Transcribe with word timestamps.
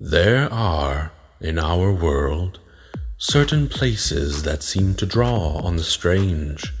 There 0.00 0.48
are, 0.52 1.10
in 1.40 1.58
our 1.58 1.92
world, 1.92 2.60
certain 3.16 3.68
places 3.68 4.44
that 4.44 4.62
seem 4.62 4.94
to 4.94 5.04
draw 5.04 5.58
on 5.64 5.74
the 5.74 5.82
strange, 5.82 6.72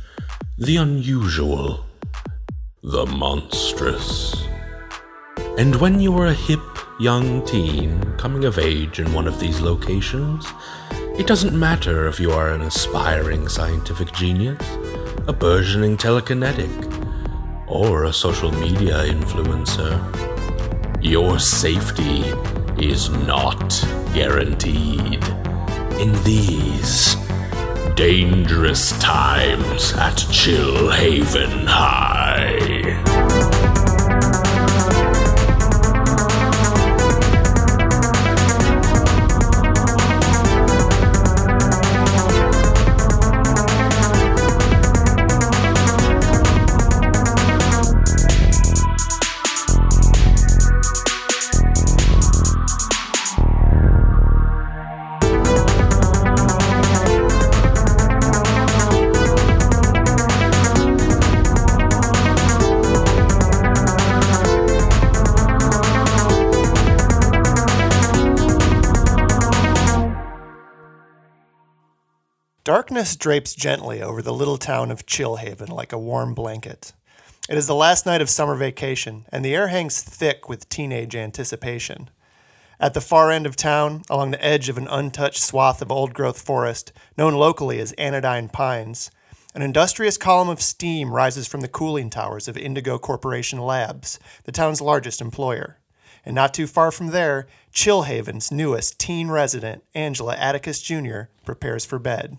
the 0.56 0.76
unusual, 0.76 1.84
the 2.80 3.06
monstrous. 3.06 4.46
And 5.58 5.74
when 5.80 5.98
you 5.98 6.16
are 6.16 6.26
a 6.26 6.32
hip, 6.32 6.60
young 7.00 7.44
teen 7.44 8.00
coming 8.18 8.44
of 8.44 8.56
age 8.56 9.00
in 9.00 9.12
one 9.12 9.26
of 9.26 9.40
these 9.40 9.60
locations, 9.60 10.46
it 11.18 11.26
doesn't 11.26 11.58
matter 11.58 12.06
if 12.06 12.20
you 12.20 12.30
are 12.30 12.50
an 12.50 12.60
aspiring 12.60 13.48
scientific 13.48 14.12
genius, 14.12 14.62
a 15.26 15.32
burgeoning 15.32 15.96
telekinetic, 15.96 16.70
or 17.66 18.04
a 18.04 18.12
social 18.12 18.52
media 18.52 19.06
influencer. 19.06 19.98
Your 21.02 21.40
safety 21.40 22.22
is 22.80 23.10
not 23.10 23.84
guaranteed. 24.14 25.22
In 25.98 26.12
these 26.24 27.16
dangerous 27.94 28.96
times 29.00 29.92
at 29.94 30.16
Chill 30.30 30.90
Haven 30.90 31.66
High. 31.66 32.77
Darkness 72.98 73.14
drapes 73.14 73.54
gently 73.54 74.02
over 74.02 74.20
the 74.20 74.34
little 74.34 74.58
town 74.58 74.90
of 74.90 75.06
Chillhaven 75.06 75.68
like 75.68 75.92
a 75.92 75.98
warm 75.98 76.34
blanket. 76.34 76.94
It 77.48 77.56
is 77.56 77.68
the 77.68 77.74
last 77.76 78.04
night 78.06 78.20
of 78.20 78.28
summer 78.28 78.56
vacation, 78.56 79.24
and 79.30 79.44
the 79.44 79.54
air 79.54 79.68
hangs 79.68 80.02
thick 80.02 80.48
with 80.48 80.68
teenage 80.68 81.14
anticipation. 81.14 82.10
At 82.80 82.94
the 82.94 83.00
far 83.00 83.30
end 83.30 83.46
of 83.46 83.54
town, 83.54 84.02
along 84.10 84.32
the 84.32 84.44
edge 84.44 84.68
of 84.68 84.78
an 84.78 84.88
untouched 84.88 85.40
swath 85.40 85.80
of 85.80 85.92
old 85.92 86.12
growth 86.12 86.42
forest, 86.42 86.92
known 87.16 87.34
locally 87.34 87.78
as 87.78 87.92
Anodyne 87.92 88.48
Pines, 88.48 89.12
an 89.54 89.62
industrious 89.62 90.16
column 90.16 90.48
of 90.48 90.60
steam 90.60 91.12
rises 91.12 91.46
from 91.46 91.60
the 91.60 91.68
cooling 91.68 92.10
towers 92.10 92.48
of 92.48 92.56
Indigo 92.56 92.98
Corporation 92.98 93.60
Labs, 93.60 94.18
the 94.42 94.50
town's 94.50 94.80
largest 94.80 95.20
employer. 95.20 95.78
And 96.24 96.34
not 96.34 96.52
too 96.52 96.66
far 96.66 96.90
from 96.90 97.12
there, 97.12 97.46
Chillhaven's 97.72 98.50
newest 98.50 98.98
teen 98.98 99.28
resident, 99.28 99.84
Angela 99.94 100.34
Atticus 100.34 100.82
Jr., 100.82 101.30
prepares 101.44 101.84
for 101.84 102.00
bed. 102.00 102.38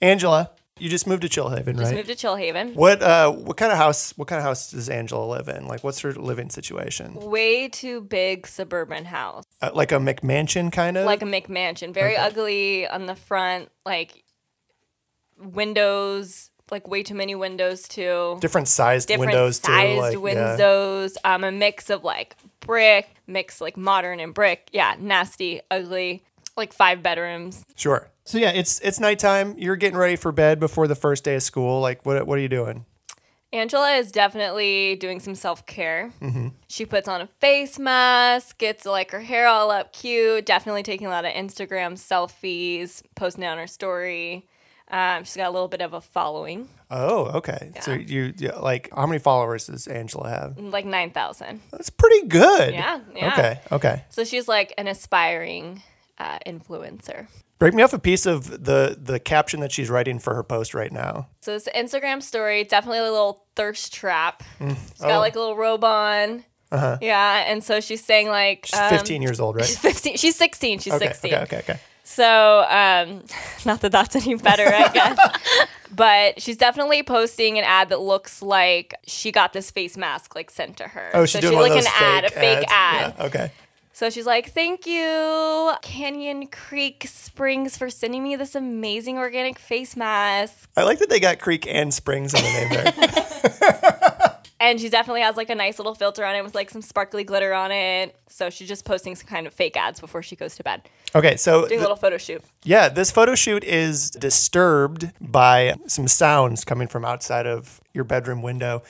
Angela, 0.00 0.50
you 0.78 0.90
just 0.90 1.06
moved 1.06 1.22
to 1.22 1.28
Chillhaven, 1.28 1.66
right? 1.68 1.76
Just 1.76 1.92
right? 1.92 1.94
moved 1.94 2.08
to 2.08 2.14
Chillhaven. 2.14 2.74
What 2.74 3.02
uh 3.02 3.32
what 3.32 3.56
kind 3.56 3.72
of 3.72 3.78
house 3.78 4.12
what 4.18 4.28
kind 4.28 4.38
of 4.38 4.44
house 4.44 4.70
does 4.70 4.88
Angela 4.88 5.24
live 5.24 5.48
in? 5.48 5.66
Like 5.66 5.82
what's 5.82 6.00
her 6.00 6.12
living 6.12 6.50
situation? 6.50 7.14
Way 7.14 7.68
too 7.68 8.02
big 8.02 8.46
suburban 8.46 9.06
house. 9.06 9.44
Uh, 9.62 9.70
like 9.72 9.92
a 9.92 9.96
McMansion 9.96 10.70
kind 10.70 10.98
of? 10.98 11.06
Like 11.06 11.22
a 11.22 11.26
McMansion. 11.26 11.94
Very 11.94 12.16
ugly 12.16 12.86
on 12.86 13.06
the 13.06 13.16
front, 13.16 13.70
like 13.86 14.22
windows, 15.38 16.50
like 16.70 16.86
way 16.88 17.02
too 17.02 17.14
many 17.14 17.34
windows 17.34 17.88
too. 17.88 18.36
different 18.40 18.68
sized 18.68 19.08
Different 19.08 19.32
windows 19.32 19.58
sized 19.58 19.94
too. 19.94 20.00
Like, 20.00 20.12
yeah. 20.12 20.18
windows. 20.50 21.18
Um, 21.24 21.44
a 21.44 21.52
mix 21.52 21.88
of 21.88 22.04
like 22.04 22.36
brick, 22.60 23.08
mix 23.26 23.62
like 23.62 23.78
modern 23.78 24.20
and 24.20 24.34
brick. 24.34 24.68
Yeah, 24.72 24.94
nasty, 24.98 25.62
ugly. 25.70 26.22
Like 26.54 26.72
five 26.72 27.02
bedrooms. 27.02 27.64
Sure. 27.76 28.10
So 28.26 28.38
yeah, 28.38 28.50
it's 28.50 28.80
it's 28.80 29.00
nighttime. 29.00 29.54
You're 29.56 29.76
getting 29.76 29.96
ready 29.96 30.16
for 30.16 30.32
bed 30.32 30.60
before 30.60 30.88
the 30.88 30.94
first 30.94 31.24
day 31.24 31.36
of 31.36 31.42
school. 31.42 31.80
Like 31.80 32.04
what 32.04 32.26
what 32.26 32.38
are 32.38 32.42
you 32.42 32.48
doing? 32.48 32.84
Angela 33.52 33.92
is 33.92 34.10
definitely 34.10 34.96
doing 34.96 35.20
some 35.20 35.34
self 35.36 35.64
care. 35.64 36.12
Mm-hmm. 36.20 36.48
She 36.68 36.84
puts 36.84 37.08
on 37.08 37.20
a 37.20 37.28
face 37.40 37.78
mask, 37.78 38.58
gets 38.58 38.84
like 38.84 39.12
her 39.12 39.20
hair 39.20 39.46
all 39.46 39.70
up 39.70 39.92
cute, 39.92 40.44
definitely 40.44 40.82
taking 40.82 41.06
a 41.06 41.10
lot 41.10 41.24
of 41.24 41.32
Instagram 41.32 41.92
selfies, 41.94 43.02
posting 43.14 43.44
on 43.44 43.58
her 43.58 43.68
story. 43.68 44.48
Um, 44.90 45.24
she's 45.24 45.36
got 45.36 45.48
a 45.48 45.50
little 45.50 45.68
bit 45.68 45.80
of 45.80 45.94
a 45.94 46.00
following, 46.00 46.68
Oh, 46.90 47.24
okay. 47.38 47.72
So 47.80 47.92
you 47.92 48.32
yeah, 48.36 48.56
like 48.58 48.88
how 48.94 49.06
many 49.06 49.18
followers 49.18 49.66
does 49.66 49.86
Angela 49.88 50.28
have? 50.28 50.58
like 50.58 50.84
9,000. 50.84 51.60
That's 51.72 51.90
pretty 51.90 52.26
good. 52.28 52.72
Yeah, 52.72 53.00
yeah. 53.14 53.32
Okay. 53.32 53.60
Okay. 53.72 54.04
So 54.10 54.24
she's 54.24 54.46
like 54.46 54.72
an 54.78 54.86
aspiring 54.86 55.82
uh, 56.18 56.38
influencer. 56.46 57.26
Break 57.58 57.72
me 57.72 57.82
off 57.82 57.92
a 57.94 57.98
piece 57.98 58.26
of 58.26 58.64
the 58.64 58.98
the 59.00 59.18
caption 59.18 59.60
that 59.60 59.72
she's 59.72 59.88
writing 59.88 60.18
for 60.18 60.34
her 60.34 60.42
post 60.42 60.74
right 60.74 60.92
now. 60.92 61.28
So 61.40 61.54
it's 61.54 61.66
an 61.68 61.86
Instagram 61.86 62.22
story, 62.22 62.64
definitely 62.64 62.98
a 62.98 63.02
little 63.04 63.44
thirst 63.54 63.94
trap. 63.94 64.42
Mm. 64.60 64.76
She's 64.92 65.00
got 65.00 65.18
like 65.20 65.36
a 65.36 65.38
little 65.38 65.56
robe 65.56 65.84
on. 65.84 66.44
Uh-huh. 66.70 66.98
Yeah, 67.00 67.44
and 67.50 67.62
so 67.64 67.80
she's 67.80 68.04
saying 68.04 68.28
like 68.28 68.66
She's 68.66 68.78
um, 68.78 68.90
15 68.90 69.22
years 69.22 69.40
old, 69.40 69.56
right? 69.56 69.64
She's 69.64 69.78
15. 69.78 70.16
She's 70.16 70.36
16. 70.36 70.80
She's 70.80 70.92
Okay. 70.92 71.06
16. 71.06 71.32
Okay. 71.34 71.42
Okay. 71.44 71.56
Okay. 71.58 71.80
So, 72.04 72.60
um, 72.68 73.24
not 73.64 73.80
that 73.80 73.90
that's 73.92 74.14
any 74.16 74.34
better, 74.36 74.64
I 74.66 74.88
guess. 74.92 75.18
but 75.94 76.40
she's 76.40 76.56
definitely 76.56 77.02
posting 77.02 77.58
an 77.58 77.64
ad 77.64 77.88
that 77.88 78.00
looks 78.00 78.42
like 78.42 78.94
she 79.06 79.32
got 79.32 79.52
this 79.52 79.70
face 79.70 79.96
mask 79.96 80.34
like 80.34 80.50
sent 80.50 80.76
to 80.76 80.84
her. 80.88 81.10
Oh, 81.14 81.24
she's 81.24 81.32
so 81.32 81.40
doing 81.40 81.52
she 81.52 81.56
one 81.56 81.62
like 81.70 81.78
of 81.78 81.84
those 81.84 81.86
an 81.86 82.02
ad, 82.02 82.24
a 82.24 82.30
fake 82.30 82.58
fake 82.58 82.70
ads. 82.70 83.06
ad. 83.08 83.14
Yeah, 83.18 83.24
okay. 83.26 83.52
So 83.96 84.10
she's 84.10 84.26
like, 84.26 84.52
"Thank 84.52 84.86
you, 84.86 85.72
Canyon 85.80 86.48
Creek 86.48 87.06
Springs, 87.08 87.78
for 87.78 87.88
sending 87.88 88.22
me 88.22 88.36
this 88.36 88.54
amazing 88.54 89.16
organic 89.16 89.58
face 89.58 89.96
mask." 89.96 90.68
I 90.76 90.82
like 90.82 90.98
that 90.98 91.08
they 91.08 91.18
got 91.18 91.38
Creek 91.38 91.66
and 91.66 91.94
Springs 91.94 92.34
in 92.34 92.42
the 92.42 92.50
name 92.50 92.68
there. 92.92 94.32
And 94.58 94.80
she 94.80 94.88
definitely 94.88 95.20
has 95.20 95.36
like 95.36 95.50
a 95.50 95.54
nice 95.54 95.78
little 95.78 95.94
filter 95.94 96.24
on 96.24 96.34
it 96.34 96.42
with 96.42 96.54
like 96.54 96.70
some 96.70 96.80
sparkly 96.80 97.24
glitter 97.24 97.52
on 97.52 97.70
it. 97.70 98.16
So 98.28 98.48
she's 98.48 98.66
just 98.66 98.86
posting 98.86 99.14
some 99.14 99.28
kind 99.28 99.46
of 99.46 99.52
fake 99.52 99.76
ads 99.76 100.00
before 100.00 100.22
she 100.22 100.34
goes 100.34 100.56
to 100.56 100.64
bed, 100.64 100.88
Okay, 101.14 101.36
so 101.36 101.68
doing 101.68 101.78
a 101.78 101.82
little 101.82 101.94
photo 101.94 102.16
shoot. 102.16 102.42
yeah, 102.64 102.88
this 102.88 103.10
photo 103.10 103.34
shoot 103.34 103.62
is 103.62 104.10
disturbed 104.10 105.10
by 105.20 105.74
some 105.86 106.08
sounds 106.08 106.64
coming 106.64 106.88
from 106.88 107.04
outside 107.04 107.46
of 107.46 107.80
your 107.92 108.04
bedroom 108.04 108.42
window. 108.42 108.82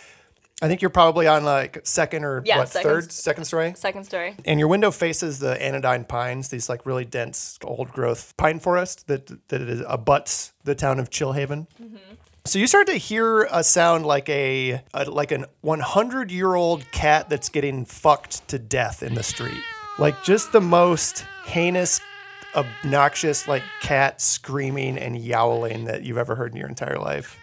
I 0.62 0.68
think 0.68 0.80
you're 0.80 0.88
probably 0.90 1.26
on 1.26 1.44
like 1.44 1.80
second 1.84 2.24
or 2.24 2.42
Yeah, 2.46 2.58
what 2.60 2.70
second- 2.70 2.90
third 2.90 3.12
second 3.12 3.44
story, 3.44 3.74
Second 3.76 4.04
story. 4.04 4.36
and 4.46 4.58
your 4.58 4.68
window 4.68 4.90
faces 4.90 5.38
the 5.38 5.60
Anodyne 5.62 6.04
Pines, 6.04 6.48
these 6.48 6.68
like 6.70 6.86
really 6.86 7.04
dense 7.04 7.58
old 7.62 7.92
growth 7.92 8.34
pine 8.38 8.58
forest 8.58 9.06
that 9.08 9.26
that 9.48 9.60
is 9.60 9.82
abuts 9.86 10.52
the 10.64 10.74
town 10.74 10.98
of 10.98 11.10
Chillhaven. 11.10 11.66
Mm-hmm. 11.82 11.96
So 12.46 12.58
you 12.60 12.66
start 12.68 12.86
to 12.86 12.94
hear 12.94 13.42
a 13.50 13.62
sound 13.64 14.06
like 14.06 14.28
a, 14.28 14.80
a 14.94 15.04
like 15.10 15.30
an 15.32 15.44
100 15.62 16.30
year 16.30 16.54
old 16.54 16.90
cat 16.92 17.28
that's 17.28 17.48
getting 17.48 17.84
fucked 17.84 18.46
to 18.48 18.58
death 18.58 19.02
in 19.02 19.14
the 19.14 19.22
street, 19.24 19.60
like 19.98 20.22
just 20.24 20.52
the 20.52 20.60
most 20.60 21.26
heinous, 21.44 22.00
obnoxious 22.54 23.46
like 23.46 23.62
cat 23.82 24.20
screaming 24.20 24.96
and 24.98 25.18
yowling 25.18 25.84
that 25.84 26.02
you've 26.04 26.18
ever 26.18 26.34
heard 26.34 26.52
in 26.52 26.56
your 26.56 26.68
entire 26.68 26.98
life. 26.98 27.36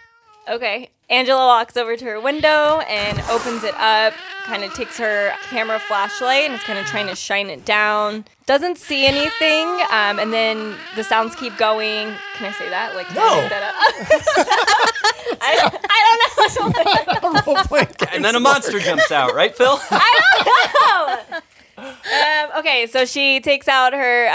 Okay. 0.48 0.90
Angela 1.10 1.46
walks 1.46 1.76
over 1.76 1.96
to 1.96 2.04
her 2.06 2.20
window 2.20 2.80
and 2.80 3.20
opens 3.30 3.62
it 3.62 3.74
up, 3.74 4.14
kind 4.44 4.64
of 4.64 4.72
takes 4.72 4.96
her 4.98 5.32
camera 5.50 5.78
flashlight 5.78 6.44
and 6.44 6.54
is 6.54 6.62
kind 6.64 6.78
of 6.78 6.86
trying 6.86 7.06
to 7.08 7.14
shine 7.14 7.48
it 7.50 7.64
down. 7.66 8.24
Doesn't 8.46 8.78
see 8.78 9.06
anything, 9.06 9.66
um, 9.90 10.18
and 10.18 10.32
then 10.32 10.76
the 10.96 11.04
sounds 11.04 11.34
keep 11.36 11.56
going. 11.58 12.12
Can 12.36 12.46
I 12.46 12.52
say 12.52 12.68
that? 12.70 12.94
Like, 12.94 13.06
can 13.08 13.18
I 13.18 13.20
No. 13.20 13.40
make 13.40 13.50
that 13.50 13.62
up? 13.62 15.38
I, 15.42 15.78
I 15.90 16.18
don't 16.52 17.34
know. 17.34 17.42
Role-playing 17.54 17.88
And 18.12 18.24
then 18.24 18.34
a 18.34 18.40
monster 18.40 18.78
jumps 18.80 19.12
out, 19.12 19.34
right, 19.34 19.54
Phil? 19.54 19.78
I 19.90 21.18
Um, 21.76 22.60
okay, 22.60 22.86
so 22.86 23.04
she 23.04 23.40
takes 23.40 23.66
out 23.66 23.92
her 23.94 24.28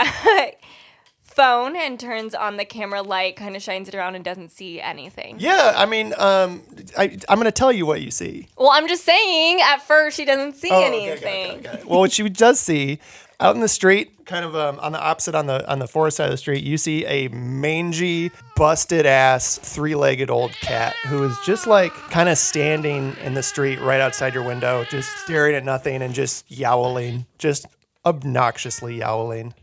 phone 1.40 1.76
and 1.78 2.00
turns 2.00 2.36
on 2.36 2.58
the 2.58 2.66
camera 2.66 3.02
light, 3.02 3.36
kind 3.38 3.56
of 3.56 3.62
shines 3.62 3.88
it 3.88 3.96
around, 3.96 4.16
and 4.16 4.26
doesn't 4.26 4.50
see 4.52 4.82
anything. 4.82 5.38
Yeah, 5.40 5.74
I 5.76 5.86
mean, 5.86 6.14
um, 6.18 6.62
I, 6.98 7.18
I'm 7.30 7.38
going 7.38 7.46
to 7.46 7.52
tell 7.52 7.72
you 7.72 7.86
what 7.86 8.02
you 8.02 8.12
see. 8.12 8.48
Well, 8.58 8.72
I'm 8.72 8.88
just 8.88 9.06
saying, 9.06 9.62
at 9.62 9.78
first, 9.78 10.18
she 10.18 10.26
doesn't 10.26 10.56
see 10.56 10.70
Oh, 10.70 10.84
okay, 10.84 11.10
anything. 11.10 11.66
Well, 11.88 12.00
what 12.02 12.12
she 12.12 12.28
does 12.28 12.60
see 12.60 13.00
out 13.40 13.56
in 13.56 13.62
the 13.62 13.70
street, 13.70 14.26
kind 14.26 14.44
of 14.44 14.54
um, 14.54 14.80
on 14.82 14.92
the 14.92 15.00
opposite 15.00 15.34
on 15.34 15.48
the 15.48 15.66
on 15.72 15.80
the 15.80 15.88
forest 15.88 16.18
side 16.18 16.26
of 16.26 16.32
the 16.32 16.38
street, 16.38 16.62
you 16.62 16.78
see 16.78 17.06
a 17.06 17.30
mangy, 17.30 18.32
busted 18.58 19.06
ass, 19.06 19.58
three 19.58 19.96
legged 19.96 20.30
old 20.30 20.52
cat 20.52 20.94
who 21.08 21.24
is 21.24 21.38
just 21.46 21.66
like 21.66 21.94
kind 22.12 22.28
of 22.28 22.38
standing 22.38 23.16
in 23.24 23.34
the 23.34 23.44
street 23.44 23.80
right 23.80 24.02
outside 24.02 24.34
your 24.34 24.44
window, 24.44 24.84
just 24.90 25.10
staring 25.20 25.56
at 25.56 25.64
nothing 25.64 26.02
and 26.02 26.14
just 26.14 26.52
yowling, 26.52 27.26
just 27.38 27.66
obnoxiously 28.06 28.98
yowling. 28.98 29.54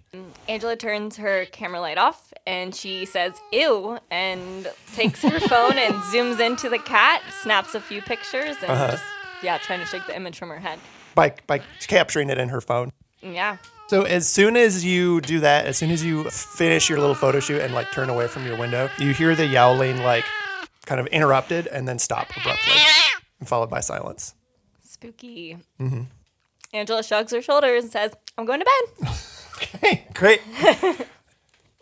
Angela 0.49 0.77
turns 0.77 1.17
her 1.17 1.45
camera 1.47 1.81
light 1.81 1.99
off 1.99 2.33
and 2.47 2.75
she 2.75 3.05
says, 3.05 3.41
ew, 3.53 3.99
and 4.11 4.71
takes 4.95 5.23
her 5.23 5.41
phone 5.41 5.73
and 5.77 5.95
zooms 6.13 6.39
into 6.45 6.69
the 6.69 6.79
cat, 6.79 7.23
snaps 7.43 7.75
a 7.75 7.81
few 7.81 8.01
pictures, 8.03 8.57
and 8.67 8.91
just, 8.93 9.05
yeah, 9.43 9.59
trying 9.59 9.81
to 9.81 9.87
shake 9.87 10.07
the 10.07 10.15
image 10.15 10.39
from 10.39 10.49
her 10.51 10.59
head. 10.59 10.79
by 11.15 11.35
by 11.47 11.61
capturing 11.89 12.31
it 12.31 12.39
in 12.39 12.49
her 12.51 12.61
phone. 12.61 12.93
Yeah. 13.23 13.57
So 13.89 14.03
as 14.03 14.29
soon 14.29 14.57
as 14.57 14.85
you 14.85 15.21
do 15.21 15.41
that, 15.41 15.67
as 15.67 15.77
soon 15.79 15.91
as 15.91 16.05
you 16.05 16.25
finish 16.31 16.89
your 16.89 16.99
little 16.99 17.15
photo 17.15 17.41
shoot 17.41 17.61
and 17.61 17.73
like 17.75 17.91
turn 17.93 18.09
away 18.11 18.27
from 18.29 18.45
your 18.47 18.57
window, 18.57 18.89
you 18.99 19.13
hear 19.15 19.35
the 19.35 19.47
yowling 19.47 20.03
like 20.03 20.25
kind 20.87 21.01
of 21.01 21.07
interrupted 21.09 21.67
and 21.69 21.87
then 21.89 21.99
stop 21.99 22.29
abruptly, 22.37 22.75
followed 23.45 23.71
by 23.71 23.81
silence. 23.81 24.35
Spooky. 24.85 25.59
Mm-hmm. 25.81 26.03
Angela 26.73 27.03
shrugs 27.03 27.33
her 27.33 27.41
shoulders 27.43 27.85
and 27.85 27.93
says, 27.93 28.13
I'm 28.37 28.45
going 28.45 28.61
to 28.61 28.67
bed. 29.01 29.09
Hey, 29.61 30.07
great. 30.15 30.41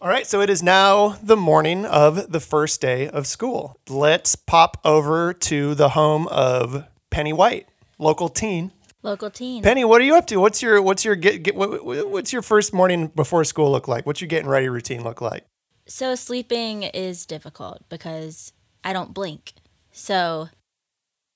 All 0.00 0.08
right, 0.08 0.26
so 0.26 0.40
it 0.40 0.50
is 0.50 0.62
now 0.62 1.16
the 1.22 1.36
morning 1.36 1.86
of 1.86 2.30
the 2.30 2.40
first 2.40 2.80
day 2.80 3.08
of 3.08 3.26
school. 3.26 3.78
Let's 3.88 4.34
pop 4.34 4.78
over 4.84 5.32
to 5.32 5.74
the 5.74 5.90
home 5.90 6.28
of 6.28 6.84
Penny 7.10 7.32
White, 7.32 7.68
local 7.98 8.28
teen. 8.28 8.70
Local 9.02 9.30
teen. 9.30 9.62
Penny, 9.62 9.84
what 9.84 10.00
are 10.00 10.04
you 10.04 10.16
up 10.16 10.26
to? 10.28 10.36
What's 10.40 10.62
your 10.62 10.80
what's 10.82 11.04
your 11.04 11.14
get, 11.16 11.42
get 11.42 11.54
what, 11.54 11.84
what- 11.84 12.10
what's 12.10 12.32
your 12.32 12.42
first 12.42 12.72
morning 12.74 13.08
before 13.08 13.44
school 13.44 13.70
look 13.70 13.88
like? 13.88 14.06
What's 14.06 14.20
your 14.20 14.28
getting 14.28 14.48
ready 14.48 14.68
routine 14.68 15.02
look 15.04 15.20
like? 15.20 15.44
So 15.86 16.14
sleeping 16.14 16.82
is 16.84 17.26
difficult 17.26 17.82
because 17.88 18.52
I 18.82 18.92
don't 18.94 19.12
blink. 19.14 19.52
So 19.92 20.48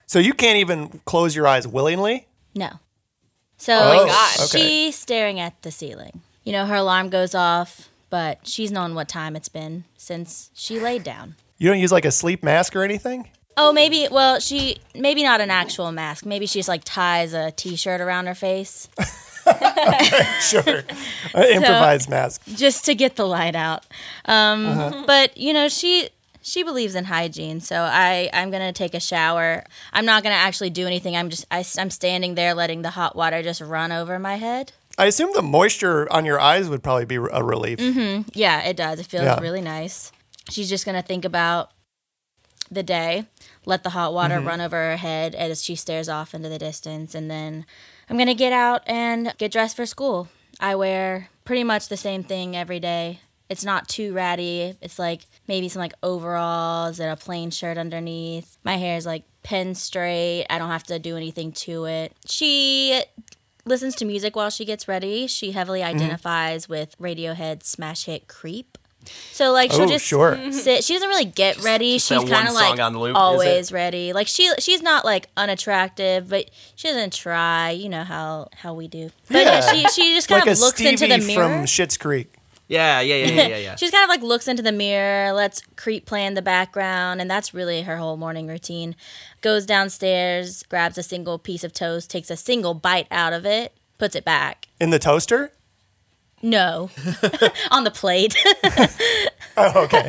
So 0.06 0.18
you 0.18 0.32
can't 0.34 0.56
even 0.58 1.00
close 1.04 1.34
your 1.36 1.46
eyes 1.46 1.66
willingly? 1.66 2.26
no. 2.54 2.70
So 3.60 3.72
Oh 3.76 4.04
my 4.04 4.10
gosh. 4.12 4.40
okay. 4.54 4.68
she's 4.86 4.96
staring 4.96 5.40
at 5.40 5.60
the 5.62 5.70
ceiling. 5.72 6.22
You 6.48 6.52
know, 6.52 6.64
her 6.64 6.76
alarm 6.76 7.10
goes 7.10 7.34
off, 7.34 7.90
but 8.08 8.46
she's 8.48 8.72
known 8.72 8.94
what 8.94 9.06
time 9.06 9.36
it's 9.36 9.50
been 9.50 9.84
since 9.98 10.48
she 10.54 10.80
laid 10.80 11.04
down. 11.04 11.34
You 11.58 11.68
don't 11.68 11.78
use 11.78 11.92
like 11.92 12.06
a 12.06 12.10
sleep 12.10 12.42
mask 12.42 12.74
or 12.74 12.82
anything? 12.82 13.28
Oh, 13.58 13.70
maybe. 13.70 14.08
Well, 14.10 14.40
she 14.40 14.78
maybe 14.94 15.22
not 15.22 15.42
an 15.42 15.50
actual 15.50 15.92
mask. 15.92 16.24
Maybe 16.24 16.46
she 16.46 16.60
just 16.60 16.68
like 16.70 16.84
ties 16.84 17.34
a 17.34 17.50
T-shirt 17.50 18.00
around 18.00 18.28
her 18.28 18.34
face 18.34 18.88
Sure. 20.40 20.84
An 21.34 21.44
improvised 21.50 22.08
mask. 22.08 22.40
just 22.56 22.86
to 22.86 22.94
get 22.94 23.16
the 23.16 23.26
light 23.26 23.54
out. 23.54 23.84
Um, 24.24 25.04
But 25.06 25.36
you 25.36 25.52
know, 25.52 25.68
she 25.68 26.08
she 26.40 26.62
believes 26.62 26.94
in 26.94 27.04
hygiene, 27.04 27.60
so 27.60 27.76
I 27.82 28.30
I'm 28.32 28.50
gonna 28.50 28.72
take 28.72 28.94
a 28.94 29.00
shower. 29.00 29.64
I'm 29.92 30.06
not 30.06 30.22
gonna 30.22 30.34
actually 30.34 30.70
do 30.70 30.86
anything. 30.86 31.14
I'm 31.14 31.28
just 31.28 31.44
I, 31.50 31.62
am 31.76 31.90
standing 31.90 32.36
there 32.36 32.54
letting 32.54 32.80
the 32.80 32.90
hot 32.90 33.14
water 33.14 33.42
just 33.42 33.60
run 33.60 33.92
over 33.92 34.18
my 34.18 34.36
head. 34.36 34.72
I 34.98 35.06
assume 35.06 35.30
the 35.32 35.42
moisture 35.42 36.10
on 36.12 36.24
your 36.24 36.40
eyes 36.40 36.68
would 36.68 36.82
probably 36.82 37.04
be 37.06 37.14
a 37.16 37.42
relief. 37.42 37.78
Mm-hmm. 37.78 38.28
Yeah, 38.34 38.62
it 38.62 38.76
does. 38.76 38.98
It 38.98 39.06
feels 39.06 39.24
Yeah. 39.24 39.38
really 39.40 39.60
nice. 39.62 40.10
She's 40.50 40.68
just 40.68 40.84
gonna 40.84 41.02
think 41.02 41.24
about 41.24 41.70
the 42.70 42.82
day, 42.82 43.24
let 43.64 43.82
the 43.82 43.90
hot 43.90 44.12
water 44.12 44.40
run 44.40 44.60
over 44.60 44.76
her 44.76 44.96
head 44.96 45.34
as 45.34 45.62
she 45.64 45.74
stares 45.74 46.08
off 46.08 46.34
into 46.34 46.48
the 46.50 46.58
distance, 46.58 47.14
and 47.14 47.30
then 47.30 47.64
I'm 48.10 48.18
gonna 48.18 48.34
get 48.34 48.52
out 48.52 48.82
and 48.86 49.32
get 49.38 49.52
dressed 49.52 49.76
for 49.76 49.86
school. 49.86 50.28
I 50.60 50.74
wear 50.74 51.28
pretty 51.44 51.64
much 51.64 51.88
the 51.88 51.96
same 51.96 52.22
thing 52.24 52.56
every 52.56 52.80
day. 52.80 53.20
It's 53.48 53.64
not 53.64 53.88
too 53.88 54.12
ratty. 54.12 54.74
It's 54.82 54.98
like 54.98 55.22
maybe 55.46 55.68
some 55.70 55.80
like 55.80 55.94
overalls 56.02 57.00
and 57.00 57.10
a 57.10 57.16
plain 57.16 57.50
shirt 57.50 57.78
underneath. 57.78 58.58
My 58.64 58.76
hair 58.76 58.96
is 58.98 59.06
like 59.06 59.24
pin 59.42 59.74
straight. 59.74 60.44
I 60.50 60.58
don't 60.58 60.68
have 60.68 60.82
to 60.84 60.98
do 60.98 61.16
anything 61.16 61.52
to 61.52 61.86
it. 61.86 62.12
She 62.26 63.02
listens 63.68 63.94
to 63.96 64.04
music 64.04 64.34
while 64.36 64.50
she 64.50 64.64
gets 64.64 64.88
ready. 64.88 65.26
She 65.26 65.52
heavily 65.52 65.80
Mm-hmm. 65.80 65.96
identifies 65.96 66.68
with 66.68 66.98
Radiohead's 66.98 67.68
smash 67.68 68.04
hit 68.06 68.26
"Creep." 68.28 68.76
So 69.32 69.52
like 69.52 69.72
she'll 69.72 69.82
Oh, 69.82 69.86
just 69.86 70.04
sure. 70.04 70.36
sit. 70.52 70.84
She 70.84 70.92
doesn't 70.92 71.08
really 71.08 71.24
get 71.24 71.62
ready. 71.62 71.94
just 71.94 72.08
she's 72.08 72.24
kind 72.28 72.48
of 72.48 72.54
like 72.54 72.78
loop, 72.94 73.16
always 73.16 73.72
ready. 73.72 74.12
Like 74.12 74.26
she 74.26 74.50
she's 74.58 74.82
not 74.82 75.04
like 75.04 75.28
unattractive, 75.36 76.28
but 76.28 76.50
she 76.74 76.88
doesn't 76.88 77.12
try. 77.14 77.70
You 77.70 77.88
know 77.88 78.04
how 78.04 78.48
how 78.54 78.74
we 78.74 78.88
do. 78.88 79.10
But 79.28 79.36
yeah, 79.38 79.42
Yeah. 79.44 79.72
she 79.72 79.88
she 80.02 80.14
just 80.14 80.28
kind 80.28 80.44
Like 80.44 80.50
of 80.52 80.60
looks 80.60 80.80
into 80.80 81.06
the 81.06 81.18
mirror. 81.18 81.48
from 81.48 81.64
Schitt's 81.64 81.96
Creek. 81.96 82.34
Yeah, 82.68 83.00
yeah, 83.00 83.14
yeah, 83.16 83.26
yeah, 83.26 83.46
yeah. 83.48 83.56
yeah. 83.56 83.76
She 83.76 83.86
just 83.86 83.94
kind 83.94 84.04
of 84.04 84.08
like 84.10 84.22
looks 84.22 84.46
into 84.46 84.62
the 84.62 84.72
mirror, 84.72 85.32
lets 85.32 85.62
Creep 85.76 86.06
play 86.06 86.24
in 86.24 86.34
the 86.34 86.42
background, 86.42 87.20
and 87.20 87.30
that's 87.30 87.52
really 87.54 87.82
her 87.82 87.96
whole 87.96 88.16
morning 88.16 88.46
routine. 88.46 88.94
Goes 89.40 89.66
downstairs, 89.66 90.62
grabs 90.64 90.98
a 90.98 91.02
single 91.02 91.38
piece 91.38 91.64
of 91.64 91.72
toast, 91.72 92.10
takes 92.10 92.30
a 92.30 92.36
single 92.36 92.74
bite 92.74 93.06
out 93.10 93.32
of 93.32 93.46
it, 93.46 93.72
puts 93.96 94.14
it 94.14 94.24
back. 94.24 94.68
In 94.80 94.90
the 94.90 94.98
toaster? 94.98 95.50
No, 96.42 96.90
on 97.70 97.84
the 97.84 97.90
plate. 97.90 98.36
Oh, 99.56 99.84
okay. 99.84 100.06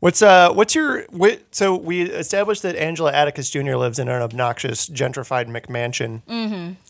What's 0.00 0.22
uh 0.22 0.52
what's 0.52 0.74
your 0.74 1.04
what, 1.10 1.40
so 1.50 1.76
we 1.76 2.02
established 2.02 2.62
that 2.62 2.76
Angela 2.76 3.12
Atticus 3.12 3.50
Jr. 3.50 3.76
lives 3.76 3.98
in 3.98 4.08
an 4.08 4.22
obnoxious 4.22 4.88
gentrified 4.88 5.46
McMansion 5.48 6.22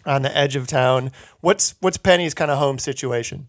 on 0.07 0.23
the 0.23 0.37
edge 0.37 0.57
of 0.57 0.67
town. 0.67 1.13
What's 1.41 1.75
what's 1.81 1.97
Penny's 1.97 2.35
kind 2.35 2.51
of 2.51 2.59
home 2.59 2.79
situation? 2.79 3.49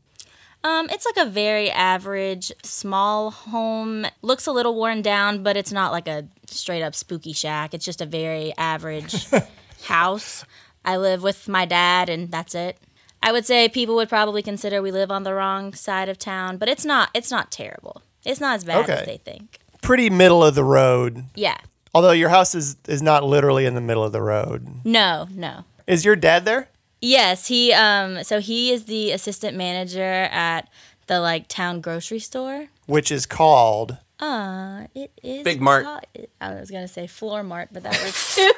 Um, 0.63 0.89
it's 0.89 1.05
like 1.05 1.25
a 1.25 1.29
very 1.29 1.71
average 1.71 2.51
small 2.63 3.31
home. 3.31 4.05
Looks 4.21 4.45
a 4.45 4.51
little 4.51 4.75
worn 4.75 5.01
down, 5.01 5.41
but 5.41 5.55
it's 5.55 5.71
not 5.71 5.93
like 5.93 6.07
a 6.07 6.27
straight 6.47 6.83
up 6.83 6.95
spooky 6.95 7.31
shack. 7.31 7.73
It's 7.73 7.85
just 7.85 8.01
a 8.01 8.05
very 8.05 8.53
average 8.57 9.27
house. 9.83 10.43
I 10.83 10.97
live 10.97 11.23
with 11.23 11.47
my 11.47 11.65
dad, 11.65 12.09
and 12.09 12.29
that's 12.29 12.55
it. 12.55 12.77
I 13.23 13.31
would 13.31 13.45
say 13.45 13.69
people 13.69 13.95
would 13.95 14.09
probably 14.09 14.41
consider 14.41 14.81
we 14.81 14.91
live 14.91 15.11
on 15.11 15.23
the 15.23 15.33
wrong 15.33 15.73
side 15.73 16.09
of 16.09 16.17
town, 16.17 16.57
but 16.57 16.67
it's 16.67 16.85
not. 16.85 17.09
It's 17.13 17.31
not 17.31 17.51
terrible. 17.51 18.01
It's 18.29 18.39
not 18.41 18.55
as 18.55 18.63
bad 18.63 18.83
as 18.89 18.89
Okay. 18.89 19.03
they 19.05 19.17
think. 19.17 19.59
Pretty 19.81 20.09
middle 20.09 20.43
of 20.43 20.55
the 20.55 20.63
road. 20.63 21.23
Yeah. 21.35 21.57
Although 21.93 22.11
your 22.11 22.29
house 22.29 22.53
is 22.55 22.75
is 22.87 23.01
not 23.01 23.23
literally 23.23 23.65
in 23.65 23.73
the 23.75 23.81
middle 23.81 24.03
of 24.03 24.11
the 24.11 24.21
road. 24.21 24.67
No. 24.85 25.27
No. 25.31 25.63
Is 25.87 26.05
your 26.05 26.15
dad 26.15 26.45
there? 26.45 26.69
Yes, 27.01 27.47
he 27.47 27.73
um 27.73 28.23
so 28.23 28.39
he 28.39 28.71
is 28.71 28.85
the 28.85 29.11
assistant 29.11 29.57
manager 29.57 30.27
at 30.31 30.69
the 31.07 31.19
like 31.19 31.47
town 31.47 31.81
grocery 31.81 32.19
store. 32.19 32.67
Which 32.85 33.11
is 33.11 33.25
called 33.25 33.97
Uh, 34.19 34.83
it 34.93 35.11
is 35.23 35.43
Big 35.43 35.61
Mart. 35.61 35.85
called- 35.85 36.05
I 36.41 36.53
was 36.55 36.69
gonna 36.69 36.87
say 36.89 37.07
floor 37.07 37.41
mart, 37.41 37.69
but 37.71 37.83
that 37.83 37.93
works 38.03 38.35
too. 38.35 38.51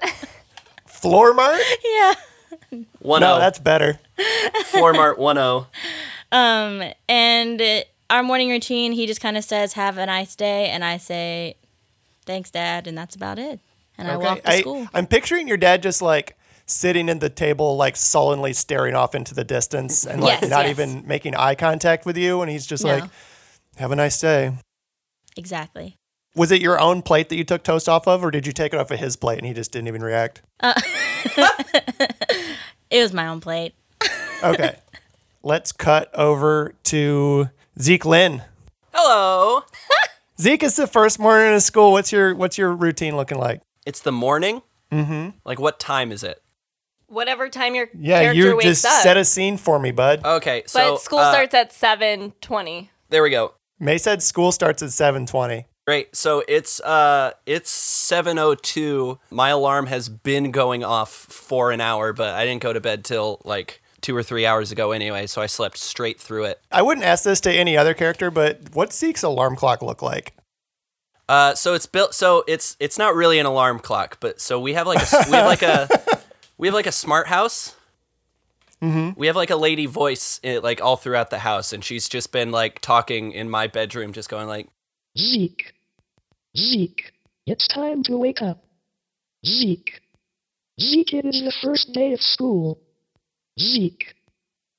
Floor 0.86 1.32
Mart? 1.34 1.60
yeah. 1.84 2.14
One 2.98 3.20
No, 3.20 3.36
oh, 3.36 3.38
that's 3.38 3.58
better. 3.58 3.98
Floor 4.66 4.92
Mart 4.92 5.18
one 5.18 5.38
oh. 5.38 5.66
Um, 6.32 6.82
and 7.08 7.60
uh, 7.62 7.80
our 8.10 8.22
morning 8.22 8.50
routine, 8.50 8.92
he 8.92 9.06
just 9.06 9.20
kind 9.20 9.36
of 9.36 9.44
says, 9.44 9.74
"Have 9.74 9.98
a 9.98 10.06
nice 10.06 10.34
day," 10.36 10.68
and 10.68 10.84
I 10.84 10.96
say, 10.96 11.56
"Thanks, 12.26 12.50
Dad," 12.50 12.86
and 12.86 12.96
that's 12.96 13.14
about 13.14 13.38
it. 13.38 13.60
And 13.96 14.08
I 14.08 14.16
walk 14.16 14.42
to 14.42 14.50
I, 14.50 14.60
school. 14.60 14.86
I'm 14.94 15.06
picturing 15.06 15.48
your 15.48 15.56
dad 15.56 15.82
just 15.82 16.00
like 16.00 16.36
sitting 16.66 17.08
in 17.08 17.18
the 17.18 17.28
table, 17.30 17.76
like 17.76 17.96
sullenly 17.96 18.52
staring 18.52 18.94
off 18.94 19.14
into 19.14 19.34
the 19.34 19.42
distance 19.42 20.06
and 20.06 20.20
like 20.22 20.40
Yes, 20.42 20.50
not 20.50 20.66
yes. 20.66 20.70
even 20.78 21.06
making 21.06 21.34
eye 21.34 21.54
contact 21.56 22.06
with 22.06 22.16
you. 22.16 22.40
And 22.42 22.50
he's 22.50 22.66
just 22.66 22.84
No. 22.84 22.98
like, 22.98 23.10
have 23.76 23.90
a 23.90 23.96
nice 23.96 24.20
day. 24.20 24.52
Exactly. 25.36 25.96
Was 26.36 26.52
it 26.52 26.60
your 26.60 26.78
own 26.78 27.02
plate 27.02 27.28
that 27.30 27.36
you 27.36 27.42
took 27.44 27.64
toast 27.64 27.88
off 27.88 28.06
of, 28.06 28.22
or 28.22 28.30
did 28.30 28.46
you 28.46 28.52
take 28.52 28.72
it 28.72 28.78
off 28.78 28.90
of 28.90 29.00
his 29.00 29.16
plate 29.16 29.38
and 29.38 29.46
he 29.46 29.52
just 29.54 29.72
didn't 29.72 29.88
even 29.88 30.02
react? 30.02 30.42
Uh, 30.60 30.74
it 32.90 33.02
was 33.02 33.12
my 33.12 33.26
own 33.26 33.40
plate. 33.40 33.74
Okay. 34.42 34.76
Let's 35.42 35.72
cut 35.72 36.14
over 36.14 36.74
to 36.84 37.48
Zeke 37.80 38.04
Lynn. 38.04 38.42
Hello. 38.92 39.62
Zeke, 40.40 40.62
it's 40.64 40.76
the 40.76 40.86
first 40.86 41.18
morning 41.18 41.54
of 41.54 41.62
school. 41.62 41.92
What's 41.92 42.12
your 42.12 42.34
what's 42.34 42.58
your 42.58 42.74
routine 42.74 43.16
looking 43.16 43.38
like? 43.38 43.60
It's 43.86 44.00
the 44.00 44.12
morning. 44.12 44.62
Mm-hmm. 44.92 45.30
Like, 45.44 45.60
what 45.60 45.78
time 45.78 46.12
is 46.12 46.22
it? 46.22 46.42
Whatever 47.06 47.48
time 47.48 47.74
your 47.74 47.88
Yeah, 47.98 48.20
character 48.20 48.38
you 48.38 48.56
wakes 48.56 48.64
just 48.82 48.84
up. 48.86 49.02
set 49.02 49.16
a 49.16 49.24
scene 49.24 49.56
for 49.56 49.78
me, 49.78 49.92
bud. 49.92 50.24
Okay, 50.24 50.62
but 50.62 50.70
so 50.70 50.96
school 50.96 51.18
uh, 51.20 51.30
starts 51.32 51.54
at 51.54 51.70
7.20. 51.70 52.88
There 53.08 53.22
we 53.22 53.30
go. 53.30 53.54
May 53.80 53.96
said 53.98 54.22
school 54.22 54.50
starts 54.52 54.82
at 54.82 54.90
seven 54.90 55.24
twenty. 55.24 55.66
Great. 55.86 56.14
So 56.16 56.42
it's 56.48 56.80
uh 56.80 57.30
it's 57.46 57.70
7:02. 58.10 59.18
My 59.30 59.50
alarm 59.50 59.86
has 59.86 60.08
been 60.08 60.50
going 60.50 60.82
off 60.84 61.10
for 61.10 61.70
an 61.70 61.80
hour, 61.80 62.12
but 62.12 62.34
I 62.34 62.44
didn't 62.44 62.60
go 62.62 62.72
to 62.72 62.80
bed 62.80 63.04
till 63.04 63.40
like 63.44 63.80
2 64.00 64.16
or 64.16 64.22
3 64.22 64.46
hours 64.46 64.70
ago 64.72 64.92
anyway, 64.92 65.26
so 65.26 65.42
I 65.42 65.46
slept 65.46 65.76
straight 65.76 66.20
through 66.20 66.44
it. 66.44 66.60
I 66.70 66.82
wouldn't 66.82 67.04
ask 67.06 67.24
this 67.24 67.40
to 67.42 67.52
any 67.52 67.76
other 67.76 67.94
character, 67.94 68.30
but 68.30 68.60
what's 68.72 68.96
Zeke's 68.98 69.22
alarm 69.22 69.56
clock 69.56 69.82
look 69.82 70.02
like? 70.02 70.34
Uh 71.28 71.54
so 71.54 71.74
it's 71.74 71.84
built 71.86 72.14
so 72.14 72.42
it's 72.48 72.74
it's 72.80 72.96
not 72.96 73.14
really 73.14 73.38
an 73.38 73.44
alarm 73.46 73.78
clock, 73.80 74.18
but 74.20 74.40
so 74.40 74.58
we 74.58 74.72
have 74.74 74.86
like 74.86 74.98
a 74.98 75.02
s- 75.02 75.28
we 75.28 75.36
have 75.36 75.46
like 75.46 75.62
a 75.62 75.88
we 76.58 76.68
have 76.68 76.74
like 76.74 76.86
a 76.86 76.92
smart 76.92 77.26
house. 77.26 77.74
Mm-hmm. 78.82 79.18
We 79.18 79.26
have 79.26 79.36
like 79.36 79.50
a 79.50 79.56
lady 79.56 79.86
voice 79.86 80.40
eh, 80.44 80.60
like 80.62 80.80
all 80.80 80.96
throughout 80.96 81.28
the 81.30 81.40
house 81.40 81.72
and 81.72 81.84
she's 81.84 82.08
just 82.08 82.32
been 82.32 82.50
like 82.50 82.80
talking 82.80 83.32
in 83.32 83.50
my 83.50 83.66
bedroom 83.66 84.12
just 84.12 84.28
going 84.30 84.46
like 84.48 84.68
Zeke. 85.18 85.74
Zeke. 86.56 87.12
It's 87.46 87.66
time 87.68 88.02
to 88.04 88.16
wake 88.16 88.40
up. 88.40 88.64
Zeke. 89.44 90.00
Zeke, 90.80 91.12
it 91.14 91.24
is 91.26 91.42
the 91.42 91.52
first 91.62 91.92
day 91.92 92.12
of 92.12 92.20
school. 92.20 92.80
Zeke. 93.60 94.14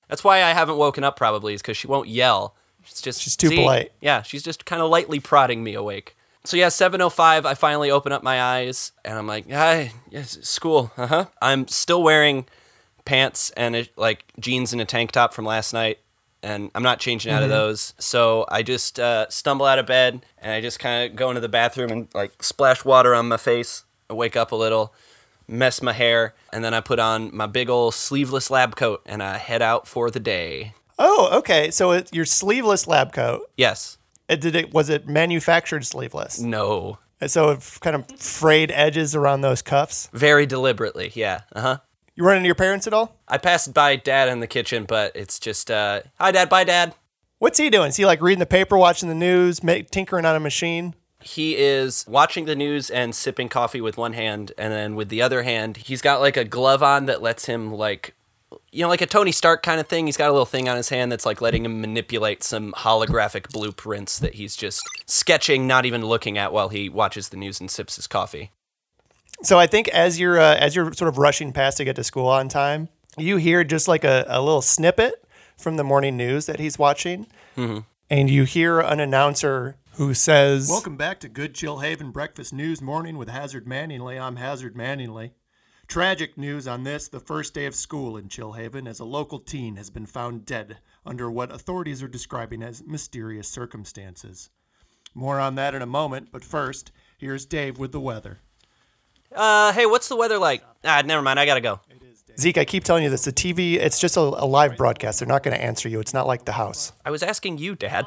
That's 0.08 0.24
why 0.24 0.38
I 0.44 0.54
haven't 0.54 0.78
woken 0.78 1.04
up 1.04 1.16
probably 1.16 1.54
is 1.54 1.62
because 1.62 1.78
she 1.78 1.88
won't 1.88 2.08
yell. 2.10 2.56
She's 2.84 3.02
just 3.02 3.22
She's 3.22 3.36
too 3.36 3.50
"Zeke." 3.50 3.60
polite. 3.60 3.92
Yeah, 4.02 4.22
she's 4.22 4.44
just 4.44 4.66
kind 4.66 4.82
of 4.82 4.90
lightly 4.90 5.20
prodding 5.20 5.64
me 5.64 5.74
awake. 5.76 6.16
So 6.46 6.58
yeah, 6.58 6.68
7:05. 6.68 7.46
I 7.46 7.54
finally 7.54 7.92
open 7.92 8.12
up 8.12 8.24
my 8.24 8.42
eyes 8.42 8.92
and 9.06 9.18
I'm 9.18 9.28
like, 9.28 9.52
"Hi, 9.52 9.92
yes, 10.10 10.38
school." 10.42 10.92
Uh 10.98 11.08
huh. 11.08 11.26
I'm 11.42 11.68
still 11.68 12.02
wearing 12.02 12.46
pants 13.06 13.52
and 13.58 13.76
a, 13.76 13.90
like 13.98 14.24
jeans 14.40 14.72
and 14.72 14.82
a 14.82 14.86
tank 14.86 15.12
top 15.12 15.34
from 15.34 15.46
last 15.46 15.74
night, 15.74 16.00
and 16.42 16.72
I'm 16.74 16.84
not 16.84 17.00
changing 17.00 17.32
out 17.32 17.44
of 17.44 17.50
those. 17.50 17.94
So 18.00 18.46
I 18.50 18.64
just 18.64 19.00
uh, 19.00 19.28
stumble 19.30 19.66
out 19.66 19.80
of 19.80 19.86
bed 19.86 20.26
and 20.38 20.52
I 20.54 20.62
just 20.62 20.80
kind 20.80 21.10
of 21.12 21.16
go 21.18 21.30
into 21.30 21.42
the 21.42 21.50
bathroom 21.50 21.92
and 21.92 22.08
like 22.14 22.42
splash 22.42 22.86
water 22.86 23.14
on 23.14 23.28
my 23.28 23.38
face. 23.38 23.84
I 24.10 24.14
wake 24.14 24.36
up 24.36 24.52
a 24.52 24.56
little, 24.56 24.94
mess 25.50 25.82
my 25.82 25.94
hair, 25.94 26.36
and 26.54 26.64
then 26.64 26.74
I 26.74 26.82
put 26.82 27.00
on 27.00 27.36
my 27.36 27.48
big 27.48 27.70
old 27.70 27.94
sleeveless 27.94 28.50
lab 28.50 28.76
coat 28.76 29.02
and 29.06 29.22
I 29.24 29.38
head 29.38 29.62
out 29.62 29.88
for 29.88 30.10
the 30.10 30.20
day. 30.20 30.74
Oh, 30.98 31.30
okay. 31.40 31.72
So 31.72 31.92
it, 31.92 32.14
your 32.14 32.26
sleeveless 32.26 32.88
lab 32.88 33.14
coat. 33.14 33.50
Yes. 33.58 33.98
It, 34.28 34.42
did 34.42 34.56
it 34.56 34.74
was 34.74 34.90
it 34.90 35.08
manufactured 35.08 35.86
sleeveless? 35.86 36.40
No. 36.40 37.00
And 37.20 37.32
So 37.32 37.50
it 37.50 37.78
kind 37.82 37.96
of 37.96 38.10
frayed 38.20 38.72
edges 38.72 39.16
around 39.16 39.42
those 39.42 39.62
cuffs. 39.62 40.10
Very 40.14 40.46
deliberately. 40.46 41.12
Yeah. 41.16 41.42
Uh 41.54 41.62
huh. 41.62 41.78
You 42.16 42.26
run 42.26 42.38
into 42.38 42.48
your 42.48 42.56
parents 42.56 42.86
at 42.86 42.94
all? 42.94 43.16
I 43.30 43.38
passed 43.38 43.74
by 43.74 43.96
dad 43.96 44.28
in 44.28 44.42
the 44.42 44.48
kitchen, 44.48 44.84
but 44.86 45.16
it's 45.16 45.40
just, 45.40 45.72
uh, 45.72 46.02
hi, 46.20 46.32
dad, 46.32 46.50
bye, 46.50 46.66
dad. 46.66 46.94
What's 47.38 47.58
he 47.58 47.70
doing? 47.70 47.88
Is 47.88 47.96
he 47.96 48.06
like 48.06 48.22
reading 48.22 48.40
the 48.40 48.46
paper, 48.46 48.78
watching 48.78 49.08
the 49.08 49.16
news, 49.16 49.62
tinkering 49.90 50.26
on 50.26 50.36
a 50.36 50.40
machine? 50.42 50.96
He 51.22 51.58
is 51.58 52.06
watching 52.08 52.46
the 52.46 52.56
news 52.56 52.90
and 52.90 53.14
sipping 53.14 53.50
coffee 53.50 53.82
with 53.82 53.98
one 53.98 54.14
hand, 54.14 54.54
and 54.58 54.72
then 54.72 54.96
with 54.96 55.10
the 55.10 55.22
other 55.22 55.44
hand, 55.44 55.78
he's 55.78 56.02
got 56.02 56.22
like 56.22 56.38
a 56.38 56.46
glove 56.46 56.82
on 56.82 57.08
that 57.08 57.22
lets 57.22 57.46
him, 57.46 57.74
like, 57.74 58.16
you 58.72 58.84
know, 58.84 58.88
like 58.88 59.02
a 59.02 59.06
Tony 59.06 59.32
Stark 59.34 59.62
kind 59.62 59.82
of 59.82 59.88
thing. 59.88 60.06
He's 60.06 60.16
got 60.16 60.30
a 60.30 60.32
little 60.32 60.46
thing 60.46 60.70
on 60.70 60.78
his 60.78 60.90
hand 60.90 61.12
that's 61.12 61.26
like 61.26 61.42
letting 61.42 61.66
him 61.66 61.82
manipulate 61.82 62.44
some 62.44 62.72
holographic 62.72 63.52
blueprints 63.52 64.18
that 64.20 64.36
he's 64.36 64.56
just 64.56 64.82
sketching, 65.08 65.68
not 65.68 65.86
even 65.86 66.06
looking 66.06 66.38
at 66.38 66.54
while 66.54 66.70
he 66.70 66.88
watches 66.88 67.30
the 67.30 67.38
news 67.38 67.60
and 67.60 67.70
sips 67.70 67.98
his 67.98 68.08
coffee. 68.08 68.52
So 69.44 69.60
I 69.60 69.68
think 69.68 69.88
as 69.90 70.20
you're 70.20 70.40
uh, 70.40 70.56
as 70.56 70.76
you're 70.76 70.94
sort 70.94 71.10
of 71.10 71.18
rushing 71.18 71.52
past 71.52 71.78
to 71.78 71.84
get 71.84 71.96
to 71.98 72.04
school 72.04 72.28
on 72.28 72.48
time, 72.50 72.90
you 73.18 73.38
hear 73.38 73.64
just 73.64 73.88
like 73.88 74.04
a, 74.04 74.26
a 74.28 74.42
little 74.42 74.62
snippet 74.62 75.24
from 75.58 75.76
the 75.76 75.84
morning 75.84 76.16
news 76.16 76.46
that 76.46 76.60
he's 76.60 76.80
watching, 76.80 77.28
and 78.10 78.30
you 78.30 78.46
hear 78.46 78.80
an 78.80 79.00
announcer 79.00 79.76
who 80.00 80.14
says, 80.14 80.70
"Welcome 80.70 80.96
back 80.96 81.20
to 81.20 81.28
Good 81.28 81.54
Chill 81.54 81.80
Haven 81.80 82.12
Breakfast 82.12 82.54
News 82.54 82.82
Morning 82.82 83.18
with 83.18 83.28
Hazard 83.28 83.66
Manningly. 83.66 84.18
I'm 84.18 84.38
Hazard 84.38 84.74
Manningly." 84.74 85.32
Tragic 85.90 86.38
news 86.38 86.70
on 86.70 86.86
this, 86.86 87.10
the 87.10 87.20
first 87.20 87.54
day 87.54 87.66
of 87.66 87.76
school 87.76 88.16
in 88.16 88.30
Chill 88.30 88.54
Haven, 88.54 88.88
as 88.88 89.02
a 89.02 89.06
local 89.06 89.40
teen 89.40 89.76
has 89.76 89.90
been 89.90 90.06
found 90.06 90.46
dead 90.46 90.78
under 91.06 91.30
what 91.30 91.54
authorities 91.54 92.02
are 92.02 92.08
describing 92.08 92.64
as 92.64 92.82
mysterious 92.88 93.50
circumstances. 93.50 94.50
More 95.14 95.38
on 95.38 95.56
that 95.56 95.76
in 95.76 95.82
a 95.82 95.86
moment, 95.86 96.30
but 96.32 96.46
first, 96.46 96.94
here's 97.18 97.46
Dave 97.46 97.78
with 97.78 97.92
the 97.92 98.00
weather. 98.00 98.40
Uh, 99.36 99.74
hey, 99.74 99.86
what's 99.86 100.08
the 100.08 100.16
weather 100.16 100.38
like? 100.38 100.64
Ah, 100.86 101.04
never 101.06 101.22
mind. 101.22 101.42
I 101.42 101.46
gotta 101.46 101.60
go. 101.60 101.82
Zeke, 102.40 102.60
I 102.60 102.64
keep 102.64 102.86
telling 102.86 103.04
you 103.04 103.10
this. 103.10 103.26
The 103.26 103.34
TV, 103.34 103.74
it's 103.74 104.00
just 104.00 104.16
a, 104.16 104.22
a 104.22 104.48
live 104.48 104.78
broadcast. 104.78 105.20
They're 105.20 105.28
not 105.28 105.44
going 105.44 105.58
to 105.58 105.62
answer 105.62 105.90
you. 105.90 106.00
It's 106.00 106.14
not 106.14 106.26
like 106.26 106.46
the 106.46 106.54
house. 106.54 106.94
I 107.04 107.12
was 107.12 107.22
asking 107.22 107.58
you, 107.58 107.76
Dad, 107.76 108.06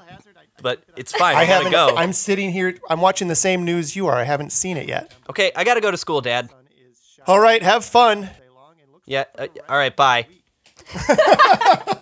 but 0.61 0.83
it's 0.97 1.13
fine. 1.13 1.37
I 1.37 1.41
I, 1.41 1.47
gotta 1.47 1.65
haven't. 1.65 1.73
go. 1.73 1.97
I'm 1.97 2.13
sitting 2.13 2.51
here. 2.51 2.77
I'm 2.91 3.01
watching 3.01 3.29
the 3.29 3.35
same 3.35 3.65
news 3.65 3.97
you 3.97 4.07
are. 4.07 4.17
I 4.17 4.25
haven't 4.25 4.51
seen 4.53 4.77
it 4.77 4.89
yet. 4.89 5.15
Okay, 5.31 5.53
I 5.57 5.65
gotta 5.65 5.81
go 5.81 5.91
to 5.91 5.97
school, 5.97 6.21
Dad. 6.21 6.51
All 7.27 7.39
right, 7.41 7.63
have 7.63 7.85
fun. 7.85 8.29
Yeah. 9.07 9.25
Uh, 9.39 9.47
all 9.69 9.77
right. 9.77 9.95
Bye. 9.95 10.27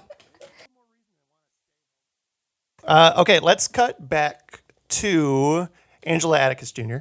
Uh, 2.83 3.13
okay, 3.19 3.39
let's 3.41 3.69
cut 3.69 4.09
back 4.09 4.63
to 4.89 5.69
Angela 6.03 6.39
Atticus 6.41 6.73
Jr. 6.73 6.97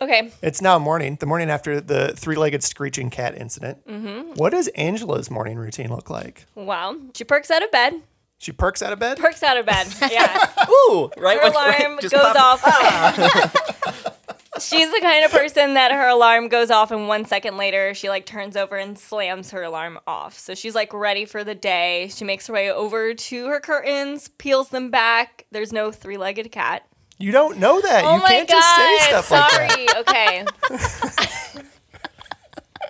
Okay. 0.00 0.32
It's 0.42 0.60
now 0.60 0.78
morning, 0.78 1.16
the 1.20 1.26
morning 1.26 1.48
after 1.48 1.80
the 1.80 2.12
three-legged 2.16 2.62
screeching 2.62 3.08
cat 3.08 3.36
incident. 3.38 3.86
Mm-hmm. 3.86 4.32
What 4.34 4.50
does 4.50 4.66
Angela's 4.68 5.30
morning 5.30 5.56
routine 5.56 5.90
look 5.90 6.10
like? 6.10 6.46
Wow. 6.56 6.96
She 7.14 7.24
perks 7.24 7.50
out 7.50 7.62
of 7.62 7.70
bed. 7.70 8.02
She 8.42 8.50
perks 8.50 8.82
out 8.82 8.92
of 8.92 8.98
bed. 8.98 9.18
Perks 9.18 9.44
out 9.44 9.56
of 9.56 9.66
bed. 9.66 9.86
Yeah. 10.10 10.50
Ooh, 10.68 11.10
right. 11.16 11.38
her 11.38 11.44
when- 11.44 11.52
right, 11.54 11.80
alarm 11.84 11.98
just 12.00 12.12
goes 12.12 12.22
pop- 12.36 12.36
off. 12.36 12.60
Ah. 12.64 14.12
She's 14.60 14.90
the 14.92 14.98
kind 15.00 15.24
of 15.24 15.30
person 15.30 15.74
that 15.74 15.92
her 15.92 16.08
alarm 16.08 16.48
goes 16.48 16.70
off 16.72 16.90
and 16.90 17.06
one 17.06 17.24
second 17.24 17.56
later 17.56 17.94
she 17.94 18.08
like 18.08 18.26
turns 18.26 18.56
over 18.56 18.76
and 18.76 18.98
slams 18.98 19.52
her 19.52 19.62
alarm 19.62 19.98
off. 20.08 20.36
So 20.38 20.54
she's 20.54 20.74
like 20.74 20.92
ready 20.92 21.24
for 21.24 21.42
the 21.44 21.54
day. 21.54 22.10
She 22.12 22.24
makes 22.24 22.48
her 22.48 22.52
way 22.52 22.70
over 22.70 23.14
to 23.14 23.46
her 23.46 23.60
curtains, 23.60 24.28
peels 24.38 24.68
them 24.70 24.90
back. 24.90 25.46
There's 25.52 25.72
no 25.72 25.90
three-legged 25.92 26.50
cat. 26.52 26.86
You 27.18 27.30
don't 27.32 27.58
know 27.58 27.80
that. 27.80 28.04
oh 28.04 28.16
you 28.16 28.22
my 28.22 28.28
can't 28.28 28.48
god. 28.48 28.54
just 28.54 28.76
say 28.76 28.98
stuff 29.08 29.30
like 29.30 29.50
Sorry. 29.70 29.86
Okay. 30.00 31.62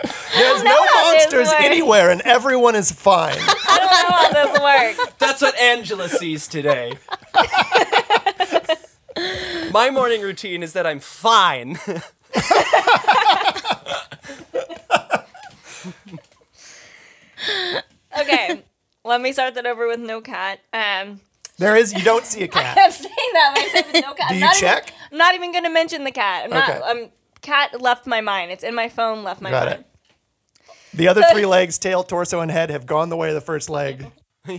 There's 0.36 0.62
no 0.62 0.84
monsters 1.02 1.50
anywhere, 1.58 2.10
and 2.10 2.20
everyone 2.22 2.74
is 2.74 2.90
fine. 2.90 3.36
I 3.38 3.78
don't 3.78 3.90
know 3.90 4.16
how 4.16 4.32
this 4.32 4.58
works. 4.98 5.12
That's 5.18 5.42
what 5.42 5.54
Angela 5.58 6.08
sees 6.08 6.48
today. 6.48 6.94
My 9.72 9.90
morning 9.90 10.22
routine 10.22 10.62
is 10.62 10.72
that 10.72 10.86
I'm 10.86 11.00
fine. 11.00 11.78
Okay. 18.18 18.62
Let 19.04 19.20
me 19.20 19.32
start 19.32 19.54
that 19.54 19.66
over 19.66 19.86
with 19.88 20.00
no 20.00 20.20
cat. 20.20 20.60
Um 20.72 21.20
There 21.58 21.76
is. 21.76 21.92
You 21.92 22.02
don't 22.02 22.24
see 22.24 22.42
a 22.44 22.48
cat. 22.48 22.76
I'm 22.78 22.90
saying 22.90 23.14
that, 23.32 23.52
but 23.54 23.64
I 23.64 23.68
said 23.68 23.84
with 23.92 24.04
no 24.04 24.14
cat. 24.14 24.28
Do 24.28 24.34
I'm 24.34 24.36
you 24.36 24.40
not 24.40 24.54
check? 24.56 24.82
Even, 24.84 24.94
I'm 25.12 25.18
not 25.18 25.34
even 25.34 25.52
going 25.52 25.64
to 25.64 25.70
mention 25.70 26.04
the 26.04 26.12
cat. 26.12 26.44
I'm 26.44 26.50
not. 26.50 26.70
Okay. 26.70 27.10
Cat 27.42 27.80
left 27.80 28.06
my 28.06 28.20
mind. 28.20 28.50
It's 28.50 28.64
in 28.64 28.74
my 28.74 28.88
phone. 28.88 29.24
Left 29.24 29.42
my 29.42 29.50
Got 29.50 29.68
mind. 29.68 29.80
it. 29.80 29.86
The 30.94 31.08
other 31.08 31.22
three 31.32 31.46
legs, 31.46 31.78
tail, 31.78 32.02
torso, 32.02 32.40
and 32.40 32.50
head, 32.50 32.70
have 32.70 32.86
gone 32.86 33.08
the 33.08 33.16
way 33.16 33.28
of 33.28 33.34
the 33.34 33.40
first 33.40 33.70
leg. 33.70 34.06
All 34.48 34.58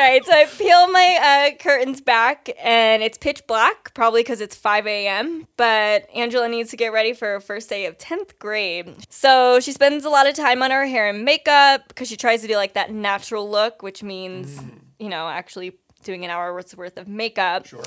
right, 0.00 0.24
so 0.24 0.32
I 0.32 0.46
peel 0.46 0.90
my 0.90 1.52
uh, 1.54 1.62
curtains 1.62 2.00
back, 2.00 2.50
and 2.60 3.02
it's 3.02 3.16
pitch 3.16 3.46
black, 3.46 3.94
probably 3.94 4.22
because 4.22 4.40
it's 4.40 4.56
5 4.56 4.86
a.m. 4.88 5.46
But 5.56 6.08
Angela 6.12 6.48
needs 6.48 6.70
to 6.70 6.76
get 6.76 6.92
ready 6.92 7.12
for 7.12 7.26
her 7.28 7.40
first 7.40 7.70
day 7.70 7.86
of 7.86 7.96
10th 7.96 8.38
grade. 8.38 8.92
So 9.08 9.60
she 9.60 9.72
spends 9.72 10.04
a 10.04 10.10
lot 10.10 10.28
of 10.28 10.34
time 10.34 10.62
on 10.62 10.72
her 10.72 10.84
hair 10.84 11.08
and 11.08 11.24
makeup 11.24 11.82
because 11.88 12.08
she 12.08 12.16
tries 12.16 12.42
to 12.42 12.48
do 12.48 12.56
like 12.56 12.74
that 12.74 12.92
natural 12.92 13.48
look, 13.48 13.82
which 13.82 14.02
means, 14.02 14.60
you 14.98 15.08
know, 15.08 15.28
actually 15.28 15.72
doing 16.02 16.24
an 16.24 16.30
hour's 16.30 16.76
worth 16.76 16.98
of 16.98 17.08
makeup. 17.08 17.66
Sure. 17.66 17.84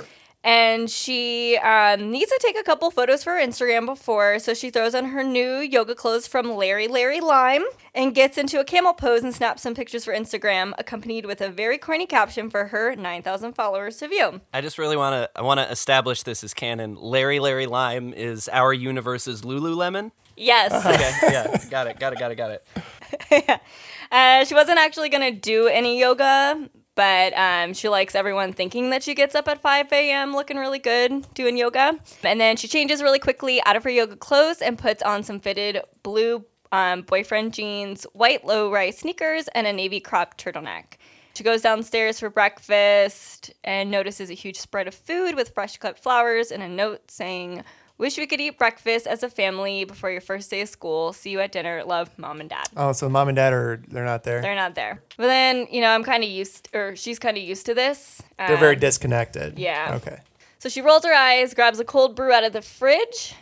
And 0.47 0.89
she 0.89 1.57
um, 1.57 2.09
needs 2.09 2.31
to 2.31 2.39
take 2.41 2.57
a 2.57 2.63
couple 2.63 2.89
photos 2.89 3.21
for 3.21 3.33
her 3.33 3.45
Instagram 3.45 3.85
before, 3.85 4.39
so 4.39 4.53
she 4.53 4.69
throws 4.69 4.95
on 4.95 5.07
her 5.07 5.21
new 5.21 5.57
yoga 5.57 5.93
clothes 5.93 6.25
from 6.25 6.55
Larry 6.55 6.87
Larry 6.87 7.19
Lime 7.19 7.65
and 7.93 8.15
gets 8.15 8.37
into 8.37 8.57
a 8.57 8.63
camel 8.63 8.93
pose 8.93 9.23
and 9.23 9.35
snaps 9.35 9.61
some 9.61 9.75
pictures 9.75 10.05
for 10.05 10.13
Instagram, 10.13 10.71
accompanied 10.77 11.25
with 11.25 11.41
a 11.41 11.49
very 11.49 11.77
corny 11.77 12.05
caption 12.05 12.49
for 12.49 12.67
her 12.67 12.95
9,000 12.95 13.55
followers 13.55 13.97
to 13.97 14.07
view. 14.07 14.39
I 14.53 14.61
just 14.61 14.77
really 14.77 14.95
want 14.95 15.15
to 15.15 15.29
I 15.37 15.41
want 15.41 15.59
to 15.59 15.69
establish 15.69 16.23
this 16.23 16.45
as 16.45 16.53
canon. 16.53 16.95
Larry 16.95 17.41
Larry 17.41 17.65
Lime 17.65 18.13
is 18.13 18.47
our 18.47 18.71
universe's 18.71 19.41
Lululemon. 19.41 20.11
Yes. 20.37 20.71
Okay, 20.71 21.33
yeah, 21.33 21.57
got 21.69 21.87
it, 21.87 21.99
got 21.99 22.13
it, 22.13 22.19
got 22.19 22.31
it, 22.31 22.35
got 22.35 22.51
it. 22.51 23.61
Uh, 24.09 24.45
she 24.45 24.53
wasn't 24.53 24.79
actually 24.79 25.09
going 25.09 25.33
to 25.33 25.37
do 25.37 25.67
any 25.67 25.99
yoga, 25.99 26.69
but 26.97 27.31
um, 27.37 27.75
she 27.75 27.89
likes 27.89 28.15
everyone 28.15 28.51
thinking 28.51 28.89
that 28.89 29.03
she 29.03 29.13
gets 29.13 29.35
up 29.35 29.47
at 29.47 29.61
5 29.61 29.93
a.m. 29.93 30.33
looking 30.33 30.57
really 30.57 30.79
good 30.79 31.31
doing 31.35 31.55
yoga. 31.55 31.99
And 32.23 32.41
then 32.41 32.57
she 32.57 32.67
changes 32.67 33.03
really 33.03 33.19
quickly 33.19 33.61
out 33.67 33.75
of 33.75 33.83
her 33.83 33.89
yoga 33.91 34.15
clothes 34.15 34.63
and 34.63 34.79
puts 34.79 35.03
on 35.03 35.21
some 35.21 35.39
fitted 35.39 35.79
blue 36.01 36.43
um, 36.71 37.03
boyfriend 37.03 37.53
jeans, 37.53 38.05
white 38.13 38.45
low 38.45 38.71
rise 38.71 38.97
sneakers, 38.97 39.47
and 39.49 39.67
a 39.67 39.73
navy 39.73 39.99
crop 39.99 40.39
turtleneck. 40.39 40.97
She 41.35 41.43
goes 41.43 41.61
downstairs 41.61 42.19
for 42.19 42.31
breakfast 42.31 43.53
and 43.63 43.91
notices 43.91 44.31
a 44.31 44.33
huge 44.33 44.57
spread 44.57 44.87
of 44.87 44.95
food 44.95 45.35
with 45.35 45.53
fresh 45.53 45.77
cut 45.77 45.99
flowers 45.99 46.49
and 46.49 46.63
a 46.63 46.67
note 46.67 47.11
saying, 47.11 47.63
Wish 47.99 48.17
we 48.19 48.27
could 48.27 48.39
eat 48.39 48.59
breakfast 48.59 49.07
as 49.07 49.23
a 49.23 49.29
family 49.29 49.83
before 49.83 50.11
your 50.11 50.21
first 50.21 50.51
day 50.51 50.61
of 50.61 50.69
school. 50.69 51.13
See 51.13 51.31
you 51.31 51.39
at 51.39 51.51
dinner. 51.51 51.83
Love, 51.83 52.11
mom 52.19 52.39
and 52.39 52.47
dad. 52.49 52.67
Oh, 52.77 52.91
so 52.91 53.09
mom 53.09 53.27
and 53.27 53.35
dad 53.35 53.53
are 53.53 53.81
they're 53.87 54.05
not 54.05 54.23
there. 54.23 54.39
They're 54.41 54.53
not 54.55 54.75
there. 54.75 55.01
But 55.17 55.25
then, 55.27 55.67
you 55.71 55.81
know, 55.81 55.89
I'm 55.89 56.03
kind 56.03 56.23
of 56.23 56.29
used, 56.29 56.69
or 56.75 56.95
she's 56.95 57.17
kind 57.17 57.37
of 57.37 57.43
used 57.43 57.65
to 57.65 57.73
this. 57.73 58.21
They're 58.37 58.55
very 58.57 58.75
Um, 58.75 58.79
disconnected. 58.81 59.57
yeah. 59.57 59.93
Okay. 59.95 60.19
So 60.59 60.69
she 60.69 60.81
rolls 60.81 61.05
her 61.05 61.13
eyes, 61.13 61.53
grabs 61.55 61.79
a 61.79 61.85
cold 61.85 62.15
brew 62.15 62.31
out 62.31 62.43
of 62.43 62.53
the 62.53 62.61
fridge, 62.61 63.33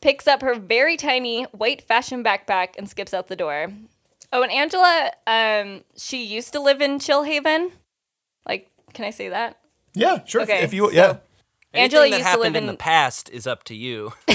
picks 0.00 0.28
up 0.28 0.40
her 0.42 0.54
very 0.54 0.96
tiny 0.96 1.44
white 1.44 1.82
fashion 1.82 2.22
backpack, 2.22 2.76
and 2.78 2.88
skips 2.88 3.12
out 3.12 3.26
the 3.26 3.36
door. 3.36 3.72
Oh, 4.32 4.42
and 4.42 4.52
Angela, 4.52 5.10
um, 5.26 5.82
she 5.96 6.22
used 6.24 6.52
to 6.52 6.60
live 6.60 6.80
in 6.80 6.98
Chill 7.00 7.24
Haven. 7.24 7.72
Like, 8.46 8.70
can 8.94 9.04
I 9.04 9.10
say 9.10 9.28
that? 9.30 9.58
Yeah, 9.94 10.24
sure. 10.26 10.42
Okay, 10.42 10.60
if 10.62 10.72
you 10.74 10.86
so- 10.86 10.92
yeah. 10.92 11.16
Angela 11.76 12.02
Anything 12.02 12.10
that 12.12 12.18
used 12.18 12.32
to 12.34 12.38
live 12.38 12.44
happened 12.44 12.56
in 12.56 12.64
in- 12.64 12.70
the 12.70 12.76
past 12.76 13.30
is 13.30 13.46
up 13.46 13.64
to 13.64 13.74
you. 13.74 14.12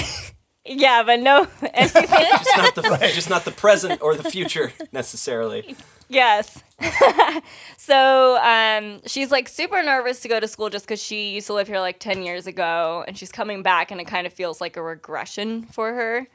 Yeah, 0.64 1.02
but 1.02 1.18
no 1.18 1.48
anything. 1.74 2.02
Just 2.08 2.56
not 2.56 2.74
the 2.76 3.10
just 3.14 3.28
not 3.30 3.44
the 3.44 3.50
present 3.50 4.00
or 4.00 4.14
the 4.14 4.30
future 4.30 4.72
necessarily. 4.92 5.74
Yes. 6.08 6.62
so 7.76 8.36
um, 8.40 9.00
she's 9.06 9.32
like 9.32 9.48
super 9.48 9.82
nervous 9.82 10.20
to 10.20 10.28
go 10.28 10.38
to 10.38 10.46
school 10.46 10.70
just 10.70 10.84
because 10.84 11.02
she 11.02 11.30
used 11.30 11.48
to 11.48 11.54
live 11.54 11.66
here 11.66 11.80
like 11.80 11.98
10 11.98 12.22
years 12.22 12.46
ago 12.46 13.04
and 13.08 13.18
she's 13.18 13.32
coming 13.32 13.62
back 13.62 13.90
and 13.90 14.00
it 14.00 14.04
kind 14.06 14.26
of 14.26 14.32
feels 14.32 14.60
like 14.60 14.76
a 14.76 14.82
regression 14.82 15.64
for 15.64 15.94
her. 15.94 16.28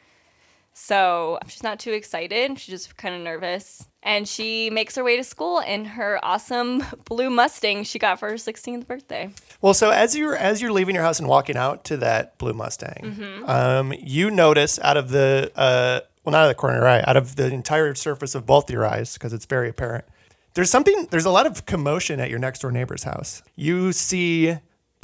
So 0.79 1.39
she's 1.47 1.63
not 1.63 1.79
too 1.79 1.91
excited. 1.91 2.59
She's 2.59 2.83
just 2.83 2.97
kind 2.97 3.15
of 3.15 3.21
nervous. 3.21 3.87
And 4.03 4.27
she 4.27 4.69
makes 4.69 4.95
her 4.95 5.03
way 5.03 5.17
to 5.17 5.23
school 5.23 5.57
in 5.59 5.85
her 5.85 6.19
awesome 6.21 6.83
blue 7.05 7.31
Mustang 7.31 7.83
she 7.83 7.97
got 7.97 8.19
for 8.19 8.29
her 8.29 8.35
16th 8.35 8.85
birthday. 8.85 9.31
Well, 9.59 9.73
so 9.73 9.89
as 9.89 10.15
you're 10.15 10.35
as 10.35 10.61
you're 10.61 10.71
leaving 10.71 10.93
your 10.93 11.03
house 11.03 11.19
and 11.19 11.27
walking 11.27 11.57
out 11.57 11.83
to 11.85 11.97
that 11.97 12.37
blue 12.37 12.53
Mustang, 12.53 13.41
um, 13.47 13.91
you 13.99 14.29
notice 14.29 14.79
out 14.83 14.97
of 14.97 15.09
the 15.09 15.51
uh, 15.55 16.01
well, 16.23 16.31
not 16.31 16.43
out 16.43 16.43
of 16.43 16.49
the 16.49 16.55
corner 16.55 16.77
of 16.77 16.81
your 16.81 16.89
eye, 16.89 17.03
out 17.07 17.17
of 17.17 17.37
the 17.37 17.47
entire 17.47 17.95
surface 17.95 18.35
of 18.35 18.45
both 18.45 18.69
your 18.69 18.85
eyes, 18.85 19.13
because 19.13 19.33
it's 19.33 19.45
very 19.45 19.69
apparent. 19.69 20.05
There's 20.53 20.69
something. 20.69 21.07
There's 21.09 21.25
a 21.25 21.31
lot 21.31 21.47
of 21.47 21.65
commotion 21.65 22.19
at 22.19 22.29
your 22.29 22.39
next 22.39 22.59
door 22.59 22.71
neighbor's 22.71 23.03
house. 23.03 23.41
You 23.55 23.91
see 23.93 24.57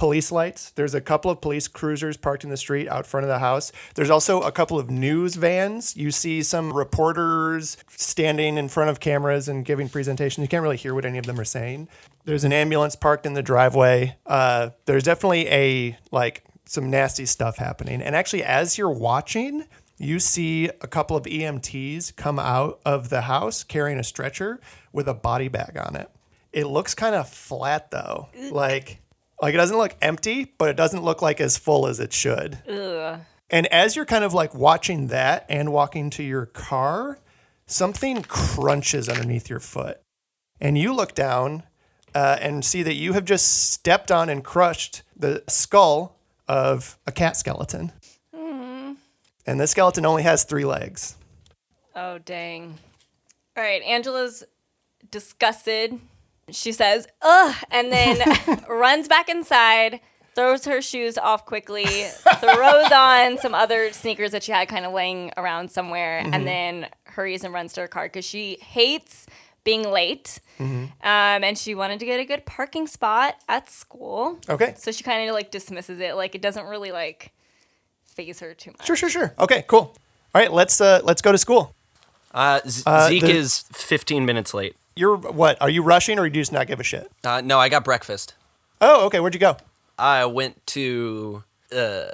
police 0.03 0.33
lights. 0.33 0.71
There's 0.71 0.93
a 0.93 0.99
couple 0.99 1.31
of 1.31 1.39
police 1.39 1.69
cruisers 1.69 2.17
parked 2.17 2.43
in 2.43 2.49
the 2.49 2.57
street 2.57 2.89
out 2.89 3.07
front 3.07 3.23
of 3.23 3.29
the 3.29 3.39
house. 3.39 3.71
There's 3.95 4.09
also 4.09 4.41
a 4.41 4.51
couple 4.51 4.77
of 4.77 4.91
news 4.91 5.35
vans. 5.35 5.95
You 5.95 6.11
see 6.11 6.43
some 6.43 6.73
reporters 6.73 7.77
standing 7.95 8.57
in 8.57 8.67
front 8.67 8.89
of 8.89 8.99
cameras 8.99 9.47
and 9.47 9.63
giving 9.63 9.87
presentations. 9.87 10.43
You 10.43 10.49
can't 10.49 10.61
really 10.61 10.75
hear 10.75 10.93
what 10.93 11.05
any 11.05 11.19
of 11.19 11.25
them 11.25 11.39
are 11.39 11.45
saying. 11.45 11.87
There's 12.25 12.43
an 12.43 12.51
ambulance 12.51 12.97
parked 12.97 13.25
in 13.25 13.31
the 13.31 13.41
driveway. 13.41 14.17
Uh, 14.25 14.71
there's 14.87 15.03
definitely 15.03 15.47
a 15.47 15.97
like 16.11 16.43
some 16.65 16.89
nasty 16.89 17.25
stuff 17.25 17.55
happening. 17.55 18.01
And 18.01 18.13
actually, 18.13 18.43
as 18.43 18.77
you're 18.77 18.89
watching, 18.89 19.63
you 19.97 20.19
see 20.19 20.65
a 20.81 20.87
couple 20.87 21.15
of 21.15 21.23
EMTs 21.23 22.13
come 22.17 22.39
out 22.39 22.81
of 22.85 23.07
the 23.07 23.21
house 23.21 23.63
carrying 23.63 23.99
a 23.99 24.03
stretcher 24.03 24.59
with 24.91 25.07
a 25.07 25.13
body 25.13 25.47
bag 25.47 25.77
on 25.77 25.95
it. 25.95 26.09
It 26.51 26.65
looks 26.65 26.93
kind 26.93 27.15
of 27.15 27.29
flat 27.29 27.89
though. 27.89 28.27
Like 28.51 28.99
like 29.43 29.53
it 29.53 29.57
doesn't 29.57 29.77
look 29.77 29.95
empty, 30.01 30.53
but 30.57 30.69
it 30.69 30.77
doesn't 30.77 31.03
look 31.03 31.21
like 31.21 31.41
as 31.41 31.57
full 31.57 31.85
as 31.85 31.99
it 31.99 32.13
should. 32.13 32.59
Ugh. 32.67 33.19
And 33.49 33.67
as 33.67 33.95
you're 33.95 34.05
kind 34.05 34.23
of 34.23 34.33
like 34.33 34.55
watching 34.55 35.07
that 35.07 35.45
and 35.49 35.73
walking 35.73 36.09
to 36.11 36.23
your 36.23 36.45
car, 36.45 37.19
something 37.67 38.23
crunches 38.23 39.09
underneath 39.09 39.49
your 39.49 39.59
foot. 39.59 40.01
And 40.61 40.77
you 40.77 40.93
look 40.93 41.13
down 41.13 41.63
uh, 42.15 42.37
and 42.39 42.63
see 42.63 42.83
that 42.83 42.93
you 42.93 43.13
have 43.13 43.25
just 43.25 43.71
stepped 43.71 44.11
on 44.11 44.29
and 44.29 44.43
crushed 44.43 45.03
the 45.15 45.43
skull 45.49 46.15
of 46.47 46.97
a 47.05 47.11
cat 47.11 47.35
skeleton. 47.35 47.91
And 49.45 49.59
this 49.59 49.71
skeleton 49.71 50.05
only 50.05 50.23
has 50.23 50.45
three 50.45 50.63
legs. 50.63 51.17
Oh, 51.95 52.17
dang. 52.17 52.77
All 53.57 53.63
right, 53.63 53.81
Angela's 53.83 54.45
disgusted. 55.11 55.99
She 56.51 56.71
says, 56.71 57.07
ugh, 57.21 57.55
and 57.71 57.91
then 57.91 58.21
runs 58.69 59.07
back 59.07 59.29
inside, 59.29 59.99
throws 60.35 60.65
her 60.65 60.81
shoes 60.81 61.17
off 61.17 61.45
quickly, 61.45 61.85
throws 61.85 62.91
on 62.91 63.37
some 63.37 63.53
other 63.55 63.91
sneakers 63.93 64.31
that 64.31 64.43
she 64.43 64.51
had 64.51 64.67
kind 64.67 64.85
of 64.85 64.91
laying 64.93 65.31
around 65.37 65.71
somewhere, 65.71 66.19
and 66.19 66.45
then 66.47 66.87
hurries 67.05 67.43
and 67.43 67.53
runs 67.53 67.73
to 67.73 67.81
her 67.81 67.87
car 67.87 68.05
because 68.05 68.25
she 68.25 68.57
hates 68.61 69.25
being 69.63 69.83
late. 69.89 70.39
Um, 70.59 70.89
and 71.01 71.57
she 71.57 71.75
wanted 71.75 71.99
to 71.99 72.05
get 72.05 72.19
a 72.19 72.25
good 72.25 72.45
parking 72.45 72.87
spot 72.87 73.35
at 73.49 73.69
school. 73.69 74.39
Okay. 74.49 74.73
So 74.77 74.91
she 74.91 75.03
kind 75.03 75.27
of 75.29 75.33
like 75.33 75.51
dismisses 75.51 75.99
it. 75.99 76.15
Like 76.15 76.35
it 76.35 76.41
doesn't 76.41 76.65
really 76.65 76.91
like 76.91 77.31
phase 78.05 78.39
her 78.41 78.53
too 78.53 78.71
much. 78.71 78.85
Sure, 78.85 78.95
sure, 78.95 79.09
sure. 79.09 79.33
Okay, 79.39 79.63
cool. 79.67 79.95
All 80.35 80.41
right, 80.41 80.51
let's 80.51 80.79
uh, 80.81 81.01
let's 81.03 81.21
go 81.21 81.31
to 81.31 81.37
school. 81.37 81.75
Uh, 82.33 82.59
Z- 82.67 82.83
Uh, 82.85 83.07
Zeke 83.09 83.21
the- 83.23 83.31
is 83.31 83.63
15 83.73 84.25
minutes 84.25 84.53
late. 84.53 84.75
You're 84.95 85.17
what? 85.17 85.61
Are 85.61 85.69
you 85.69 85.81
rushing 85.81 86.19
or 86.19 86.29
do 86.29 86.37
you 86.37 86.41
just 86.41 86.51
not 86.51 86.67
give 86.67 86.79
a 86.79 86.83
shit? 86.83 87.11
Uh, 87.23 87.41
no, 87.41 87.59
I 87.59 87.69
got 87.69 87.83
breakfast. 87.83 88.35
Oh, 88.81 89.05
okay. 89.07 89.19
Where'd 89.19 89.33
you 89.33 89.39
go? 89.39 89.57
I 89.97 90.25
went 90.25 90.65
to 90.67 91.43
uh, 91.75 92.11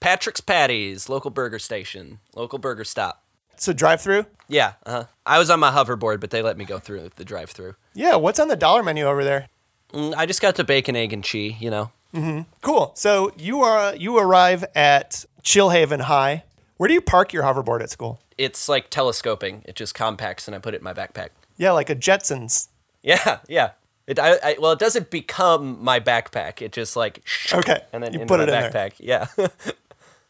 Patrick's 0.00 0.40
Patties, 0.40 1.08
local 1.08 1.30
burger 1.30 1.58
station, 1.58 2.18
local 2.34 2.58
burger 2.58 2.84
stop. 2.84 3.22
So 3.56 3.72
drive 3.72 4.00
through. 4.00 4.26
Yeah, 4.48 4.74
uh-huh. 4.86 5.04
I 5.26 5.38
was 5.38 5.50
on 5.50 5.60
my 5.60 5.70
hoverboard, 5.70 6.20
but 6.20 6.30
they 6.30 6.42
let 6.42 6.56
me 6.56 6.64
go 6.64 6.78
through 6.78 7.10
the 7.16 7.24
drive-through. 7.24 7.74
Yeah. 7.92 8.16
What's 8.16 8.38
on 8.38 8.48
the 8.48 8.56
dollar 8.56 8.82
menu 8.82 9.04
over 9.04 9.24
there? 9.24 9.48
Mm, 9.92 10.14
I 10.16 10.26
just 10.26 10.40
got 10.40 10.54
the 10.54 10.64
bacon, 10.64 10.96
egg, 10.96 11.12
and 11.12 11.24
cheese. 11.24 11.56
You 11.60 11.70
know. 11.70 11.90
Mm-hmm. 12.14 12.42
Cool. 12.62 12.92
So 12.94 13.32
you 13.36 13.62
are 13.62 13.94
you 13.94 14.18
arrive 14.18 14.64
at 14.74 15.24
Chillhaven 15.42 16.02
High. 16.02 16.44
Where 16.76 16.88
do 16.88 16.94
you 16.94 17.00
park 17.00 17.32
your 17.32 17.42
hoverboard 17.42 17.82
at 17.82 17.90
school? 17.90 18.20
It's 18.38 18.68
like 18.68 18.88
telescoping. 18.88 19.62
It 19.66 19.74
just 19.74 19.94
compacts, 19.94 20.46
and 20.46 20.54
I 20.54 20.60
put 20.60 20.74
it 20.74 20.78
in 20.78 20.84
my 20.84 20.94
backpack. 20.94 21.30
Yeah, 21.58 21.72
like 21.72 21.90
a 21.90 21.96
Jetsons. 21.96 22.68
Yeah, 23.02 23.38
yeah. 23.48 23.72
It, 24.06 24.18
I, 24.18 24.38
I, 24.42 24.56
well, 24.58 24.72
it 24.72 24.78
doesn't 24.78 25.10
become 25.10 25.84
my 25.84 26.00
backpack. 26.00 26.62
It 26.62 26.72
just 26.72 26.96
like 26.96 27.22
Okay, 27.52 27.78
and 27.92 28.02
then 28.02 28.14
you 28.14 28.20
put 28.20 28.38
my 28.38 28.44
it 28.44 28.48
in 28.48 28.48
there. 28.48 28.70
backpack. 28.70 28.94
Yeah. 28.98 29.26
All 29.38 29.48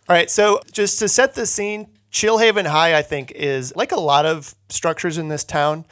right. 0.09 0.29
So 0.31 0.61
just 0.73 0.99
to 0.99 1.09
set 1.09 1.35
the 1.35 1.47
scene, 1.47 1.87
Chillhaven 2.11 2.67
High, 2.67 2.97
I 2.99 3.03
think, 3.03 3.31
is 3.33 3.75
like 3.77 3.93
a 3.93 4.01
lot 4.01 4.27
of 4.27 4.55
structures 4.69 5.17
in 5.17 5.29
this 5.29 5.45
town. 5.45 5.85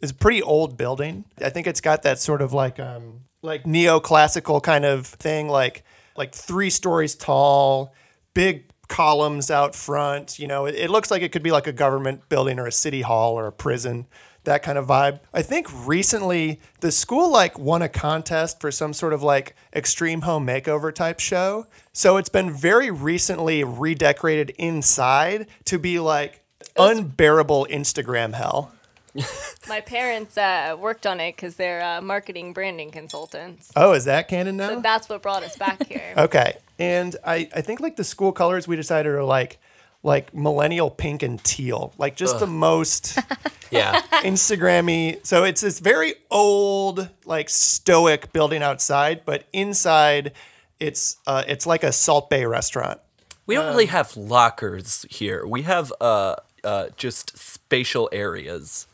Is 0.00 0.10
a 0.10 0.14
pretty 0.14 0.42
old 0.42 0.76
building. 0.76 1.24
I 1.40 1.48
think 1.50 1.66
it's 1.66 1.80
got 1.80 2.02
that 2.02 2.18
sort 2.18 2.42
of 2.42 2.52
like 2.52 2.78
um 2.78 3.22
like 3.42 3.64
neoclassical 3.64 4.62
kind 4.62 4.84
of 4.84 5.06
thing, 5.06 5.48
like 5.48 5.82
like 6.16 6.32
three 6.34 6.70
stories 6.70 7.14
tall, 7.14 7.94
big 8.34 8.66
columns 8.88 9.50
out 9.50 9.74
front. 9.74 10.38
You 10.38 10.46
know, 10.46 10.66
it, 10.66 10.74
it 10.74 10.90
looks 10.90 11.10
like 11.10 11.22
it 11.22 11.32
could 11.32 11.42
be 11.42 11.50
like 11.52 11.66
a 11.66 11.72
government 11.72 12.28
building 12.28 12.58
or 12.58 12.66
a 12.66 12.72
city 12.72 13.00
hall 13.00 13.34
or 13.38 13.46
a 13.46 13.52
prison. 13.52 14.06
That 14.44 14.62
kind 14.62 14.76
of 14.76 14.86
vibe. 14.86 15.20
I 15.32 15.42
think 15.42 15.66
recently 15.86 16.60
the 16.80 16.92
school 16.92 17.30
like 17.30 17.58
won 17.58 17.82
a 17.82 17.88
contest 17.88 18.60
for 18.60 18.70
some 18.70 18.92
sort 18.92 19.12
of 19.12 19.22
like 19.22 19.56
extreme 19.74 20.22
home 20.22 20.46
makeover 20.46 20.94
type 20.94 21.18
show. 21.18 21.66
So 21.92 22.18
it's 22.18 22.28
been 22.28 22.50
very 22.50 22.90
recently 22.90 23.64
redecorated 23.64 24.50
inside 24.58 25.46
to 25.64 25.78
be 25.78 25.98
like 25.98 26.42
unbearable 26.76 27.66
Instagram 27.70 28.34
hell. 28.34 28.72
My 29.68 29.80
parents 29.80 30.36
uh, 30.36 30.76
worked 30.78 31.06
on 31.06 31.20
it 31.20 31.36
because 31.36 31.56
they're 31.56 31.82
uh, 31.82 32.00
marketing 32.02 32.52
branding 32.52 32.90
consultants. 32.90 33.70
Oh, 33.76 33.92
is 33.92 34.04
that 34.06 34.28
canon 34.28 34.56
now? 34.56 34.68
So 34.68 34.80
that's 34.80 35.08
what 35.08 35.22
brought 35.22 35.42
us 35.44 35.56
back 35.56 35.86
here. 35.86 36.14
Okay. 36.24 36.58
And 36.78 37.16
I, 37.24 37.48
I 37.54 37.60
think 37.60 37.80
like 37.80 37.96
the 37.96 38.04
school 38.04 38.32
colors 38.32 38.66
we 38.66 38.74
decided 38.76 39.12
are 39.12 39.22
like 39.22 39.58
like 40.04 40.32
millennial 40.34 40.90
pink 40.90 41.22
and 41.24 41.42
teal. 41.42 41.92
Like 41.98 42.14
just 42.14 42.38
the 42.38 42.46
most 42.46 43.18
yeah. 43.72 44.00
Instagrammy. 44.22 45.26
So 45.26 45.42
it's 45.42 45.62
this 45.62 45.80
very 45.80 46.14
old, 46.30 47.08
like 47.24 47.48
stoic 47.50 48.32
building 48.32 48.62
outside, 48.62 49.22
but 49.24 49.44
inside 49.52 50.32
it's 50.78 51.16
uh 51.26 51.42
it's 51.48 51.66
like 51.66 51.82
a 51.82 51.90
Salt 51.90 52.30
Bae 52.30 52.44
restaurant. 52.44 53.00
We 53.46 53.54
don't 53.56 53.66
really 53.66 53.86
have 53.86 54.16
lockers 54.16 55.04
here. 55.10 55.46
We 55.46 55.62
have 55.62 55.92
uh, 56.00 56.36
uh, 56.62 56.86
just 56.96 57.36
spatial 57.36 58.08
areas. 58.10 58.86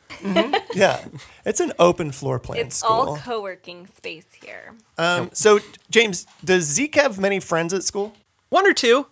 Yeah. 0.74 1.04
It's 1.44 1.60
an 1.60 1.72
open 1.78 2.10
floor 2.10 2.40
plan 2.40 2.58
It's 2.66 2.76
school. 2.78 2.90
all 2.90 3.16
co-working 3.16 3.86
space 3.96 4.26
here. 4.42 4.74
um, 4.98 5.30
so 5.32 5.60
James, 5.88 6.26
does 6.44 6.64
Zeke 6.64 6.96
have 6.96 7.18
many 7.18 7.38
friends 7.38 7.72
at 7.72 7.84
school? 7.84 8.12
One 8.48 8.66
or 8.66 8.72
two. 8.74 9.06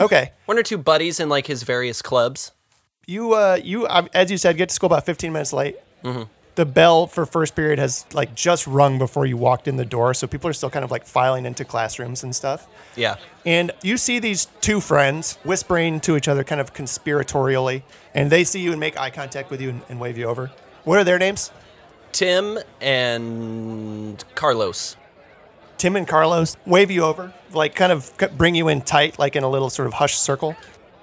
Okay. 0.00 0.32
One 0.46 0.58
or 0.58 0.62
two 0.62 0.78
buddies 0.78 1.20
in 1.20 1.28
like 1.28 1.46
his 1.46 1.62
various 1.62 2.02
clubs. 2.02 2.52
You 3.06 3.34
uh 3.34 3.58
you 3.62 3.86
uh, 3.86 4.08
as 4.14 4.30
you 4.30 4.36
said 4.38 4.56
get 4.56 4.68
to 4.70 4.74
school 4.74 4.88
about 4.88 5.06
15 5.06 5.32
minutes 5.32 5.52
late. 5.52 5.76
The 6.56 6.64
bell 6.64 7.06
for 7.06 7.26
first 7.26 7.54
period 7.54 7.78
has 7.78 8.06
like 8.14 8.34
just 8.34 8.66
rung 8.66 8.98
before 8.98 9.26
you 9.26 9.36
walked 9.36 9.68
in 9.68 9.76
the 9.76 9.84
door, 9.84 10.14
so 10.14 10.26
people 10.26 10.48
are 10.48 10.54
still 10.54 10.70
kind 10.70 10.84
of 10.84 10.90
like 10.90 11.04
filing 11.04 11.44
into 11.44 11.66
classrooms 11.66 12.22
and 12.22 12.34
stuff. 12.34 12.66
Yeah. 12.96 13.16
And 13.44 13.72
you 13.82 13.98
see 13.98 14.20
these 14.20 14.46
two 14.62 14.80
friends 14.80 15.36
whispering 15.44 16.00
to 16.00 16.16
each 16.16 16.28
other 16.28 16.44
kind 16.44 16.60
of 16.60 16.72
conspiratorially, 16.72 17.82
and 18.14 18.30
they 18.30 18.42
see 18.42 18.60
you 18.60 18.70
and 18.70 18.80
make 18.80 18.98
eye 18.98 19.10
contact 19.10 19.50
with 19.50 19.60
you 19.60 19.68
and, 19.68 19.82
and 19.90 20.00
wave 20.00 20.16
you 20.16 20.24
over. 20.24 20.50
What 20.84 20.98
are 20.98 21.04
their 21.04 21.18
names? 21.18 21.50
Tim 22.12 22.58
and 22.80 24.24
Carlos. 24.34 24.96
Tim 25.86 25.94
and 25.94 26.08
Carlos 26.08 26.56
wave 26.66 26.90
you 26.90 27.04
over, 27.04 27.32
like 27.52 27.76
kind 27.76 27.92
of 27.92 28.12
bring 28.36 28.56
you 28.56 28.66
in 28.66 28.80
tight, 28.80 29.20
like 29.20 29.36
in 29.36 29.44
a 29.44 29.48
little 29.48 29.70
sort 29.70 29.86
of 29.86 29.94
hushed 29.94 30.20
circle. 30.20 30.56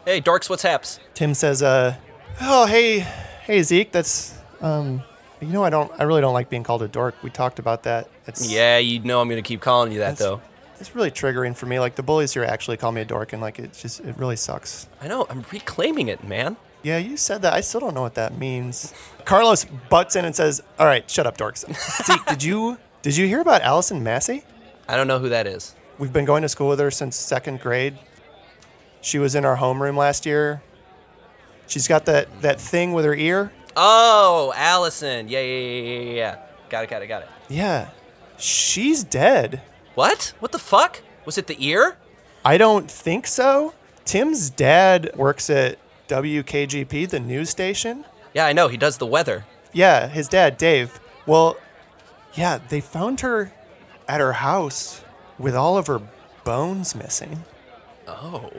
Hey, 0.03 0.19
dorks, 0.19 0.49
what's 0.49 0.63
haps? 0.63 0.99
Tim 1.13 1.33
says, 1.33 1.63
uh, 1.63 1.95
"Oh, 2.41 2.65
hey, 2.65 2.99
hey 3.45 3.63
Zeke, 3.63 3.93
that's 3.93 4.37
um, 4.59 5.01
you 5.39 5.47
know, 5.47 5.63
I 5.63 5.69
don't, 5.69 5.89
I 5.97 6.03
really 6.03 6.19
don't 6.19 6.33
like 6.33 6.49
being 6.49 6.63
called 6.63 6.81
a 6.81 6.89
dork. 6.89 7.15
We 7.23 7.29
talked 7.29 7.59
about 7.59 7.83
that. 7.83 8.09
It's 8.27 8.51
Yeah, 8.51 8.77
you 8.77 8.99
know 8.99 9.21
I'm 9.21 9.29
gonna 9.29 9.41
keep 9.41 9.61
calling 9.61 9.93
you 9.93 9.99
that 9.99 10.17
though. 10.17 10.41
it's 10.81 10.93
really 10.93 11.11
triggering 11.11 11.55
for 11.55 11.65
me. 11.65 11.79
Like 11.79 11.95
the 11.95 12.03
bullies 12.03 12.33
here 12.33 12.43
actually 12.43 12.75
call 12.75 12.91
me 12.91 12.99
a 12.99 13.05
dork, 13.05 13.31
and 13.31 13.41
like 13.41 13.59
it 13.59 13.71
just, 13.71 14.01
it 14.01 14.17
really 14.17 14.35
sucks. 14.35 14.89
I 15.01 15.07
know. 15.07 15.25
I'm 15.29 15.45
reclaiming 15.49 16.09
it, 16.09 16.25
man. 16.25 16.57
Yeah, 16.81 16.97
you 16.97 17.15
said 17.15 17.41
that. 17.43 17.53
I 17.53 17.61
still 17.61 17.79
don't 17.79 17.93
know 17.93 18.01
what 18.01 18.15
that 18.15 18.37
means. 18.37 18.93
Carlos 19.23 19.63
butts 19.87 20.17
in 20.17 20.25
and 20.25 20.35
says, 20.35 20.61
"All 20.77 20.85
right, 20.85 21.09
shut 21.09 21.25
up, 21.25 21.37
dorks." 21.37 21.63
Zeke, 22.05 22.25
did 22.25 22.43
you, 22.43 22.77
did 23.01 23.15
you 23.15 23.27
hear 23.27 23.39
about 23.39 23.61
Allison 23.61 24.03
Massey? 24.03 24.43
I 24.87 24.95
don't 24.95 25.07
know 25.07 25.19
who 25.19 25.29
that 25.29 25.47
is. 25.47 25.75
We've 25.97 26.13
been 26.13 26.25
going 26.25 26.41
to 26.41 26.49
school 26.49 26.69
with 26.69 26.79
her 26.79 26.91
since 26.91 27.15
second 27.15 27.59
grade. 27.59 27.97
She 29.01 29.19
was 29.19 29.35
in 29.35 29.45
our 29.45 29.57
homeroom 29.57 29.97
last 29.97 30.25
year. 30.25 30.61
She's 31.67 31.87
got 31.87 32.05
that, 32.05 32.41
that 32.41 32.59
thing 32.59 32.93
with 32.93 33.05
her 33.05 33.15
ear. 33.15 33.51
Oh, 33.75 34.53
Allison. 34.55 35.27
Yeah, 35.27 35.41
yeah, 35.41 35.59
yeah, 35.59 35.81
yeah, 35.81 35.99
yeah, 35.99 36.13
yeah. 36.13 36.37
Got 36.69 36.83
it, 36.83 36.89
got 36.89 37.01
it, 37.01 37.07
got 37.07 37.21
it. 37.23 37.29
Yeah. 37.49 37.89
She's 38.37 39.03
dead. 39.03 39.61
What? 39.95 40.33
What 40.39 40.51
the 40.51 40.59
fuck? 40.59 41.01
Was 41.25 41.37
it 41.37 41.47
the 41.47 41.55
ear? 41.65 41.97
I 42.43 42.57
don't 42.57 42.89
think 42.89 43.27
so. 43.27 43.73
Tim's 44.05 44.49
dad 44.49 45.11
works 45.15 45.49
at 45.49 45.77
WKGP, 46.07 47.09
the 47.09 47.19
news 47.19 47.49
station. 47.49 48.03
Yeah, 48.33 48.45
I 48.45 48.53
know. 48.53 48.67
He 48.67 48.77
does 48.77 48.97
the 48.97 49.05
weather. 49.05 49.45
Yeah, 49.71 50.07
his 50.07 50.27
dad, 50.27 50.57
Dave. 50.57 50.99
Well, 51.25 51.57
yeah, 52.33 52.59
they 52.69 52.81
found 52.81 53.21
her 53.21 53.53
at 54.07 54.19
her 54.19 54.33
house 54.33 55.03
with 55.37 55.55
all 55.55 55.77
of 55.77 55.87
her 55.87 56.01
bones 56.43 56.95
missing. 56.95 57.43
Oh. 58.07 58.51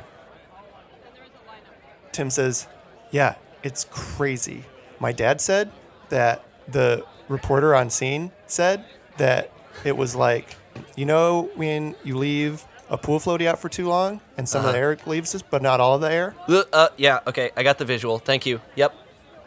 Tim 2.12 2.30
says, 2.30 2.66
Yeah, 3.10 3.34
it's 3.62 3.84
crazy. 3.90 4.64
My 5.00 5.12
dad 5.12 5.40
said 5.40 5.70
that 6.08 6.44
the 6.68 7.04
reporter 7.28 7.74
on 7.74 7.90
scene 7.90 8.30
said 8.46 8.84
that 9.16 9.50
it 9.84 9.96
was 9.96 10.14
like, 10.14 10.56
you 10.96 11.04
know, 11.04 11.50
when 11.54 11.94
you 12.04 12.16
leave 12.16 12.64
a 12.90 12.98
pool 12.98 13.18
floaty 13.18 13.46
out 13.46 13.58
for 13.58 13.68
too 13.68 13.88
long 13.88 14.20
and 14.36 14.48
some 14.48 14.64
of 14.64 14.72
the 14.72 14.78
air 14.78 14.96
leaves 15.06 15.34
us, 15.34 15.42
but 15.42 15.62
not 15.62 15.80
all 15.80 15.94
of 15.94 16.00
the 16.00 16.10
air? 16.10 16.34
Uh, 16.48 16.62
uh, 16.72 16.88
yeah, 16.96 17.20
okay. 17.26 17.50
I 17.56 17.62
got 17.62 17.78
the 17.78 17.84
visual. 17.84 18.18
Thank 18.18 18.46
you. 18.46 18.60
Yep. 18.76 18.94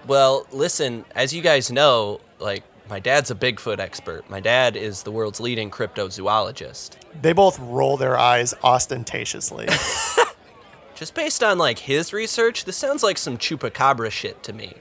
Well, 0.05 0.47
listen, 0.51 1.05
as 1.15 1.33
you 1.33 1.41
guys 1.41 1.71
know, 1.71 2.21
like, 2.39 2.63
my 2.89 2.99
dad's 2.99 3.31
a 3.31 3.35
Bigfoot 3.35 3.79
expert. 3.79 4.29
My 4.29 4.39
dad 4.39 4.75
is 4.75 5.03
the 5.03 5.11
world's 5.11 5.39
leading 5.39 5.69
cryptozoologist. 5.69 6.91
They 7.21 7.33
both 7.33 7.59
roll 7.59 7.97
their 7.97 8.17
eyes 8.17 8.53
ostentatiously. 8.63 9.67
Just 10.95 11.13
based 11.13 11.43
on, 11.43 11.57
like, 11.57 11.79
his 11.79 12.13
research, 12.13 12.65
this 12.65 12.77
sounds 12.77 13.03
like 13.03 13.17
some 13.17 13.37
chupacabra 13.37 14.11
shit 14.11 14.41
to 14.43 14.53
me. 14.53 14.73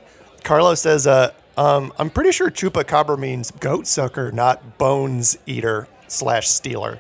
Carlos 0.44 0.80
says, 0.80 1.06
uh, 1.06 1.32
um, 1.56 1.92
I'm 1.98 2.10
pretty 2.10 2.32
sure 2.32 2.50
chupacabra 2.50 3.18
means 3.18 3.50
goat 3.50 3.86
sucker, 3.86 4.30
not 4.30 4.78
bones 4.78 5.36
eater 5.46 5.88
slash 6.08 6.48
stealer. 6.48 6.98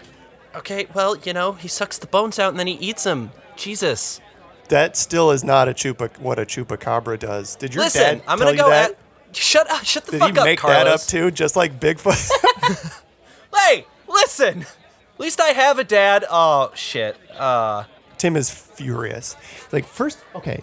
Okay, 0.54 0.86
well, 0.94 1.16
you 1.18 1.32
know, 1.32 1.52
he 1.52 1.68
sucks 1.68 1.98
the 1.98 2.06
bones 2.06 2.38
out 2.38 2.50
and 2.50 2.58
then 2.58 2.66
he 2.66 2.74
eats 2.74 3.04
them. 3.04 3.30
Jesus. 3.56 4.20
That 4.68 4.96
still 4.96 5.30
is 5.30 5.44
not 5.44 5.68
a 5.68 5.72
chupa 5.74 6.18
what 6.18 6.38
a 6.38 6.46
chupacabra 6.46 7.18
does. 7.18 7.54
Did 7.56 7.74
your 7.74 7.84
Listen, 7.84 8.18
dad 8.18 8.22
I'm 8.26 8.38
tell 8.38 8.48
gonna 8.48 8.56
you 8.56 8.62
go 8.62 8.70
that? 8.70 8.90
at. 8.92 8.98
Shut 9.32 9.70
up! 9.70 9.84
Shut 9.84 10.04
the 10.06 10.12
Did 10.12 10.20
fuck 10.20 10.36
he 10.36 10.44
make 10.44 10.58
Carlos. 10.58 10.84
that 10.84 10.86
up 10.86 11.00
too, 11.02 11.30
just 11.30 11.56
like 11.56 11.78
Bigfoot? 11.80 13.02
Hey, 13.68 13.86
listen. 14.08 14.62
At 14.62 15.20
least 15.20 15.40
I 15.40 15.48
have 15.48 15.78
a 15.78 15.84
dad. 15.84 16.24
Oh 16.30 16.70
shit. 16.74 17.16
Uh, 17.38 17.84
Tim 18.18 18.36
is 18.36 18.50
furious. 18.50 19.34
Like 19.72 19.86
first, 19.86 20.18
okay, 20.34 20.62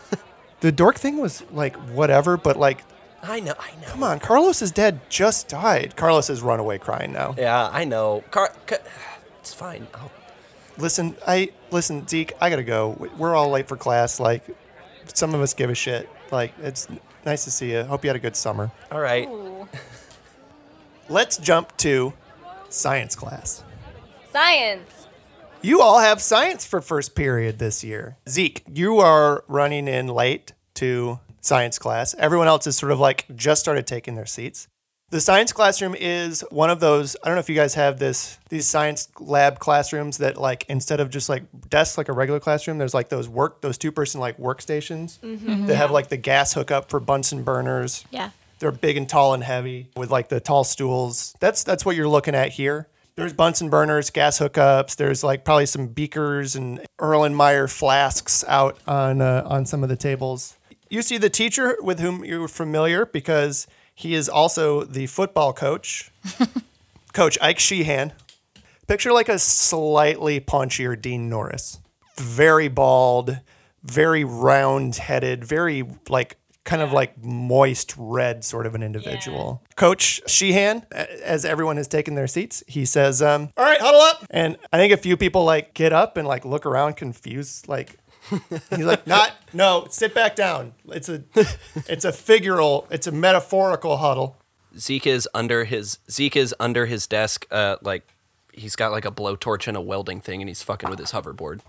the 0.60 0.72
dork 0.72 0.96
thing 0.98 1.18
was 1.18 1.42
like 1.52 1.76
whatever, 1.90 2.36
but 2.36 2.56
like, 2.56 2.82
I 3.22 3.40
know. 3.40 3.54
I 3.58 3.70
know. 3.80 3.86
come 3.88 4.02
on, 4.02 4.18
Carlos's 4.20 4.70
dad 4.72 5.00
just 5.08 5.48
died. 5.48 5.94
Carlos 5.96 6.28
has 6.28 6.42
run 6.42 6.58
away 6.60 6.78
crying 6.78 7.12
now. 7.12 7.34
Yeah, 7.38 7.68
I 7.72 7.84
know. 7.84 8.24
Car. 8.30 8.52
Ca- 8.66 8.78
it's 9.40 9.54
fine. 9.54 9.86
I'll- 9.94 10.10
Listen, 10.76 11.14
I 11.24 11.50
listen, 11.70 12.06
Zeke. 12.08 12.32
I 12.40 12.50
gotta 12.50 12.64
go. 12.64 13.08
We're 13.16 13.36
all 13.36 13.50
late 13.50 13.68
for 13.68 13.76
class. 13.76 14.18
Like, 14.18 14.42
some 15.14 15.32
of 15.32 15.40
us 15.40 15.54
give 15.54 15.70
a 15.70 15.74
shit. 15.76 16.08
Like, 16.30 16.52
it's 16.62 16.88
nice 17.24 17.44
to 17.44 17.50
see 17.50 17.72
you. 17.72 17.84
Hope 17.84 18.04
you 18.04 18.08
had 18.08 18.16
a 18.16 18.20
good 18.20 18.36
summer. 18.36 18.70
all 18.90 19.00
right. 19.00 19.28
Let's 21.08 21.36
jump 21.36 21.76
to 21.78 22.14
science 22.70 23.14
class. 23.14 23.62
Science. 24.30 25.06
You 25.62 25.80
all 25.80 25.98
have 25.98 26.20
science 26.20 26.64
for 26.66 26.80
first 26.80 27.14
period 27.14 27.58
this 27.58 27.84
year. 27.84 28.16
Zeke, 28.28 28.62
you 28.70 28.98
are 28.98 29.44
running 29.48 29.86
in 29.88 30.08
late 30.08 30.52
to 30.74 31.20
science 31.40 31.78
class. 31.78 32.14
Everyone 32.18 32.48
else 32.48 32.66
is 32.66 32.76
sort 32.76 32.92
of 32.92 32.98
like 33.00 33.26
just 33.34 33.60
started 33.60 33.86
taking 33.86 34.14
their 34.14 34.26
seats. 34.26 34.66
The 35.14 35.20
science 35.20 35.52
classroom 35.52 35.94
is 35.94 36.44
one 36.50 36.70
of 36.70 36.80
those. 36.80 37.14
I 37.22 37.28
don't 37.28 37.36
know 37.36 37.40
if 37.40 37.48
you 37.48 37.54
guys 37.54 37.74
have 37.74 38.00
this 38.00 38.36
these 38.48 38.66
science 38.66 39.06
lab 39.20 39.60
classrooms 39.60 40.18
that 40.18 40.36
like 40.36 40.64
instead 40.68 40.98
of 40.98 41.08
just 41.08 41.28
like 41.28 41.44
desks 41.70 41.96
like 41.96 42.08
a 42.08 42.12
regular 42.12 42.40
classroom, 42.40 42.78
there's 42.78 42.94
like 42.94 43.10
those 43.10 43.28
work 43.28 43.60
those 43.60 43.78
two 43.78 43.92
person 43.92 44.20
like 44.20 44.38
workstations 44.38 45.20
that 45.68 45.76
have 45.76 45.92
like 45.92 46.08
the 46.08 46.16
gas 46.16 46.54
hookup 46.54 46.90
for 46.90 46.98
Bunsen 46.98 47.44
burners. 47.44 48.04
Yeah. 48.10 48.30
They're 48.58 48.72
big 48.72 48.96
and 48.96 49.08
tall 49.08 49.34
and 49.34 49.44
heavy 49.44 49.86
with 49.96 50.10
like 50.10 50.30
the 50.30 50.40
tall 50.40 50.64
stools. 50.64 51.36
That's 51.38 51.62
that's 51.62 51.86
what 51.86 51.94
you're 51.94 52.08
looking 52.08 52.34
at 52.34 52.50
here. 52.50 52.88
There's 53.14 53.32
Bunsen 53.32 53.70
burners, 53.70 54.10
gas 54.10 54.40
hookups. 54.40 54.96
There's 54.96 55.22
like 55.22 55.44
probably 55.44 55.66
some 55.66 55.86
beakers 55.86 56.56
and 56.56 56.80
Erlenmeyer 56.98 57.70
flasks 57.70 58.44
out 58.48 58.80
on 58.84 59.20
uh, 59.20 59.46
on 59.46 59.64
some 59.64 59.84
of 59.84 59.88
the 59.88 59.96
tables. 59.96 60.56
You 60.90 61.02
see 61.02 61.18
the 61.18 61.30
teacher 61.30 61.76
with 61.80 62.00
whom 62.00 62.24
you're 62.24 62.48
familiar 62.48 63.06
because 63.06 63.68
he 63.94 64.14
is 64.14 64.28
also 64.28 64.84
the 64.84 65.06
football 65.06 65.52
coach, 65.52 66.10
Coach 67.12 67.38
Ike 67.40 67.58
Sheehan. 67.58 68.12
Picture 68.86 69.12
like 69.12 69.28
a 69.28 69.38
slightly 69.38 70.40
punchier 70.40 71.00
Dean 71.00 71.28
Norris. 71.28 71.80
Very 72.16 72.68
bald, 72.68 73.40
very 73.82 74.24
round 74.24 74.96
headed, 74.96 75.44
very 75.44 75.84
like 76.08 76.36
kind 76.64 76.80
of 76.82 76.92
like 76.92 77.22
moist 77.22 77.94
red 77.96 78.44
sort 78.44 78.66
of 78.66 78.74
an 78.74 78.82
individual. 78.82 79.62
Coach 79.76 80.22
Sheehan, 80.26 80.84
as 80.90 81.44
everyone 81.44 81.76
has 81.76 81.86
taken 81.86 82.14
their 82.14 82.26
seats, 82.26 82.62
he 82.66 82.84
says, 82.84 83.22
um, 83.22 83.50
All 83.56 83.64
right, 83.64 83.80
huddle 83.80 84.00
up. 84.00 84.24
And 84.30 84.56
I 84.72 84.78
think 84.78 84.92
a 84.92 84.96
few 84.96 85.16
people 85.16 85.44
like 85.44 85.74
get 85.74 85.92
up 85.92 86.16
and 86.16 86.26
like 86.26 86.44
look 86.44 86.66
around 86.66 86.96
confused, 86.96 87.68
like, 87.68 87.98
He's 88.70 88.84
like, 88.84 89.06
not 89.06 89.32
no, 89.52 89.86
sit 89.90 90.14
back 90.14 90.34
down. 90.36 90.72
It's 90.88 91.08
a 91.08 91.22
it's 91.34 92.04
a 92.04 92.12
figural, 92.12 92.86
it's 92.90 93.06
a 93.06 93.12
metaphorical 93.12 93.98
huddle. 93.98 94.38
Zeke 94.78 95.06
is 95.06 95.28
under 95.34 95.64
his 95.64 95.98
Zeke 96.10 96.36
is 96.36 96.54
under 96.58 96.86
his 96.86 97.06
desk. 97.06 97.46
Uh, 97.50 97.76
like 97.82 98.06
he's 98.52 98.76
got 98.76 98.92
like 98.92 99.04
a 99.04 99.10
blowtorch 99.10 99.68
and 99.68 99.76
a 99.76 99.80
welding 99.80 100.20
thing, 100.20 100.40
and 100.40 100.48
he's 100.48 100.62
fucking 100.62 100.88
with 100.90 100.98
his 100.98 101.12
hoverboard. 101.12 101.60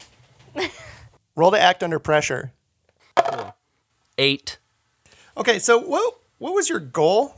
Roll 1.36 1.52
to 1.52 1.60
act 1.60 1.84
under 1.84 2.00
pressure. 2.00 2.54
Eight. 4.18 4.58
Okay, 5.38 5.60
so 5.60 5.80
what 5.80 6.16
what 6.38 6.54
was 6.54 6.70
your 6.70 6.80
goal? 6.80 7.36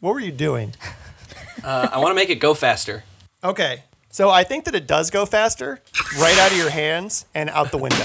What 0.00 0.14
were 0.14 0.20
you 0.20 0.32
doing? 0.32 0.74
Uh, 1.62 1.88
I 1.92 1.98
want 1.98 2.10
to 2.10 2.14
make 2.14 2.28
it 2.28 2.40
go 2.40 2.52
faster. 2.52 3.04
Okay. 3.42 3.84
So 4.10 4.28
I 4.28 4.44
think 4.44 4.64
that 4.66 4.74
it 4.74 4.86
does 4.86 5.08
go 5.08 5.24
faster, 5.24 5.80
right 6.18 6.36
out 6.38 6.50
of 6.50 6.58
your 6.58 6.68
hands 6.68 7.24
and 7.34 7.48
out 7.48 7.70
the 7.70 7.78
window. 7.78 8.04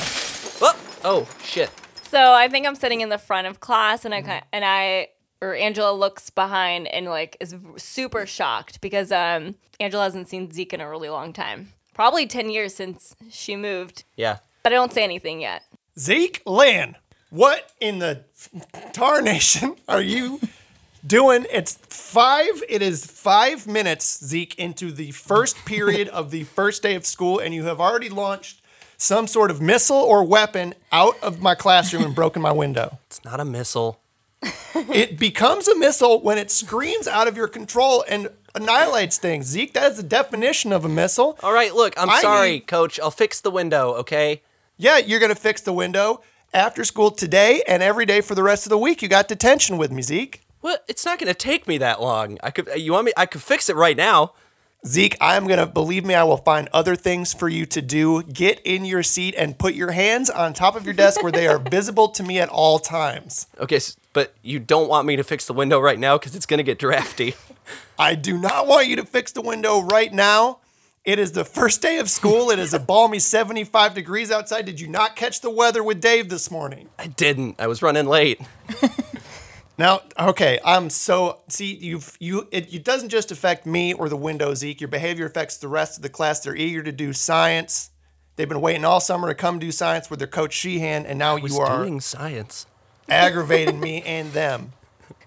Oh, 1.04 1.28
shit. 1.44 1.70
So 2.04 2.34
I 2.34 2.48
think 2.48 2.66
I'm 2.66 2.76
sitting 2.76 3.02
in 3.02 3.10
the 3.10 3.18
front 3.18 3.48
of 3.48 3.60
class, 3.60 4.04
and 4.06 4.14
I 4.14 4.22
ki- 4.22 4.46
and 4.52 4.66
I 4.66 5.10
or 5.42 5.54
Angela 5.56 5.94
looks 5.94 6.30
behind 6.30 6.88
and 6.88 7.06
like 7.06 7.38
is 7.40 7.56
super 7.78 8.26
shocked 8.26 8.82
because 8.82 9.12
um 9.12 9.56
Angela 9.80 10.04
hasn't 10.04 10.28
seen 10.28 10.52
Zeke 10.52 10.74
in 10.74 10.82
a 10.82 10.90
really 10.90 11.10
long 11.10 11.34
time, 11.34 11.74
probably 11.94 12.26
ten 12.28 12.50
years 12.50 12.74
since 12.74 13.16
she 13.30 13.56
moved. 13.56 14.04
Yeah. 14.16 14.40
But 14.64 14.74
I 14.74 14.76
don't 14.76 14.92
say 14.92 15.04
anything 15.04 15.40
yet. 15.42 15.64
Zeke 15.98 16.42
Lan, 16.46 16.96
what 17.30 17.72
in 17.80 18.00
the 18.00 18.24
tarnation 18.94 19.76
are 19.88 20.02
you 20.02 20.40
doing? 21.06 21.46
It's 21.52 21.76
five. 21.88 22.64
It 22.68 22.82
is 22.82 23.06
five 23.06 23.68
minutes, 23.68 24.24
Zeke, 24.26 24.58
into 24.58 24.92
the 24.92 25.12
first 25.12 25.58
period 25.66 26.08
of 26.10 26.32
the 26.32 26.44
first 26.44 26.82
day 26.84 26.96
of 26.96 27.06
school, 27.06 27.40
and 27.40 27.54
you 27.54 27.66
have 27.66 27.80
already 27.80 28.10
launched 28.10 28.59
some 29.00 29.26
sort 29.28 29.50
of 29.50 29.60
missile 29.62 29.96
or 29.98 30.24
weapon 30.24 30.76
out 30.92 31.18
of 31.24 31.42
my 31.42 31.56
classroom 31.56 32.04
and 32.04 32.14
broken 32.14 32.42
my 32.42 32.52
window. 32.52 33.00
It's 33.08 33.24
not 33.26 33.40
a 33.40 33.46
missile. 33.46 34.00
It 34.76 35.18
becomes 35.20 35.68
a 35.68 35.76
missile 35.78 36.22
when 36.22 36.38
it 36.38 36.50
screams 36.52 37.08
out 37.08 37.28
of 37.28 37.36
your 37.36 37.48
control 37.48 38.06
and 38.08 38.30
annihilates 38.56 39.18
things. 39.18 39.48
Zeke, 39.48 39.74
that 39.74 39.92
is 39.92 39.98
the 39.98 40.04
definition 40.04 40.72
of 40.72 40.86
a 40.86 40.90
missile. 40.90 41.38
All 41.44 41.52
right, 41.54 41.74
look, 41.76 41.94
I'm 41.98 42.10
I 42.10 42.22
sorry, 42.22 42.52
need- 42.52 42.68
coach. 42.68 43.00
I'll 43.00 43.12
fix 43.12 43.42
the 43.42 43.52
window, 43.52 43.94
okay? 43.96 44.42
Yeah, 44.78 44.98
you're 45.00 45.20
going 45.20 45.34
to 45.34 45.42
fix 45.42 45.62
the 45.62 45.74
window 45.74 46.22
after 46.54 46.84
school 46.86 47.12
today 47.12 47.62
and 47.68 47.82
every 47.84 48.06
day 48.06 48.22
for 48.22 48.36
the 48.36 48.44
rest 48.44 48.66
of 48.66 48.70
the 48.70 48.78
week. 48.78 49.02
You 49.02 49.08
got 49.10 49.28
detention 49.28 49.78
with 49.78 49.92
me, 49.92 50.02
Zeke. 50.02 50.42
Well, 50.62 50.78
It's 50.88 51.04
not 51.06 51.20
going 51.20 51.28
to 51.28 51.34
take 51.38 51.68
me 51.68 51.78
that 51.80 52.00
long. 52.02 52.38
I 52.42 52.52
could 52.52 52.70
you 52.78 52.94
want 52.94 53.06
me 53.06 53.14
I 53.18 53.26
could 53.26 53.42
fix 53.42 53.70
it 53.70 53.76
right 53.76 53.98
now. 53.98 54.34
Zeke, 54.88 55.18
I'm 55.20 55.46
going 55.46 55.60
to 55.60 55.65
believe 55.65 56.06
me, 56.06 56.13
I 56.13 56.24
will 56.24 56.38
find 56.38 56.70
other 56.72 56.96
things 56.96 57.34
for 57.34 57.50
you 57.50 57.65
to 57.65 57.82
do. 57.82 58.24
Get 58.24 58.62
in 58.62 58.86
your 58.86 59.04
seat 59.04 59.36
and 59.38 59.58
put 59.58 59.74
your 59.74 59.92
hands 59.92 60.30
on 60.30 60.54
top 60.54 60.78
of 60.78 60.86
your 60.86 60.94
desk 60.94 61.22
where 61.22 61.34
they 61.34 61.48
are 61.48 61.58
visible 61.70 62.08
to 62.10 62.24
me 62.24 62.39
at 62.39 62.48
all 62.48 62.80
times. 62.80 63.48
Okay, 63.60 63.80
but 64.13 64.34
you 64.42 64.58
don't 64.58 64.88
want 64.88 65.06
me 65.06 65.18
to 65.18 65.24
fix 65.24 65.46
the 65.46 65.54
window 65.54 65.82
right 65.82 66.00
now 66.00 66.18
cuz 66.18 66.34
it's 66.34 66.46
going 66.46 66.60
to 66.60 66.63
get 66.63 66.80
drafty. 66.80 67.36
I 68.00 68.15
do 68.15 68.38
not 68.38 68.68
want 68.68 68.88
you 68.88 68.96
to 68.96 69.06
fix 69.06 69.34
the 69.34 69.42
window 69.42 69.82
right 69.82 70.13
now. 70.13 70.60
It 71.04 71.20
is 71.20 71.34
the 71.34 71.46
first 71.46 71.82
day 71.82 72.00
of 72.00 72.10
school. 72.10 72.50
It 72.50 72.60
is 72.60 72.74
a 72.74 72.80
balmy 72.80 73.20
75 73.36 73.94
degrees 73.94 74.32
outside. 74.32 74.65
Did 74.65 74.80
you 74.80 74.88
not 74.88 75.18
catch 75.18 75.42
the 75.42 75.50
weather 75.50 75.84
with 75.84 76.00
Dave 76.00 76.30
this 76.30 76.50
morning? 76.50 76.88
I 76.98 77.08
didn't. 77.08 77.60
I 77.60 77.68
was 77.68 77.82
running 77.82 78.06
late. 78.06 78.39
Now, 79.80 80.02
okay, 80.20 80.60
I'm 80.65 80.89
so 80.89 81.39
see 81.48 81.74
you've 81.74 82.18
you 82.20 82.50
it, 82.52 82.74
it 82.74 82.84
doesn't 82.84 83.08
just 83.08 83.32
affect 83.32 83.65
me 83.65 83.94
or 83.94 84.10
the 84.10 84.18
window, 84.18 84.54
Zeke. 84.54 84.82
Your 84.82 84.89
behavior 84.89 85.26
affects 85.26 85.56
the 85.56 85.70
rest 85.70 85.96
of 85.96 86.04
the 86.04 86.10
class. 86.10 86.42
They're 86.42 86.54
eager 86.54 86.84
to 86.84 86.92
do 86.92 87.13
science. 87.13 87.89
They've 88.36 88.50
been 88.50 88.60
waiting 88.60 88.84
all 88.84 89.00
summer 89.00 89.30
to 89.30 89.34
come 89.34 89.58
do 89.58 89.72
science 89.72 90.10
with 90.10 90.20
their 90.20 90.28
coach 90.28 90.52
Sheehan, 90.52 91.06
and 91.06 91.18
now 91.18 91.38
you 91.38 91.60
are 91.60 91.78
doing 91.78 92.02
science. 92.02 92.65
aggravating 93.08 93.80
me 93.80 94.02
and 94.06 94.34
them. 94.34 94.74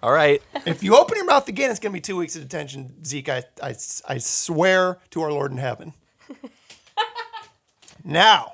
All 0.02 0.12
right. 0.12 0.42
If 0.66 0.82
you 0.82 0.98
open 0.98 1.16
your 1.16 1.24
mouth 1.24 1.48
again, 1.48 1.70
it's 1.70 1.80
going 1.80 1.92
to 1.92 1.96
be 1.96 2.02
two 2.02 2.18
weeks 2.18 2.36
of 2.36 2.42
detention, 2.42 3.02
Zeke. 3.06 3.30
I, 3.30 3.44
I, 3.62 3.74
I 4.06 4.18
swear 4.18 4.98
to 5.12 5.22
our 5.22 5.32
Lord 5.32 5.52
in 5.52 5.56
heaven. 5.56 5.94
now, 8.04 8.52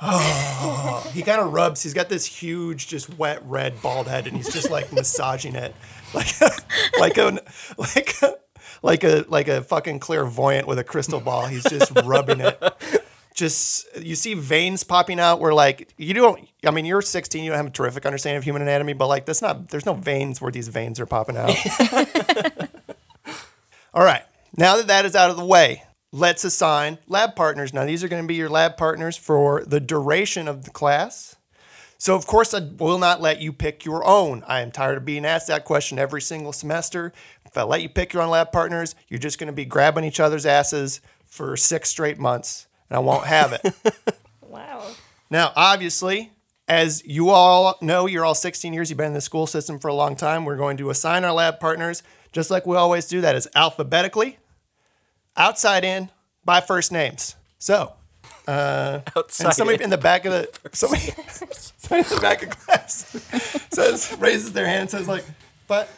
he 1.12 1.22
kind 1.22 1.42
of 1.42 1.52
rubs. 1.52 1.82
He's 1.82 1.92
got 1.92 2.08
this 2.08 2.24
huge, 2.24 2.88
just 2.88 3.18
wet 3.18 3.42
red 3.44 3.82
bald 3.82 4.06
head, 4.06 4.26
and 4.26 4.34
he's 4.34 4.50
just 4.50 4.70
like 4.70 4.90
massaging 4.94 5.54
it, 5.54 5.74
like 6.14 6.40
like 6.98 7.18
a 7.18 7.42
like 7.76 8.22
a, 8.22 8.38
like 8.82 9.04
a 9.04 9.26
like 9.28 9.48
a 9.48 9.62
fucking 9.62 9.98
clairvoyant 9.98 10.66
with 10.66 10.78
a 10.78 10.84
crystal 10.84 11.20
ball. 11.20 11.46
He's 11.46 11.64
just 11.64 11.92
rubbing 12.04 12.40
it. 12.40 12.58
Just 13.34 13.86
you 14.00 14.14
see 14.14 14.32
veins 14.32 14.84
popping 14.84 15.20
out 15.20 15.38
where 15.38 15.52
like 15.52 15.92
you 15.98 16.14
don't. 16.14 16.48
I 16.64 16.70
mean, 16.70 16.86
you're 16.86 17.02
16. 17.02 17.44
You 17.44 17.50
don't 17.50 17.58
have 17.58 17.66
a 17.66 17.70
terrific 17.70 18.06
understanding 18.06 18.38
of 18.38 18.44
human 18.44 18.62
anatomy, 18.62 18.94
but 18.94 19.06
like 19.06 19.26
that's 19.26 19.42
not. 19.42 19.68
There's 19.68 19.84
no 19.84 19.92
veins 19.92 20.40
where 20.40 20.50
these 20.50 20.68
veins 20.68 20.98
are 20.98 21.06
popping 21.06 21.36
out. 21.36 21.54
All 23.92 24.02
right. 24.02 24.22
Now 24.56 24.76
that 24.78 24.86
that 24.86 25.04
is 25.04 25.14
out 25.14 25.28
of 25.30 25.36
the 25.36 25.44
way, 25.44 25.82
let's 26.12 26.44
assign 26.44 26.98
lab 27.06 27.36
partners. 27.36 27.72
Now, 27.72 27.84
these 27.84 28.02
are 28.02 28.08
going 28.08 28.22
to 28.22 28.28
be 28.28 28.34
your 28.34 28.48
lab 28.48 28.76
partners 28.76 29.16
for 29.16 29.64
the 29.64 29.80
duration 29.80 30.48
of 30.48 30.64
the 30.64 30.70
class. 30.70 31.36
So, 31.98 32.14
of 32.14 32.26
course, 32.26 32.54
I 32.54 32.60
will 32.78 32.98
not 32.98 33.20
let 33.20 33.42
you 33.42 33.52
pick 33.52 33.84
your 33.84 34.06
own. 34.06 34.42
I 34.46 34.60
am 34.60 34.70
tired 34.70 34.96
of 34.96 35.04
being 35.04 35.26
asked 35.26 35.48
that 35.48 35.64
question 35.64 35.98
every 35.98 36.22
single 36.22 36.52
semester. 36.52 37.12
If 37.44 37.56
I 37.58 37.62
let 37.62 37.82
you 37.82 37.88
pick 37.88 38.12
your 38.12 38.22
own 38.22 38.30
lab 38.30 38.52
partners, 38.52 38.94
you're 39.08 39.18
just 39.18 39.38
going 39.38 39.48
to 39.48 39.52
be 39.52 39.66
grabbing 39.66 40.04
each 40.04 40.20
other's 40.20 40.46
asses 40.46 41.00
for 41.26 41.56
six 41.56 41.90
straight 41.90 42.18
months, 42.18 42.66
and 42.88 42.96
I 42.96 43.00
won't 43.00 43.26
have 43.26 43.52
it. 43.52 43.74
Wow. 44.50 44.84
Now, 45.30 45.52
obviously, 45.54 46.32
as 46.66 47.04
you 47.06 47.30
all 47.30 47.78
know, 47.80 48.06
you're 48.06 48.24
all 48.24 48.34
16 48.34 48.72
years, 48.72 48.90
you've 48.90 48.96
been 48.96 49.06
in 49.06 49.14
the 49.14 49.20
school 49.20 49.46
system 49.46 49.78
for 49.78 49.86
a 49.86 49.94
long 49.94 50.16
time. 50.16 50.44
We're 50.44 50.56
going 50.56 50.76
to 50.78 50.90
assign 50.90 51.24
our 51.24 51.32
lab 51.32 51.60
partners, 51.60 52.02
just 52.32 52.50
like 52.50 52.66
we 52.66 52.76
always 52.76 53.06
do, 53.06 53.20
that 53.20 53.36
is 53.36 53.46
alphabetically, 53.54 54.38
outside 55.36 55.84
in, 55.84 56.10
by 56.44 56.60
first 56.60 56.92
names. 56.92 57.36
So, 57.58 57.92
Outside. 58.48 59.44
and 59.44 59.54
somebody 59.54 59.82
in 59.82 59.90
the 59.90 59.98
back 59.98 60.24
of 60.24 60.32
the 60.32 60.48
somebody, 60.72 61.02
somebody 61.78 62.08
in 62.08 62.14
the 62.14 62.20
back 62.20 62.42
of 62.42 62.50
class 62.50 63.16
says 63.70 64.16
raises 64.18 64.52
their 64.52 64.66
hand 64.66 64.82
and 64.82 64.90
says 64.90 65.08
like, 65.08 65.24
but 65.68 65.88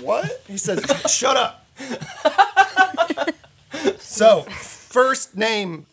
what? 0.00 0.42
He 0.46 0.58
says, 0.58 0.84
shut 1.10 1.36
up. 1.36 1.66
so, 3.98 4.42
first 4.42 5.36
name 5.36 5.86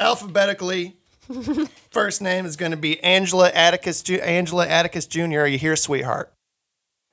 alphabetically. 0.00 0.96
First 1.90 2.20
name 2.20 2.44
is 2.44 2.56
going 2.56 2.72
to 2.72 2.76
be 2.76 3.02
Angela 3.02 3.48
Atticus. 3.48 4.02
Ju- 4.02 4.20
Angela 4.20 4.66
Atticus 4.66 5.06
Jr. 5.06 5.40
Are 5.40 5.46
you 5.46 5.56
here, 5.56 5.76
sweetheart? 5.76 6.30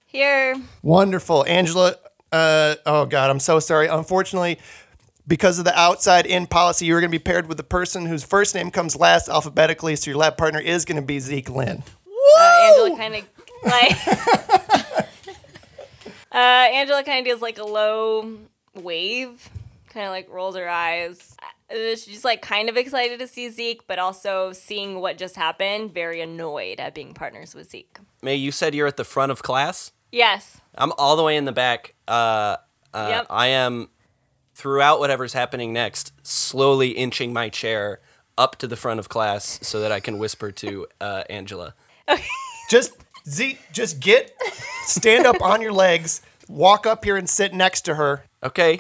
Here. 0.06 0.56
Wonderful, 0.82 1.46
Angela. 1.46 1.96
Uh, 2.32 2.76
oh 2.86 3.06
God, 3.06 3.30
I'm 3.30 3.40
so 3.40 3.60
sorry. 3.60 3.88
Unfortunately, 3.88 4.60
because 5.28 5.60
of 5.60 5.66
the 5.66 5.78
outside 5.80 6.26
in 6.26 6.48
policy, 6.48 6.86
you're 6.86 7.00
going 7.00 7.12
to 7.12 7.18
be 7.18 7.24
paired 7.24 7.48
with 7.48 7.58
the 7.58 7.64
person 7.64 8.06
whose 8.06 8.24
first 8.24 8.56
name 8.56 8.72
comes 8.72 8.96
last 8.96 9.30
alphabetically. 9.30 9.96
So 9.96 10.12
your 10.12 10.18
lab 10.18 10.38
partner 10.38 10.60
is 10.60 10.86
going 10.86 10.96
to 10.98 11.02
be 11.02 11.20
Zeke 11.20 11.50
Lynn. 11.50 11.84
Uh, 12.38 12.62
Angela 12.64 12.98
kind 12.98 13.16
of 13.16 13.26
like. 13.66 14.08
uh, 16.32 16.38
Angela 16.38 17.04
kind 17.04 17.26
of 17.26 17.34
does 17.34 17.42
like 17.42 17.58
a 17.58 17.64
low 17.66 18.38
wave, 18.74 19.50
kind 19.90 20.06
of 20.06 20.12
like 20.12 20.30
rolls 20.30 20.56
her 20.56 20.70
eyes. 20.70 21.36
Uh, 21.70 21.96
She's 21.96 22.24
like 22.26 22.42
kind 22.42 22.70
of 22.70 22.78
excited 22.78 23.20
to 23.20 23.28
see 23.28 23.50
Zeke, 23.50 23.86
but 23.88 24.00
also 24.00 24.52
seeing 24.54 25.00
what 25.00 25.18
just 25.18 25.36
happened, 25.36 25.94
very 25.94 26.22
annoyed 26.22 26.80
at 26.80 26.94
being 26.96 27.14
partners 27.14 27.54
with 27.56 27.70
Zeke. 27.70 27.98
May, 28.22 28.36
you 28.36 28.52
said 28.52 28.76
you're 28.76 28.88
at 28.88 28.98
the 28.98 29.04
front 29.04 29.32
of 29.32 29.42
class. 29.44 29.92
Yes. 30.12 30.60
I'm 30.76 30.92
all 30.98 31.16
the 31.16 31.24
way 31.24 31.38
in 31.38 31.46
the 31.46 31.52
back. 31.52 31.96
Uh, 32.08 32.58
uh, 32.94 33.08
Yep. 33.10 33.28
I 33.30 33.48
am 33.48 33.90
throughout 34.62 35.00
whatever's 35.00 35.34
happening 35.34 35.74
next, 35.74 36.14
slowly 36.22 36.90
inching 36.90 37.34
my 37.34 37.50
chair 37.50 38.00
up 38.38 38.58
to 38.58 38.68
the 38.68 38.76
front 38.76 39.00
of 39.00 39.10
class 39.10 39.58
so 39.64 39.80
that 39.80 39.92
I 39.92 40.00
can 40.00 40.20
whisper 40.20 40.52
to 40.52 40.86
uh, 41.02 41.24
Angela. 41.32 41.74
Just 42.70 42.94
Zeke, 43.28 43.60
just 43.72 44.00
get, 44.00 44.36
stand 44.86 45.26
up 45.26 45.42
on 45.42 45.62
your 45.62 45.74
legs, 45.74 46.22
walk 46.48 46.86
up 46.86 47.04
here 47.04 47.18
and 47.18 47.30
sit 47.30 47.54
next 47.54 47.82
to 47.82 47.96
her. 47.96 48.24
Okay. 48.44 48.80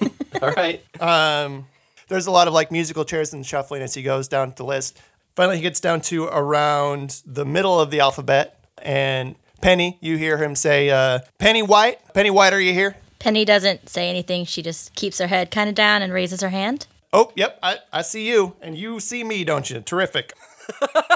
all 0.42 0.52
right. 0.52 0.82
Um, 1.00 1.66
There's 2.08 2.26
a 2.26 2.30
lot 2.30 2.46
of 2.46 2.54
like 2.54 2.70
musical 2.70 3.04
chairs 3.04 3.32
and 3.32 3.46
shuffling 3.46 3.82
as 3.82 3.94
he 3.94 4.02
goes 4.02 4.28
down 4.28 4.52
the 4.56 4.64
list. 4.64 4.98
Finally, 5.36 5.56
he 5.56 5.62
gets 5.62 5.80
down 5.80 6.00
to 6.02 6.24
around 6.24 7.22
the 7.24 7.44
middle 7.44 7.80
of 7.80 7.90
the 7.90 8.00
alphabet, 8.00 8.60
and 8.78 9.36
Penny, 9.60 9.96
you 10.00 10.18
hear 10.18 10.36
him 10.38 10.54
say, 10.54 10.90
uh, 10.90 11.20
"Penny 11.38 11.62
White, 11.62 11.98
Penny 12.14 12.30
White, 12.30 12.52
are 12.52 12.60
you 12.60 12.72
here?" 12.72 12.96
Penny 13.18 13.44
doesn't 13.44 13.88
say 13.88 14.10
anything. 14.10 14.44
She 14.44 14.62
just 14.62 14.94
keeps 14.94 15.18
her 15.18 15.26
head 15.26 15.50
kind 15.50 15.68
of 15.68 15.74
down 15.74 16.02
and 16.02 16.12
raises 16.12 16.42
her 16.42 16.50
hand. 16.50 16.86
Oh, 17.12 17.32
yep, 17.36 17.58
I, 17.62 17.78
I 17.92 18.02
see 18.02 18.28
you, 18.28 18.56
and 18.60 18.76
you 18.76 18.98
see 18.98 19.22
me, 19.22 19.44
don't 19.44 19.70
you? 19.70 19.80
Terrific. 19.80 20.32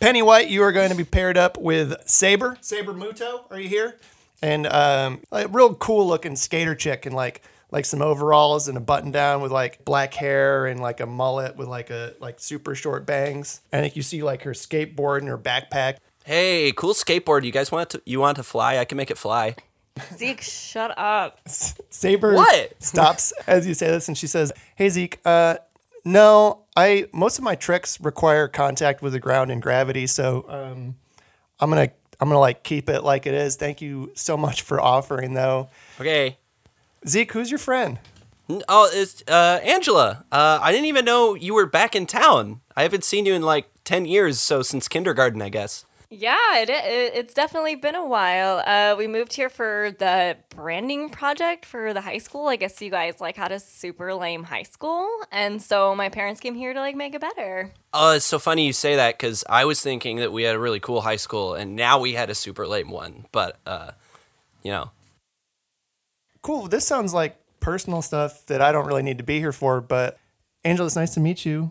Penny 0.00 0.22
White, 0.22 0.48
you 0.48 0.62
are 0.62 0.72
going 0.72 0.88
to 0.88 0.96
be 0.96 1.04
paired 1.04 1.36
up 1.36 1.58
with 1.58 1.94
Saber. 2.06 2.56
Saber 2.62 2.94
Muto, 2.94 3.44
are 3.50 3.60
you 3.60 3.68
here? 3.68 3.98
And 4.40 4.66
um, 4.68 5.20
a 5.30 5.46
real 5.46 5.74
cool 5.74 6.08
looking 6.08 6.36
skater 6.36 6.74
chick 6.74 7.04
in 7.04 7.12
like 7.12 7.42
like 7.70 7.84
some 7.84 8.02
overalls 8.02 8.66
and 8.66 8.76
a 8.76 8.80
button 8.80 9.10
down 9.10 9.42
with 9.42 9.52
like 9.52 9.84
black 9.84 10.14
hair 10.14 10.66
and 10.66 10.80
like 10.80 11.00
a 11.00 11.06
mullet 11.06 11.56
with 11.56 11.68
like 11.68 11.90
a 11.90 12.14
like 12.20 12.40
super 12.40 12.74
short 12.74 13.06
bangs. 13.06 13.60
I 13.72 13.80
think 13.80 13.96
you 13.96 14.02
see 14.02 14.22
like 14.22 14.42
her 14.42 14.52
skateboard 14.52 15.18
and 15.18 15.28
her 15.28 15.38
backpack. 15.38 15.96
Hey, 16.24 16.72
cool 16.72 16.94
skateboard. 16.94 17.44
You 17.44 17.52
guys 17.52 17.70
want 17.70 17.90
to? 17.90 18.02
You 18.06 18.20
want 18.20 18.36
to 18.38 18.42
fly? 18.42 18.78
I 18.78 18.84
can 18.84 18.96
make 18.96 19.10
it 19.10 19.18
fly. 19.18 19.56
Zeke, 20.14 20.40
shut 20.42 20.96
up. 20.98 21.40
Saber 21.46 22.34
What? 22.34 22.82
stops 22.82 23.32
as 23.46 23.66
you 23.66 23.74
say 23.74 23.88
this, 23.88 24.08
and 24.08 24.16
she 24.16 24.26
says, 24.26 24.52
"Hey 24.76 24.88
Zeke, 24.88 25.18
uh, 25.24 25.56
no, 26.04 26.62
I 26.76 27.06
most 27.12 27.38
of 27.38 27.44
my 27.44 27.54
tricks 27.54 28.00
require 28.00 28.48
contact 28.48 29.02
with 29.02 29.12
the 29.12 29.20
ground 29.20 29.50
and 29.50 29.60
gravity, 29.60 30.06
so 30.06 30.44
um, 30.48 30.96
I'm 31.58 31.68
gonna 31.70 31.90
I'm 32.20 32.28
gonna 32.28 32.38
like 32.40 32.62
keep 32.62 32.88
it 32.88 33.02
like 33.02 33.26
it 33.26 33.34
is. 33.34 33.56
Thank 33.56 33.80
you 33.80 34.12
so 34.14 34.36
much 34.36 34.62
for 34.62 34.80
offering, 34.80 35.34
though. 35.34 35.68
Okay. 36.00 36.38
Zeke, 37.06 37.32
who's 37.32 37.50
your 37.50 37.58
friend? 37.58 37.98
Oh, 38.68 38.90
it's 38.92 39.22
uh, 39.28 39.60
Angela. 39.62 40.24
Uh, 40.32 40.58
I 40.60 40.72
didn't 40.72 40.86
even 40.86 41.04
know 41.04 41.34
you 41.34 41.54
were 41.54 41.66
back 41.66 41.94
in 41.94 42.04
town. 42.06 42.60
I 42.76 42.82
haven't 42.82 43.04
seen 43.04 43.24
you 43.24 43.34
in 43.34 43.42
like 43.42 43.66
ten 43.84 44.04
years, 44.06 44.40
so 44.40 44.62
since 44.62 44.88
kindergarten, 44.88 45.40
I 45.40 45.48
guess. 45.50 45.84
Yeah, 46.12 46.58
it, 46.58 46.68
it, 46.68 47.14
it's 47.14 47.34
definitely 47.34 47.76
been 47.76 47.94
a 47.94 48.04
while. 48.04 48.62
Uh, 48.66 48.96
we 48.98 49.06
moved 49.06 49.32
here 49.32 49.48
for 49.48 49.92
the 49.96 50.36
branding 50.48 51.08
project 51.08 51.64
for 51.64 51.94
the 51.94 52.00
high 52.00 52.18
school. 52.18 52.48
I 52.48 52.56
guess 52.56 52.82
you 52.82 52.90
guys 52.90 53.20
like 53.20 53.36
had 53.36 53.52
a 53.52 53.60
super 53.60 54.12
lame 54.12 54.42
high 54.42 54.64
school, 54.64 55.08
and 55.30 55.62
so 55.62 55.94
my 55.94 56.08
parents 56.08 56.40
came 56.40 56.56
here 56.56 56.74
to 56.74 56.80
like 56.80 56.96
make 56.96 57.14
it 57.14 57.20
better. 57.20 57.72
Oh, 57.92 58.14
it's 58.16 58.24
so 58.24 58.40
funny 58.40 58.66
you 58.66 58.72
say 58.72 58.96
that 58.96 59.18
because 59.18 59.44
I 59.48 59.64
was 59.64 59.80
thinking 59.80 60.16
that 60.16 60.32
we 60.32 60.42
had 60.42 60.56
a 60.56 60.58
really 60.58 60.80
cool 60.80 61.00
high 61.00 61.16
school, 61.16 61.54
and 61.54 61.76
now 61.76 62.00
we 62.00 62.14
had 62.14 62.28
a 62.28 62.34
super 62.34 62.66
lame 62.66 62.90
one. 62.90 63.26
But 63.30 63.60
uh, 63.64 63.92
you 64.64 64.72
know, 64.72 64.90
Cool. 66.42 66.68
This 66.68 66.86
sounds 66.86 67.12
like 67.12 67.36
personal 67.60 68.02
stuff 68.02 68.46
that 68.46 68.62
I 68.62 68.72
don't 68.72 68.86
really 68.86 69.02
need 69.02 69.18
to 69.18 69.24
be 69.24 69.38
here 69.38 69.52
for, 69.52 69.80
but 69.80 70.18
Angela, 70.64 70.86
it's 70.86 70.96
nice 70.96 71.14
to 71.14 71.20
meet 71.20 71.44
you. 71.44 71.70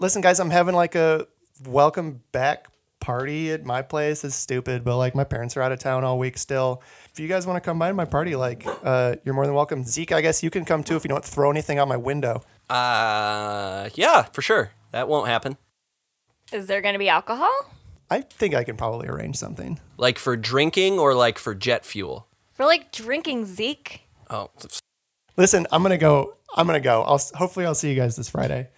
Listen, 0.00 0.22
guys, 0.22 0.40
I'm 0.40 0.50
having 0.50 0.74
like 0.74 0.94
a 0.94 1.26
welcome 1.66 2.22
back 2.32 2.66
party 3.00 3.52
at 3.52 3.64
my 3.64 3.82
place. 3.82 4.24
is 4.24 4.34
stupid, 4.34 4.84
but 4.84 4.96
like 4.96 5.14
my 5.14 5.24
parents 5.24 5.56
are 5.56 5.62
out 5.62 5.72
of 5.72 5.78
town 5.78 6.04
all 6.04 6.18
week 6.18 6.36
still. 6.38 6.82
If 7.12 7.20
you 7.20 7.28
guys 7.28 7.46
want 7.46 7.56
to 7.62 7.66
come 7.66 7.78
by 7.78 7.92
my 7.92 8.04
party, 8.04 8.36
like 8.36 8.66
uh, 8.84 9.16
you're 9.24 9.34
more 9.34 9.46
than 9.46 9.54
welcome. 9.54 9.84
Zeke, 9.84 10.12
I 10.12 10.20
guess 10.20 10.42
you 10.42 10.50
can 10.50 10.64
come 10.64 10.82
too 10.82 10.96
if 10.96 11.04
you 11.04 11.08
don't 11.08 11.24
throw 11.24 11.50
anything 11.50 11.78
out 11.78 11.88
my 11.88 11.96
window. 11.96 12.42
uh, 12.70 13.88
yeah, 13.94 14.22
for 14.22 14.42
sure, 14.42 14.72
that 14.90 15.08
won't 15.08 15.28
happen. 15.28 15.56
Is 16.52 16.66
there 16.66 16.80
going 16.80 16.94
to 16.94 16.98
be 16.98 17.08
alcohol? 17.08 17.50
I 18.10 18.22
think 18.22 18.54
I 18.54 18.64
can 18.64 18.76
probably 18.76 19.06
arrange 19.08 19.36
something. 19.36 19.78
Like 19.98 20.18
for 20.18 20.36
drinking 20.36 20.98
or 20.98 21.14
like 21.14 21.38
for 21.38 21.54
jet 21.54 21.84
fuel. 21.84 22.26
For 22.54 22.64
like 22.64 22.90
drinking, 22.90 23.44
Zeke? 23.44 24.02
Oh, 24.30 24.50
Listen, 25.36 25.66
I'm 25.70 25.82
gonna 25.82 25.98
go. 25.98 26.34
I'm 26.56 26.66
gonna 26.66 26.80
go. 26.80 27.02
I'll 27.02 27.20
hopefully 27.34 27.64
I'll 27.66 27.74
see 27.74 27.90
you 27.90 27.94
guys 27.94 28.16
this 28.16 28.28
Friday. 28.28 28.68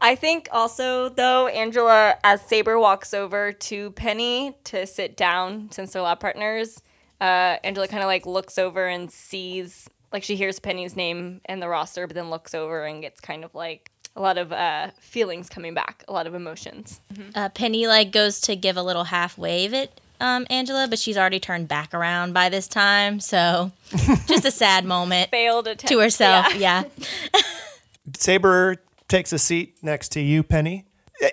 I 0.00 0.14
think 0.14 0.48
also 0.52 1.08
though 1.08 1.48
Angela, 1.48 2.16
as 2.24 2.42
Saber 2.42 2.78
walks 2.78 3.12
over 3.12 3.52
to 3.52 3.90
Penny 3.92 4.56
to 4.64 4.86
sit 4.86 5.16
down 5.16 5.70
since 5.72 5.92
they're 5.92 6.02
lab 6.02 6.20
partners, 6.20 6.80
uh, 7.20 7.56
Angela 7.64 7.88
kind 7.88 8.02
of 8.02 8.06
like 8.06 8.26
looks 8.26 8.58
over 8.58 8.86
and 8.86 9.10
sees 9.10 9.88
like 10.12 10.22
she 10.22 10.36
hears 10.36 10.58
Penny's 10.58 10.96
name 10.96 11.40
in 11.48 11.60
the 11.60 11.68
roster, 11.68 12.06
but 12.06 12.14
then 12.14 12.30
looks 12.30 12.54
over 12.54 12.84
and 12.84 13.02
gets 13.02 13.20
kind 13.20 13.44
of 13.44 13.54
like 13.54 13.90
a 14.16 14.20
lot 14.20 14.38
of 14.38 14.52
uh, 14.52 14.90
feelings 14.98 15.48
coming 15.48 15.74
back, 15.74 16.04
a 16.08 16.12
lot 16.12 16.26
of 16.26 16.34
emotions. 16.34 17.00
Uh, 17.34 17.48
Penny 17.50 17.86
like 17.86 18.10
goes 18.10 18.40
to 18.42 18.56
give 18.56 18.76
a 18.76 18.82
little 18.82 19.04
half 19.04 19.38
wave 19.38 19.74
at 19.74 20.00
um, 20.20 20.46
Angela, 20.50 20.86
but 20.88 20.98
she's 20.98 21.16
already 21.16 21.38
turned 21.40 21.68
back 21.68 21.94
around 21.94 22.32
by 22.34 22.48
this 22.48 22.66
time. 22.66 23.20
So 23.20 23.72
just 24.26 24.44
a 24.44 24.50
sad 24.50 24.84
moment 24.84 25.30
Failed 25.30 25.68
attempt 25.68 25.88
to 25.88 25.98
herself. 26.00 26.54
Yeah. 26.54 26.84
Yeah. 27.32 27.40
Saber 28.16 28.76
takes 29.08 29.32
a 29.32 29.38
seat 29.38 29.78
next 29.82 30.10
to 30.10 30.20
you, 30.20 30.42
Penny. 30.42 30.84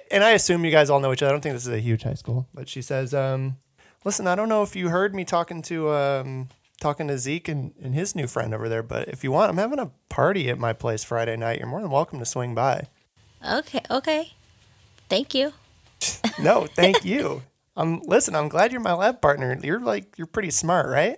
And 0.10 0.24
I 0.24 0.32
assume 0.32 0.66
you 0.66 0.72
guys 0.72 0.90
all 0.90 1.00
know 1.00 1.14
each 1.14 1.22
other. 1.22 1.30
I 1.30 1.34
don't 1.34 1.42
think 1.42 1.54
this 1.54 1.68
is 1.68 1.74
a 1.74 1.80
huge 1.80 2.04
high 2.04 2.16
school, 2.16 2.48
but 2.54 2.68
she 2.68 2.82
says, 2.82 3.14
um, 3.14 3.58
"Listen, 4.04 4.26
I 4.26 4.34
don't 4.36 4.50
know 4.50 4.64
if 4.64 4.76
you 4.76 4.90
heard 4.90 5.14
me 5.14 5.26
talking 5.26 5.62
to 5.64 5.92
um, 5.92 6.50
talking 6.80 7.08
to 7.08 7.18
Zeke 7.20 7.48
and, 7.50 7.74
and 7.84 7.94
his 7.94 8.16
new 8.16 8.26
friend 8.26 8.54
over 8.54 8.68
there, 8.68 8.82
but 8.82 9.08
if 9.10 9.24
you 9.24 9.32
want, 9.32 9.52
I'm 9.52 9.58
having 9.58 9.78
a 9.78 9.92
party 10.10 10.50
at 10.50 10.58
my 10.58 10.74
place 10.74 11.04
Friday 11.04 11.36
night. 11.38 11.60
You're 11.60 11.68
more 11.68 11.82
than 11.82 11.92
welcome 11.92 12.18
to 12.20 12.26
swing 12.26 12.56
by." 12.56 12.88
Okay, 13.48 13.82
okay. 13.92 14.34
Thank 15.10 15.34
you. 15.34 15.54
No, 16.38 16.66
thank 16.66 17.06
you. 17.06 17.44
Um, 17.78 18.02
listen, 18.06 18.36
I'm 18.36 18.50
glad 18.50 18.72
you're 18.74 18.82
my 18.82 18.94
lab 18.94 19.22
partner. 19.22 19.58
You're 19.64 19.80
like 19.80 20.18
you're 20.18 20.28
pretty 20.28 20.52
smart, 20.52 20.90
right? 20.90 21.18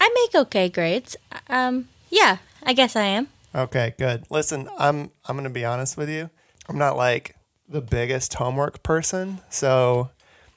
I 0.00 0.08
make 0.14 0.40
okay 0.42 0.68
grades. 0.68 1.16
Um, 1.48 1.88
yeah, 2.10 2.36
I 2.62 2.72
guess 2.72 2.94
I 2.94 3.02
am. 3.04 3.28
Okay, 3.54 3.94
good. 3.98 4.24
Listen, 4.30 4.68
I'm 4.78 5.10
I'm 5.26 5.36
gonna 5.36 5.50
be 5.50 5.64
honest 5.64 5.96
with 5.96 6.08
you. 6.08 6.30
I'm 6.68 6.78
not 6.78 6.96
like 6.96 7.36
the 7.68 7.82
biggest 7.82 8.34
homework 8.34 8.82
person, 8.82 9.40
so 9.50 10.10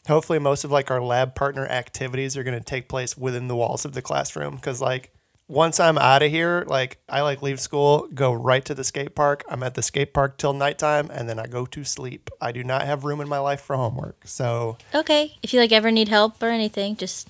hopefully 0.07 0.39
most 0.39 0.63
of 0.63 0.71
like 0.71 0.91
our 0.91 1.01
lab 1.01 1.35
partner 1.35 1.65
activities 1.65 2.37
are 2.37 2.43
gonna 2.43 2.61
take 2.61 2.87
place 2.87 3.17
within 3.17 3.47
the 3.47 3.55
walls 3.55 3.85
of 3.85 3.93
the 3.93 4.01
classroom. 4.01 4.57
Cause 4.59 4.81
like 4.81 5.11
once 5.47 5.79
I'm 5.79 5.97
out 5.97 6.23
of 6.23 6.31
here, 6.31 6.63
like 6.67 6.97
I 7.07 7.21
like 7.21 7.41
leave 7.41 7.59
school, 7.59 8.07
go 8.13 8.33
right 8.33 8.63
to 8.65 8.73
the 8.73 8.83
skate 8.83 9.13
park. 9.13 9.43
I'm 9.49 9.61
at 9.61 9.75
the 9.75 9.83
skate 9.83 10.13
park 10.13 10.37
till 10.37 10.53
nighttime, 10.53 11.09
and 11.11 11.29
then 11.29 11.37
I 11.37 11.47
go 11.47 11.65
to 11.67 11.83
sleep. 11.83 12.29
I 12.41 12.51
do 12.51 12.63
not 12.63 12.83
have 12.83 13.03
room 13.03 13.21
in 13.21 13.27
my 13.27 13.39
life 13.39 13.61
for 13.61 13.75
homework. 13.75 14.23
So 14.25 14.77
Okay. 14.93 15.37
If 15.43 15.53
you 15.53 15.59
like 15.59 15.71
ever 15.71 15.91
need 15.91 16.07
help 16.07 16.41
or 16.41 16.47
anything, 16.47 16.95
just 16.95 17.27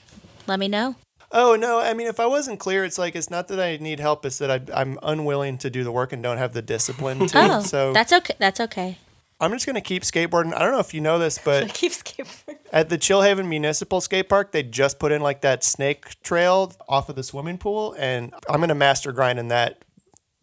let 0.47 0.59
me 0.59 0.67
know. 0.67 0.95
Oh 1.31 1.55
no! 1.55 1.79
I 1.79 1.93
mean, 1.93 2.07
if 2.07 2.19
I 2.19 2.25
wasn't 2.25 2.59
clear, 2.59 2.83
it's 2.85 2.97
like 2.97 3.15
it's 3.15 3.29
not 3.29 3.47
that 3.49 3.59
I 3.59 3.77
need 3.77 3.99
help; 3.99 4.25
it's 4.25 4.37
that 4.37 4.51
I, 4.51 4.81
I'm 4.81 4.97
unwilling 5.03 5.57
to 5.59 5.69
do 5.69 5.83
the 5.83 5.91
work 5.91 6.13
and 6.13 6.21
don't 6.23 6.37
have 6.37 6.53
the 6.53 6.61
discipline 6.61 7.27
to. 7.27 7.57
Oh, 7.57 7.61
so 7.61 7.93
that's 7.93 8.13
okay. 8.13 8.35
That's 8.39 8.59
okay. 8.59 8.97
I'm 9.39 9.51
just 9.51 9.65
gonna 9.65 9.81
keep 9.81 10.03
skateboarding. 10.03 10.53
I 10.53 10.59
don't 10.59 10.71
know 10.71 10.79
if 10.79 10.93
you 10.93 11.01
know 11.01 11.19
this, 11.19 11.37
but 11.43 11.67
Keep 11.73 11.91
skateboarding. 11.91 12.57
at 12.71 12.87
the 12.89 12.97
Chillhaven 12.97 13.47
Municipal 13.47 13.99
Skate 13.99 14.29
Park, 14.29 14.53
they 14.53 14.63
just 14.63 14.97
put 14.97 15.11
in 15.11 15.21
like 15.21 15.41
that 15.41 15.63
snake 15.63 16.21
trail 16.23 16.71
off 16.87 17.09
of 17.09 17.15
the 17.17 17.23
swimming 17.23 17.57
pool, 17.57 17.95
and 17.99 18.33
I'm 18.49 18.61
gonna 18.61 18.75
master 18.75 19.11
grind 19.11 19.37
in 19.39 19.49
that 19.49 19.83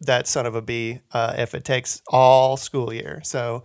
that 0.01 0.27
son 0.27 0.45
of 0.45 0.53
a 0.53 0.61
bee 0.61 0.99
uh, 1.11 1.33
if 1.37 1.55
it 1.55 1.63
takes 1.63 2.01
all 2.09 2.55
school 2.57 2.93
year. 2.93 3.21
So 3.23 3.63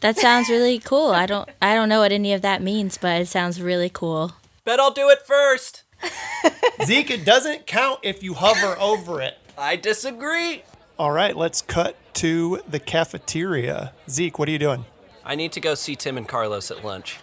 That 0.00 0.16
sounds 0.16 0.48
really 0.48 0.78
cool. 0.78 1.10
I 1.10 1.26
don't 1.26 1.48
I 1.60 1.74
don't 1.74 1.88
know 1.88 2.00
what 2.00 2.12
any 2.12 2.32
of 2.32 2.42
that 2.42 2.62
means, 2.62 2.98
but 2.98 3.20
it 3.22 3.26
sounds 3.26 3.60
really 3.60 3.90
cool. 3.90 4.32
Bet 4.64 4.78
I'll 4.78 4.92
do 4.92 5.08
it 5.08 5.20
first. 5.26 5.82
Zeke, 6.84 7.10
it 7.10 7.24
doesn't 7.24 7.66
count 7.66 8.00
if 8.02 8.22
you 8.22 8.34
hover 8.34 8.78
over 8.78 9.20
it. 9.20 9.38
I 9.56 9.76
disagree. 9.76 10.62
All 10.98 11.12
right, 11.12 11.36
let's 11.36 11.62
cut 11.62 11.96
to 12.14 12.60
the 12.68 12.80
cafeteria. 12.80 13.92
Zeke, 14.08 14.38
what 14.38 14.48
are 14.48 14.52
you 14.52 14.58
doing? 14.58 14.84
I 15.24 15.34
need 15.34 15.52
to 15.52 15.60
go 15.60 15.74
see 15.74 15.94
Tim 15.96 16.16
and 16.16 16.26
Carlos 16.26 16.70
at 16.70 16.84
lunch. 16.84 17.18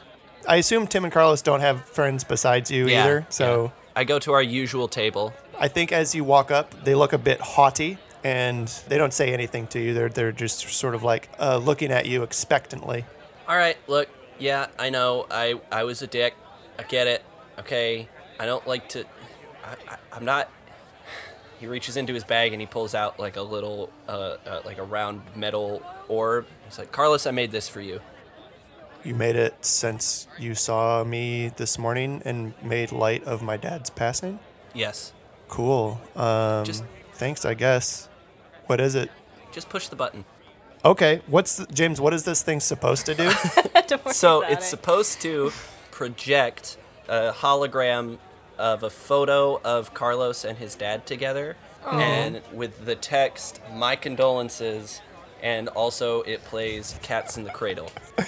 I 0.47 0.57
assume 0.57 0.87
Tim 0.87 1.03
and 1.03 1.11
Carlos 1.11 1.41
don't 1.41 1.61
have 1.61 1.85
friends 1.85 2.23
besides 2.23 2.69
you 2.69 2.87
either. 2.87 3.25
So 3.29 3.65
yeah. 3.65 3.69
I 3.95 4.03
go 4.03 4.19
to 4.19 4.33
our 4.33 4.43
usual 4.43 4.87
table. 4.87 5.33
I 5.57 5.67
think 5.67 5.91
as 5.91 6.13
you 6.13 6.23
walk 6.23 6.51
up, 6.51 6.83
they 6.83 6.93
look 6.95 7.13
a 7.13 7.17
bit 7.17 7.41
haughty 7.41 7.97
and 8.23 8.67
they 8.87 8.97
don't 8.97 9.13
say 9.13 9.33
anything 9.33 9.67
to 9.67 9.79
you. 9.79 9.93
They're, 9.93 10.09
they're 10.09 10.31
just 10.31 10.69
sort 10.69 10.95
of 10.95 11.03
like 11.03 11.29
uh, 11.39 11.57
looking 11.57 11.91
at 11.91 12.05
you 12.05 12.23
expectantly. 12.23 13.05
All 13.47 13.55
right, 13.55 13.77
look, 13.87 14.09
yeah, 14.39 14.67
I 14.79 14.89
know. 14.89 15.27
I 15.29 15.59
I 15.71 15.83
was 15.83 16.01
a 16.01 16.07
dick. 16.07 16.33
I 16.79 16.83
get 16.83 17.07
it. 17.07 17.23
Okay, 17.59 18.09
I 18.39 18.45
don't 18.45 18.65
like 18.67 18.89
to. 18.89 19.05
I, 19.63 19.75
I, 19.93 19.97
I'm 20.13 20.25
not. 20.25 20.49
He 21.59 21.67
reaches 21.67 21.95
into 21.95 22.13
his 22.13 22.23
bag 22.25 22.51
and 22.51 22.61
he 22.61 22.67
pulls 22.67 22.93
out 22.93 23.17
like 23.17 23.37
a 23.37 23.41
little, 23.41 23.89
uh, 24.09 24.35
uh, 24.45 24.61
like 24.65 24.77
a 24.77 24.83
round 24.83 25.21
metal 25.35 25.81
orb. 26.09 26.47
He's 26.65 26.77
like, 26.77 26.91
Carlos, 26.91 27.25
I 27.25 27.31
made 27.31 27.51
this 27.51 27.69
for 27.69 27.79
you. 27.79 28.01
You 29.05 29.15
made 29.15 29.35
it 29.37 29.63
since 29.65 30.27
you 30.37 30.53
saw 30.53 31.03
me 31.03 31.49
this 31.55 31.77
morning 31.77 32.21
and 32.25 32.53
made 32.61 32.91
light 32.91 33.23
of 33.23 33.41
my 33.41 33.55
dad's 33.55 33.89
passing? 33.89 34.39
Yes. 34.73 35.13
Cool. 35.47 36.01
Um, 36.15 36.65
Just- 36.65 36.83
thanks, 37.13 37.45
I 37.45 37.53
guess. 37.53 38.09
What 38.65 38.81
is 38.81 38.95
it? 38.95 39.09
Just 39.51 39.69
push 39.69 39.87
the 39.87 39.95
button. 39.95 40.25
Okay, 40.83 41.21
what's 41.27 41.55
the, 41.57 41.65
James? 41.67 42.01
What 42.01 42.13
is 42.13 42.25
this 42.25 42.41
thing 42.43 42.59
supposed 42.59 43.05
to 43.05 43.15
do? 43.15 43.31
So 44.11 44.41
it's 44.41 44.65
it. 44.65 44.69
supposed 44.69 45.21
to 45.21 45.51
project 45.91 46.77
a 47.07 47.31
hologram 47.31 48.17
of 48.57 48.83
a 48.83 48.89
photo 48.89 49.59
of 49.63 49.93
Carlos 49.93 50.43
and 50.45 50.57
his 50.57 50.75
dad 50.75 51.05
together, 51.05 51.55
and 51.91 52.41
with 52.53 52.85
the 52.85 52.95
text 52.95 53.61
"My 53.73 53.95
condolences," 53.95 55.01
and 55.41 55.67
also 55.69 56.21
it 56.23 56.43
plays 56.43 56.97
"Cats 57.01 57.37
in 57.37 57.43
the 57.43 57.51
Cradle." 57.51 57.89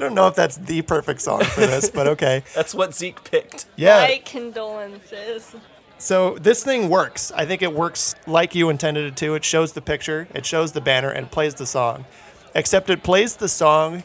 I 0.00 0.04
don't 0.04 0.14
know 0.14 0.28
if 0.28 0.34
that's 0.34 0.56
the 0.56 0.80
perfect 0.80 1.20
song 1.20 1.44
for 1.44 1.60
this, 1.60 1.90
but 1.90 2.06
okay. 2.06 2.42
That's 2.54 2.74
what 2.74 2.94
Zeke 2.94 3.22
picked. 3.22 3.66
Yeah. 3.76 3.98
My 3.98 4.22
condolences. 4.24 5.54
So 5.98 6.38
this 6.38 6.64
thing 6.64 6.88
works. 6.88 7.30
I 7.32 7.44
think 7.44 7.60
it 7.60 7.74
works 7.74 8.14
like 8.26 8.54
you 8.54 8.70
intended 8.70 9.04
it 9.04 9.16
to. 9.18 9.34
It 9.34 9.44
shows 9.44 9.74
the 9.74 9.82
picture, 9.82 10.26
it 10.34 10.46
shows 10.46 10.72
the 10.72 10.80
banner, 10.80 11.10
and 11.10 11.30
plays 11.30 11.54
the 11.54 11.66
song. 11.66 12.06
Except 12.54 12.88
it 12.88 13.02
plays 13.02 13.36
the 13.36 13.48
song 13.48 14.02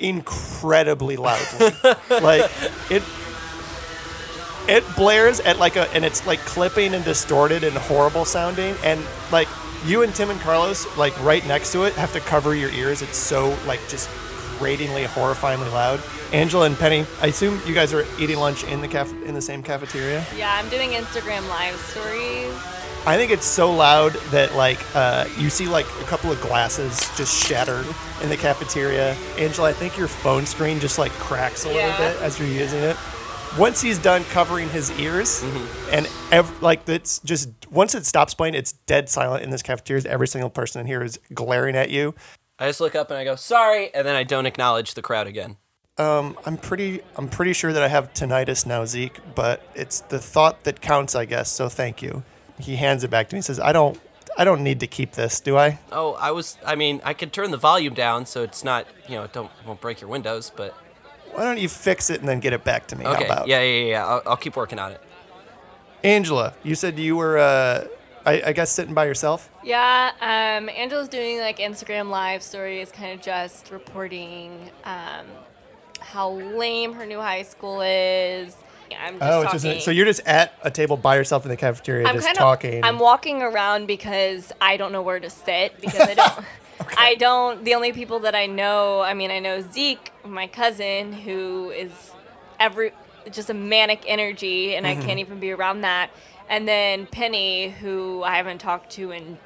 incredibly 0.00 1.16
loudly. 1.16 1.70
like 2.10 2.50
it 2.90 3.02
it 4.68 4.84
blares 4.96 5.40
at 5.40 5.58
like 5.58 5.76
a 5.76 5.90
and 5.94 6.04
it's 6.04 6.26
like 6.26 6.38
clipping 6.40 6.94
and 6.94 7.04
distorted 7.04 7.64
and 7.64 7.76
horrible 7.76 8.24
sounding 8.24 8.74
and 8.84 9.02
like 9.32 9.48
you 9.86 10.02
and 10.02 10.14
Tim 10.14 10.30
and 10.30 10.40
Carlos 10.40 10.86
like 10.98 11.18
right 11.24 11.46
next 11.46 11.72
to 11.72 11.84
it 11.84 11.94
have 11.94 12.12
to 12.12 12.20
cover 12.20 12.54
your 12.54 12.70
ears. 12.70 13.02
It's 13.02 13.16
so 13.16 13.56
like 13.66 13.80
just 13.88 14.10
gratingly 14.58 15.04
horrifyingly 15.04 15.72
loud. 15.72 16.00
Angela 16.32 16.66
and 16.66 16.76
Penny, 16.76 17.06
I 17.22 17.28
assume 17.28 17.60
you 17.64 17.72
guys 17.74 17.94
are 17.94 18.04
eating 18.18 18.38
lunch 18.38 18.64
in 18.64 18.80
the 18.82 18.88
caf- 18.88 19.12
in 19.22 19.34
the 19.34 19.40
same 19.40 19.62
cafeteria. 19.62 20.26
Yeah, 20.36 20.52
I'm 20.52 20.68
doing 20.68 20.90
Instagram 20.90 21.48
live 21.48 21.76
stories. 21.76 22.54
I 23.08 23.16
think 23.16 23.32
it's 23.32 23.46
so 23.46 23.72
loud 23.72 24.12
that 24.32 24.54
like 24.54 24.78
uh, 24.94 25.26
you 25.38 25.48
see 25.48 25.66
like 25.66 25.86
a 26.02 26.04
couple 26.04 26.30
of 26.30 26.38
glasses 26.42 26.98
just 27.16 27.34
shattered 27.46 27.86
in 28.22 28.28
the 28.28 28.36
cafeteria. 28.36 29.14
Angela, 29.38 29.70
I 29.70 29.72
think 29.72 29.96
your 29.96 30.08
phone 30.08 30.44
screen 30.44 30.78
just 30.78 30.98
like 30.98 31.10
cracks 31.12 31.64
a 31.64 31.68
little 31.68 31.80
Yeah. 31.82 31.96
bit 32.12 32.20
as 32.20 32.38
you're 32.38 32.46
using 32.48 32.80
it. 32.82 32.98
Once 33.58 33.80
he's 33.80 33.98
done 33.98 34.24
covering 34.24 34.68
his 34.68 34.90
ears, 35.00 35.42
and 35.90 36.06
ev- 36.30 36.62
like 36.62 36.86
it's 36.86 37.18
just 37.20 37.48
once 37.70 37.94
it 37.94 38.04
stops 38.04 38.34
playing, 38.34 38.54
it's 38.54 38.72
dead 38.72 39.08
silent 39.08 39.42
in 39.42 39.48
this 39.48 39.62
cafeteria. 39.62 40.02
Every 40.06 40.28
single 40.28 40.50
person 40.50 40.82
in 40.82 40.86
here 40.86 41.02
is 41.02 41.18
glaring 41.32 41.76
at 41.76 41.88
you. 41.88 42.14
I 42.58 42.66
just 42.66 42.80
look 42.82 42.94
up 42.94 43.08
and 43.10 43.18
I 43.18 43.24
go, 43.24 43.36
"Sorry," 43.36 43.92
and 43.94 44.06
then 44.06 44.16
I 44.16 44.22
don't 44.22 44.44
acknowledge 44.44 44.92
the 44.92 45.00
crowd 45.02 45.26
again. 45.26 45.56
Um, 45.96 46.36
I'm 46.44 46.58
pretty 46.58 47.00
I'm 47.16 47.28
pretty 47.30 47.54
sure 47.54 47.72
that 47.72 47.82
I 47.82 47.88
have 47.88 48.12
tinnitus 48.12 48.66
now, 48.66 48.84
Zeke, 48.84 49.18
but 49.34 49.62
it's 49.74 50.00
the 50.00 50.18
thought 50.18 50.64
that 50.64 50.82
counts, 50.82 51.14
I 51.14 51.24
guess. 51.24 51.50
So 51.50 51.70
thank 51.70 52.02
you. 52.02 52.22
He 52.60 52.76
hands 52.76 53.04
it 53.04 53.10
back 53.10 53.28
to 53.28 53.34
me. 53.34 53.38
and 53.38 53.44
says, 53.44 53.60
"I 53.60 53.72
don't 53.72 54.00
I 54.36 54.44
don't 54.44 54.62
need 54.62 54.80
to 54.80 54.86
keep 54.86 55.12
this, 55.12 55.40
do 55.40 55.56
I?" 55.56 55.78
Oh, 55.92 56.14
I 56.14 56.30
was. 56.30 56.56
I 56.66 56.74
mean, 56.74 57.00
I 57.04 57.14
could 57.14 57.32
turn 57.32 57.50
the 57.50 57.56
volume 57.56 57.94
down 57.94 58.26
so 58.26 58.42
it's 58.42 58.62
not, 58.64 58.86
you 59.08 59.16
know, 59.16 59.26
don't 59.28 59.50
won't 59.66 59.80
break 59.80 60.00
your 60.00 60.10
windows. 60.10 60.50
But 60.54 60.74
Why 61.32 61.44
don't 61.44 61.58
you 61.58 61.68
fix 61.68 62.10
it 62.10 62.20
and 62.20 62.28
then 62.28 62.40
get 62.40 62.52
it 62.52 62.64
back 62.64 62.86
to 62.88 62.96
me? 62.96 63.04
okay, 63.06 63.24
How 63.26 63.32
about? 63.32 63.48
yeah, 63.48 63.60
yeah, 63.60 63.80
yeah. 63.80 63.90
yeah. 63.90 64.06
I'll, 64.06 64.22
I'll 64.26 64.36
keep 64.36 64.56
working 64.56 64.78
on 64.78 64.92
it. 64.92 65.00
Angela, 66.04 66.54
you 66.62 66.74
said 66.76 66.96
you 66.98 67.16
were, 67.16 67.38
uh, 67.38 67.86
I, 68.24 68.42
I 68.46 68.52
guess, 68.52 68.70
sitting 68.70 68.94
by 68.94 69.06
yourself. 69.06 69.50
Yeah, 69.64 70.12
um, 70.20 70.68
Angela's 70.68 71.08
doing 71.08 71.40
like 71.40 71.58
Instagram 71.58 72.08
live 72.08 72.42
stories, 72.42 72.92
kind 72.92 73.12
of 73.12 73.20
just 73.20 73.70
reporting 73.72 74.70
um, 74.84 75.26
how 76.00 76.30
lame 76.30 76.92
her 76.92 77.04
new 77.04 77.18
high 77.18 77.42
school 77.42 77.80
is. 77.80 78.56
I'm 78.96 79.18
just 79.18 79.22
oh, 79.22 79.42
talking. 79.44 79.60
just 79.60 79.84
so 79.84 79.90
you're 79.90 80.06
just 80.06 80.20
at 80.26 80.52
a 80.62 80.70
table 80.70 80.96
by 80.96 81.16
yourself 81.16 81.44
in 81.44 81.50
the 81.50 81.56
cafeteria, 81.56 82.06
I'm 82.06 82.14
just 82.14 82.26
kind 82.26 82.38
talking. 82.38 82.78
of. 82.78 82.84
I'm 82.84 82.98
walking 82.98 83.42
around 83.42 83.86
because 83.86 84.52
I 84.60 84.76
don't 84.76 84.92
know 84.92 85.02
where 85.02 85.20
to 85.20 85.30
sit 85.30 85.80
because 85.80 86.00
I 86.00 86.14
don't. 86.14 86.44
I 86.96 87.14
don't. 87.16 87.64
The 87.64 87.74
only 87.74 87.92
people 87.92 88.20
that 88.20 88.34
I 88.34 88.46
know. 88.46 89.00
I 89.00 89.14
mean, 89.14 89.30
I 89.30 89.40
know 89.40 89.60
Zeke, 89.60 90.12
my 90.24 90.46
cousin, 90.46 91.12
who 91.12 91.70
is 91.70 91.90
every 92.60 92.92
just 93.30 93.50
a 93.50 93.54
manic 93.54 94.04
energy, 94.06 94.74
and 94.74 94.86
Mm-hmm. 94.86 95.02
I 95.02 95.04
can't 95.04 95.18
even 95.18 95.40
be 95.40 95.50
around 95.50 95.82
that. 95.82 96.10
And 96.48 96.66
then 96.66 97.06
Penny, 97.06 97.70
who 97.70 98.22
I 98.22 98.36
haven't 98.36 98.58
talked 98.58 98.90
to 98.92 99.10
in 99.10 99.38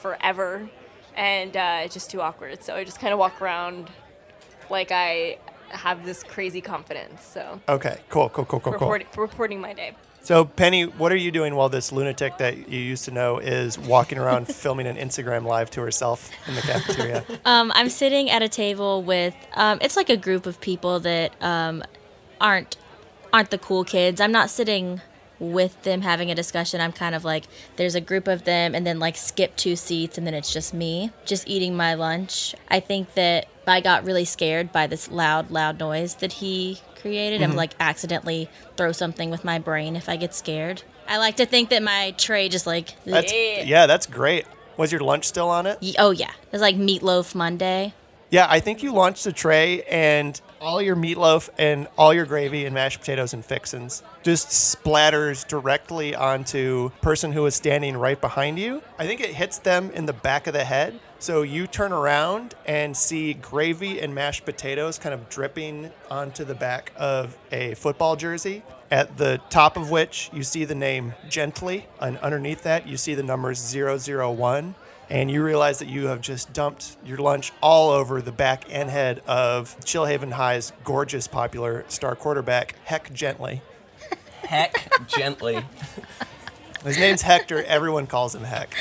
forever, 0.00 0.70
and 1.14 1.54
uh, 1.56 1.80
it's 1.84 1.92
just 1.94 2.10
too 2.10 2.22
awkward. 2.22 2.62
So 2.62 2.74
I 2.74 2.84
just 2.84 2.98
kind 3.00 3.12
of 3.12 3.18
walk 3.18 3.42
around 3.42 3.90
like 4.70 4.90
I 4.90 5.38
have 5.70 6.04
this 6.04 6.22
crazy 6.22 6.60
confidence. 6.60 7.22
So 7.22 7.60
okay, 7.68 7.98
cool, 8.08 8.28
cool, 8.30 8.44
cool, 8.44 8.60
cool, 8.60 8.72
cool. 8.72 8.80
reporting, 8.80 9.06
reporting 9.16 9.60
my 9.60 9.72
day. 9.72 9.94
So, 10.26 10.44
Penny, 10.44 10.82
what 10.86 11.12
are 11.12 11.16
you 11.16 11.30
doing 11.30 11.54
while 11.54 11.68
this 11.68 11.92
lunatic 11.92 12.38
that 12.38 12.68
you 12.68 12.80
used 12.80 13.04
to 13.04 13.12
know 13.12 13.38
is 13.38 13.78
walking 13.78 14.18
around 14.18 14.48
filming 14.52 14.88
an 14.88 14.96
Instagram 14.96 15.44
live 15.44 15.70
to 15.70 15.80
herself 15.80 16.32
in 16.48 16.56
the 16.56 16.62
cafeteria? 16.62 17.24
Um, 17.44 17.70
I'm 17.76 17.88
sitting 17.88 18.28
at 18.28 18.42
a 18.42 18.48
table 18.48 19.04
with 19.04 19.36
um, 19.54 19.78
it's 19.80 19.94
like 19.94 20.10
a 20.10 20.16
group 20.16 20.46
of 20.46 20.60
people 20.60 20.98
that 21.00 21.40
um, 21.40 21.84
aren't 22.40 22.76
aren't 23.32 23.50
the 23.50 23.58
cool 23.58 23.84
kids. 23.84 24.20
I'm 24.20 24.32
not 24.32 24.50
sitting 24.50 25.00
with 25.38 25.80
them 25.82 26.02
having 26.02 26.30
a 26.30 26.34
discussion, 26.34 26.80
I'm 26.80 26.92
kind 26.92 27.14
of 27.14 27.24
like, 27.24 27.44
there's 27.76 27.94
a 27.94 28.00
group 28.00 28.28
of 28.28 28.44
them, 28.44 28.74
and 28.74 28.86
then 28.86 28.98
like 28.98 29.16
skip 29.16 29.56
two 29.56 29.76
seats, 29.76 30.18
and 30.18 30.26
then 30.26 30.34
it's 30.34 30.52
just 30.52 30.72
me, 30.72 31.10
just 31.24 31.48
eating 31.48 31.76
my 31.76 31.94
lunch. 31.94 32.54
I 32.68 32.80
think 32.80 33.14
that 33.14 33.46
I 33.66 33.80
got 33.80 34.04
really 34.04 34.24
scared 34.24 34.72
by 34.72 34.86
this 34.86 35.10
loud, 35.10 35.50
loud 35.50 35.78
noise 35.78 36.16
that 36.16 36.34
he 36.34 36.80
created. 37.00 37.42
I'm 37.42 37.50
mm-hmm. 37.50 37.58
like 37.58 37.72
accidentally 37.80 38.48
throw 38.76 38.92
something 38.92 39.30
with 39.30 39.44
my 39.44 39.58
brain 39.58 39.96
if 39.96 40.08
I 40.08 40.16
get 40.16 40.34
scared. 40.34 40.82
I 41.08 41.18
like 41.18 41.36
to 41.36 41.46
think 41.46 41.70
that 41.70 41.82
my 41.82 42.14
tray 42.16 42.48
just 42.48 42.66
like, 42.66 43.02
That's 43.04 43.32
yeah, 43.32 43.86
that's 43.86 44.06
great. 44.06 44.46
Was 44.76 44.92
your 44.92 45.00
lunch 45.00 45.24
still 45.24 45.48
on 45.48 45.66
it? 45.66 45.78
Oh 45.98 46.10
yeah, 46.10 46.32
it's 46.52 46.60
like 46.60 46.76
Meatloaf 46.76 47.34
Monday. 47.34 47.94
Yeah, 48.30 48.46
I 48.48 48.60
think 48.60 48.82
you 48.82 48.92
launched 48.92 49.24
the 49.24 49.32
tray 49.32 49.82
and 49.84 50.40
all 50.60 50.80
your 50.80 50.96
meatloaf 50.96 51.48
and 51.58 51.88
all 51.96 52.12
your 52.12 52.26
gravy 52.26 52.64
and 52.64 52.74
mashed 52.74 53.00
potatoes 53.00 53.32
and 53.32 53.44
fixins 53.44 54.02
just 54.22 54.48
splatters 54.48 55.46
directly 55.46 56.14
onto 56.14 56.90
person 57.00 57.32
who 57.32 57.46
is 57.46 57.54
standing 57.54 57.96
right 57.96 58.20
behind 58.20 58.58
you. 58.58 58.82
I 58.98 59.06
think 59.06 59.20
it 59.20 59.30
hits 59.30 59.58
them 59.58 59.90
in 59.92 60.06
the 60.06 60.12
back 60.12 60.46
of 60.46 60.52
the 60.52 60.64
head. 60.64 60.98
So 61.18 61.42
you 61.42 61.66
turn 61.66 61.92
around 61.92 62.54
and 62.66 62.96
see 62.96 63.34
gravy 63.34 64.00
and 64.00 64.14
mashed 64.14 64.44
potatoes 64.44 64.98
kind 64.98 65.14
of 65.14 65.28
dripping 65.28 65.90
onto 66.10 66.44
the 66.44 66.54
back 66.54 66.92
of 66.96 67.36
a 67.50 67.74
football 67.74 68.16
jersey. 68.16 68.62
At 68.90 69.16
the 69.16 69.40
top 69.50 69.76
of 69.76 69.90
which 69.90 70.30
you 70.32 70.44
see 70.44 70.64
the 70.64 70.74
name 70.74 71.14
Gently, 71.28 71.86
and 72.00 72.18
underneath 72.18 72.62
that 72.62 72.86
you 72.86 72.96
see 72.96 73.14
the 73.14 73.22
numbers 73.22 73.74
001 73.74 74.74
and 75.08 75.30
you 75.30 75.42
realize 75.42 75.78
that 75.78 75.88
you 75.88 76.06
have 76.08 76.20
just 76.20 76.52
dumped 76.52 76.96
your 77.04 77.18
lunch 77.18 77.52
all 77.62 77.90
over 77.90 78.20
the 78.20 78.32
back 78.32 78.64
and 78.70 78.90
head 78.90 79.20
of 79.26 79.78
Chillhaven 79.80 80.32
High's 80.32 80.72
gorgeous, 80.84 81.26
popular 81.28 81.84
star 81.88 82.16
quarterback, 82.16 82.74
Heck 82.84 83.12
Gently. 83.12 83.62
Heck, 84.42 85.06
gently. 85.08 85.64
His 86.84 86.98
name's 86.98 87.22
Hector. 87.22 87.64
Everyone 87.64 88.06
calls 88.06 88.34
him 88.34 88.44
Heck. 88.44 88.72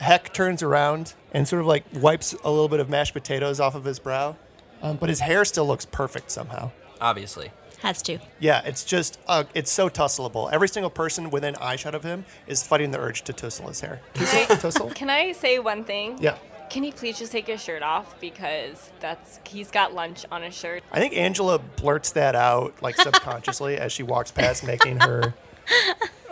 Heck 0.00 0.32
turns 0.32 0.62
around 0.62 1.14
and 1.32 1.46
sort 1.46 1.60
of 1.60 1.66
like 1.66 1.84
wipes 1.94 2.34
a 2.44 2.50
little 2.50 2.68
bit 2.68 2.80
of 2.80 2.88
mashed 2.88 3.12
potatoes 3.12 3.60
off 3.60 3.74
of 3.76 3.84
his 3.84 4.00
brow, 4.00 4.36
um, 4.82 4.96
but 4.96 5.08
his 5.08 5.20
hair 5.20 5.44
still 5.44 5.66
looks 5.66 5.84
perfect 5.84 6.30
somehow. 6.32 6.72
Obviously. 7.00 7.50
Has 7.82 8.00
to. 8.02 8.18
Yeah, 8.38 8.62
it's 8.64 8.84
just, 8.84 9.18
uh, 9.26 9.44
it's 9.54 9.70
so 9.70 9.88
tussleable. 9.88 10.50
Every 10.52 10.68
single 10.68 10.90
person 10.90 11.30
within 11.30 11.54
eyeshot 11.56 11.94
of 11.94 12.04
him 12.04 12.24
is 12.46 12.62
fighting 12.64 12.92
the 12.92 13.00
urge 13.00 13.22
to 13.22 13.32
tussle 13.32 13.68
his 13.68 13.80
hair. 13.80 14.00
Tussle? 14.14 14.56
tussle? 14.56 14.90
Can 14.94 15.10
I 15.10 15.32
say 15.32 15.58
one 15.58 15.82
thing? 15.82 16.16
Yeah. 16.20 16.36
Can 16.70 16.84
he 16.84 16.92
please 16.92 17.18
just 17.18 17.32
take 17.32 17.48
his 17.48 17.62
shirt 17.62 17.82
off 17.82 18.18
because 18.20 18.90
that's 19.00 19.40
he's 19.44 19.70
got 19.70 19.92
lunch 19.94 20.24
on 20.30 20.42
his 20.42 20.54
shirt. 20.54 20.82
I 20.90 21.00
think 21.00 21.14
Angela 21.14 21.58
blurts 21.58 22.12
that 22.12 22.34
out 22.34 22.80
like 22.80 22.96
subconsciously 22.96 23.76
as 23.76 23.92
she 23.92 24.02
walks 24.02 24.30
past 24.30 24.64
making 24.64 25.00
her 25.00 25.34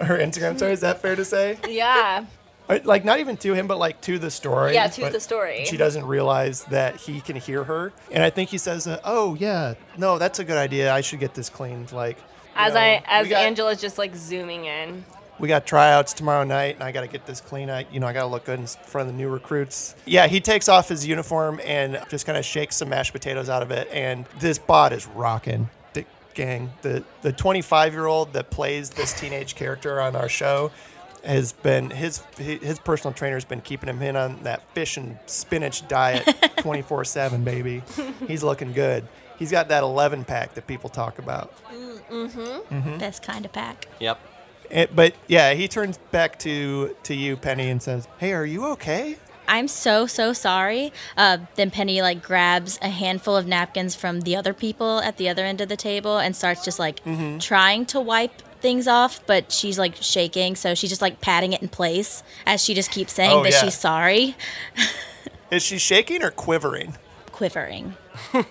her 0.01 0.16
Instagram 0.16 0.57
story. 0.57 0.72
Is 0.72 0.80
that 0.80 1.03
fair 1.03 1.14
to 1.14 1.26
say? 1.26 1.59
Yeah. 1.68 2.24
Like 2.84 3.04
not 3.04 3.20
even 3.20 3.36
to 3.38 3.54
him, 3.54 3.66
but 3.66 3.78
like 3.78 4.00
to 4.02 4.18
the 4.18 4.30
story. 4.30 4.74
Yeah, 4.74 4.86
to 4.88 5.00
but 5.02 5.12
the 5.12 5.20
story. 5.20 5.64
She 5.64 5.76
doesn't 5.76 6.06
realize 6.06 6.64
that 6.64 6.96
he 6.96 7.20
can 7.20 7.36
hear 7.36 7.64
her, 7.64 7.92
and 8.10 8.22
I 8.22 8.30
think 8.30 8.50
he 8.50 8.58
says, 8.58 8.86
uh, 8.86 9.00
"Oh 9.04 9.34
yeah, 9.34 9.74
no, 9.96 10.18
that's 10.18 10.38
a 10.38 10.44
good 10.44 10.58
idea. 10.58 10.92
I 10.92 11.00
should 11.00 11.20
get 11.20 11.34
this 11.34 11.48
cleaned." 11.48 11.92
Like 11.92 12.18
As 12.54 12.74
know, 12.74 12.80
I 12.80 13.02
as 13.06 13.28
got, 13.28 13.42
Angela's 13.42 13.80
just 13.80 13.98
like 13.98 14.14
zooming 14.14 14.64
in. 14.66 15.04
we 15.38 15.48
got 15.48 15.66
tryouts 15.66 16.12
tomorrow 16.12 16.44
night, 16.44 16.74
and 16.74 16.84
I 16.84 16.92
got 16.92 17.00
to 17.00 17.08
get 17.08 17.26
this 17.26 17.40
clean. 17.40 17.70
I 17.70 17.86
you 17.90 17.98
know 18.00 18.06
I 18.06 18.12
got 18.12 18.22
to 18.22 18.28
look 18.28 18.44
good 18.44 18.60
in 18.60 18.66
front 18.66 19.08
of 19.08 19.14
the 19.14 19.18
new 19.20 19.28
recruits. 19.28 19.94
Yeah, 20.06 20.26
he 20.26 20.40
takes 20.40 20.68
off 20.68 20.88
his 20.88 21.06
uniform 21.06 21.60
and 21.64 22.00
just 22.08 22.26
kind 22.26 22.38
of 22.38 22.44
shakes 22.44 22.76
some 22.76 22.88
mashed 22.90 23.12
potatoes 23.12 23.48
out 23.48 23.62
of 23.62 23.70
it, 23.70 23.88
and 23.92 24.26
this 24.38 24.58
bot 24.58 24.92
is 24.92 25.06
rocking. 25.08 25.70
The 25.94 26.04
gang, 26.34 26.72
the 26.82 27.04
the 27.22 27.32
25 27.32 27.94
year 27.94 28.06
old 28.06 28.32
that 28.34 28.50
plays 28.50 28.90
this 28.90 29.18
teenage 29.18 29.54
character 29.56 30.00
on 30.00 30.14
our 30.14 30.28
show 30.28 30.70
has 31.24 31.52
been 31.52 31.90
his 31.90 32.22
his 32.36 32.78
personal 32.78 33.12
trainer's 33.12 33.44
been 33.44 33.60
keeping 33.60 33.88
him 33.88 34.00
in 34.02 34.16
on 34.16 34.42
that 34.42 34.62
fish 34.74 34.96
and 34.96 35.18
spinach 35.26 35.86
diet 35.88 36.26
24 36.58 37.04
7 37.04 37.44
baby 37.44 37.82
he's 38.26 38.42
looking 38.42 38.72
good 38.72 39.06
he's 39.38 39.50
got 39.50 39.68
that 39.68 39.82
11 39.82 40.24
pack 40.24 40.54
that 40.54 40.66
people 40.66 40.88
talk 40.90 41.18
about 41.18 41.52
Mm-hmm. 42.10 42.98
Best 42.98 43.22
kind 43.22 43.44
of 43.44 43.52
pack. 43.52 43.86
Yep. 44.00 44.18
It, 44.70 44.96
but 44.96 45.14
yeah, 45.26 45.54
he 45.54 45.68
turns 45.68 45.98
back 46.10 46.38
to 46.40 46.96
to 47.04 47.14
you, 47.14 47.36
Penny, 47.36 47.70
and 47.70 47.82
says, 47.82 48.06
"Hey, 48.18 48.32
are 48.32 48.46
you 48.46 48.66
okay?" 48.72 49.16
I'm 49.48 49.66
so 49.66 50.06
so 50.06 50.32
sorry. 50.32 50.92
Uh, 51.16 51.38
then 51.56 51.70
Penny 51.70 52.02
like 52.02 52.22
grabs 52.22 52.78
a 52.82 52.88
handful 52.88 53.36
of 53.36 53.46
napkins 53.46 53.96
from 53.96 54.20
the 54.20 54.36
other 54.36 54.54
people 54.54 55.00
at 55.00 55.16
the 55.16 55.28
other 55.28 55.44
end 55.44 55.60
of 55.60 55.68
the 55.68 55.76
table 55.76 56.18
and 56.18 56.36
starts 56.36 56.64
just 56.64 56.78
like 56.78 57.00
trying 57.40 57.84
to 57.86 58.00
wipe 58.00 58.42
things 58.61 58.86
off, 58.88 59.24
but 59.26 59.50
she's 59.52 59.78
like 59.78 59.96
shaking, 59.96 60.56
so 60.56 60.74
she's 60.74 60.90
just 60.90 61.02
like 61.02 61.20
patting 61.20 61.52
it 61.52 61.62
in 61.62 61.68
place 61.68 62.22
as 62.46 62.62
she 62.64 62.74
just 62.74 62.90
keeps 62.90 63.12
saying 63.12 63.30
Oh, 63.32 63.42
that 63.42 63.52
yeah. 63.52 63.61
she's 63.62 63.74
sorry, 63.78 64.36
Is 65.50 65.62
she 65.62 65.78
shaking 65.78 66.22
or 66.22 66.30
quivering? 66.30 66.94
quivering, 67.32 67.94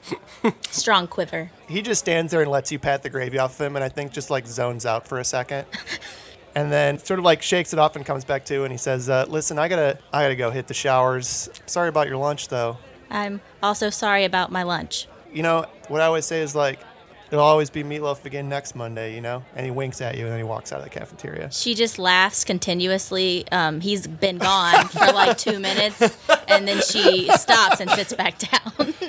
strong 0.71 1.07
quiver. 1.07 1.51
He 1.67 1.81
just 1.81 1.99
stands 2.01 2.31
there 2.31 2.41
and 2.41 2.49
lets 2.49 2.71
you 2.71 2.79
pat 2.79 3.03
the 3.03 3.09
gravy 3.09 3.37
off 3.37 3.59
of 3.59 3.65
him, 3.65 3.75
and 3.75 3.83
I 3.85 3.89
think 3.89 4.11
just 4.11 4.29
like 4.29 4.47
zones 4.47 4.85
out 4.85 5.07
for 5.07 5.19
a 5.19 5.23
second, 5.23 5.65
and 6.55 6.71
then 6.71 6.97
sort 6.99 7.19
of 7.19 7.25
like 7.25 7.41
shakes 7.41 7.71
it 7.73 7.79
off 7.79 7.95
and 7.95 8.05
comes 8.05 8.25
back 8.25 8.45
to, 8.45 8.63
and 8.63 8.71
he 8.71 8.77
says, 8.77 9.09
uh, 9.09 9.25
"Listen, 9.29 9.59
I 9.59 9.67
gotta 9.67 9.99
I 10.11 10.23
gotta 10.23 10.35
go 10.35 10.49
hit 10.51 10.67
the 10.67 10.73
showers. 10.73 11.49
Sorry 11.67 11.87
about 11.89 12.07
your 12.07 12.17
lunch, 12.17 12.47
though. 12.47 12.77
I'm 13.11 13.41
also 13.61 13.89
sorry 13.89 14.25
about 14.25 14.51
my 14.51 14.63
lunch. 14.63 15.07
You 15.31 15.43
know 15.43 15.65
what 15.87 16.01
I 16.01 16.05
always 16.05 16.25
say 16.25 16.41
is 16.41 16.55
like." 16.55 16.79
It'll 17.31 17.43
always 17.43 17.69
be 17.69 17.83
meatloaf 17.83 18.25
again 18.25 18.49
next 18.49 18.75
Monday, 18.75 19.13
you 19.13 19.21
know? 19.21 19.43
And 19.55 19.63
he 19.63 19.71
winks 19.71 20.01
at 20.01 20.17
you 20.17 20.23
and 20.23 20.31
then 20.31 20.39
he 20.39 20.43
walks 20.43 20.71
out 20.71 20.79
of 20.79 20.83
the 20.85 20.89
cafeteria. 20.89 21.51
She 21.51 21.75
just 21.75 21.99
laughs 21.99 22.43
continuously. 22.43 23.45
Um, 23.51 23.81
he's 23.81 24.07
been 24.07 24.39
gone 24.39 24.87
for 24.87 25.11
like 25.11 25.37
two 25.37 25.59
minutes, 25.59 26.01
and 26.47 26.67
then 26.67 26.81
she 26.81 27.29
stops 27.35 27.79
and 27.79 27.89
sits 27.91 28.13
back 28.13 28.39
down. 28.39 28.93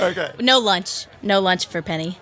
Okay. 0.00 0.30
no 0.38 0.60
lunch. 0.60 1.06
No 1.22 1.40
lunch 1.40 1.66
for 1.66 1.82
Penny. 1.82 2.18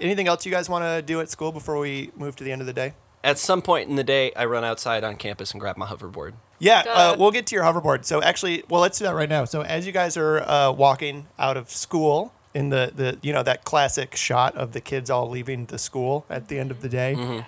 Anything 0.00 0.26
else 0.26 0.44
you 0.44 0.50
guys 0.50 0.68
want 0.68 0.82
to 0.84 1.00
do 1.00 1.20
at 1.20 1.28
school 1.30 1.52
before 1.52 1.78
we 1.78 2.10
move 2.16 2.34
to 2.36 2.42
the 2.44 2.50
end 2.50 2.60
of 2.60 2.66
the 2.66 2.72
day? 2.72 2.94
At 3.22 3.38
some 3.38 3.62
point 3.62 3.88
in 3.88 3.94
the 3.94 4.02
day, 4.02 4.32
I 4.34 4.46
run 4.46 4.64
outside 4.64 5.04
on 5.04 5.14
campus 5.14 5.52
and 5.52 5.60
grab 5.60 5.76
my 5.76 5.86
hoverboard. 5.86 6.32
Yeah, 6.58 6.82
uh, 6.88 7.16
we'll 7.16 7.30
get 7.30 7.46
to 7.48 7.54
your 7.54 7.62
hoverboard. 7.62 8.04
So 8.04 8.20
actually, 8.20 8.64
well, 8.68 8.80
let's 8.80 8.98
do 8.98 9.04
that 9.04 9.14
right 9.14 9.28
now. 9.28 9.44
So 9.44 9.62
as 9.62 9.86
you 9.86 9.92
guys 9.92 10.16
are 10.16 10.40
uh, 10.40 10.72
walking 10.72 11.28
out 11.38 11.56
of 11.56 11.70
school 11.70 12.32
in 12.54 12.68
the, 12.68 12.92
the 12.94 13.18
you 13.22 13.32
know 13.32 13.42
that 13.42 13.64
classic 13.64 14.16
shot 14.16 14.54
of 14.56 14.72
the 14.72 14.80
kids 14.80 15.10
all 15.10 15.28
leaving 15.28 15.66
the 15.66 15.78
school 15.78 16.26
at 16.28 16.48
the 16.48 16.58
end 16.58 16.70
of 16.70 16.82
the 16.82 16.88
day, 16.88 17.14
mm-hmm. 17.16 17.40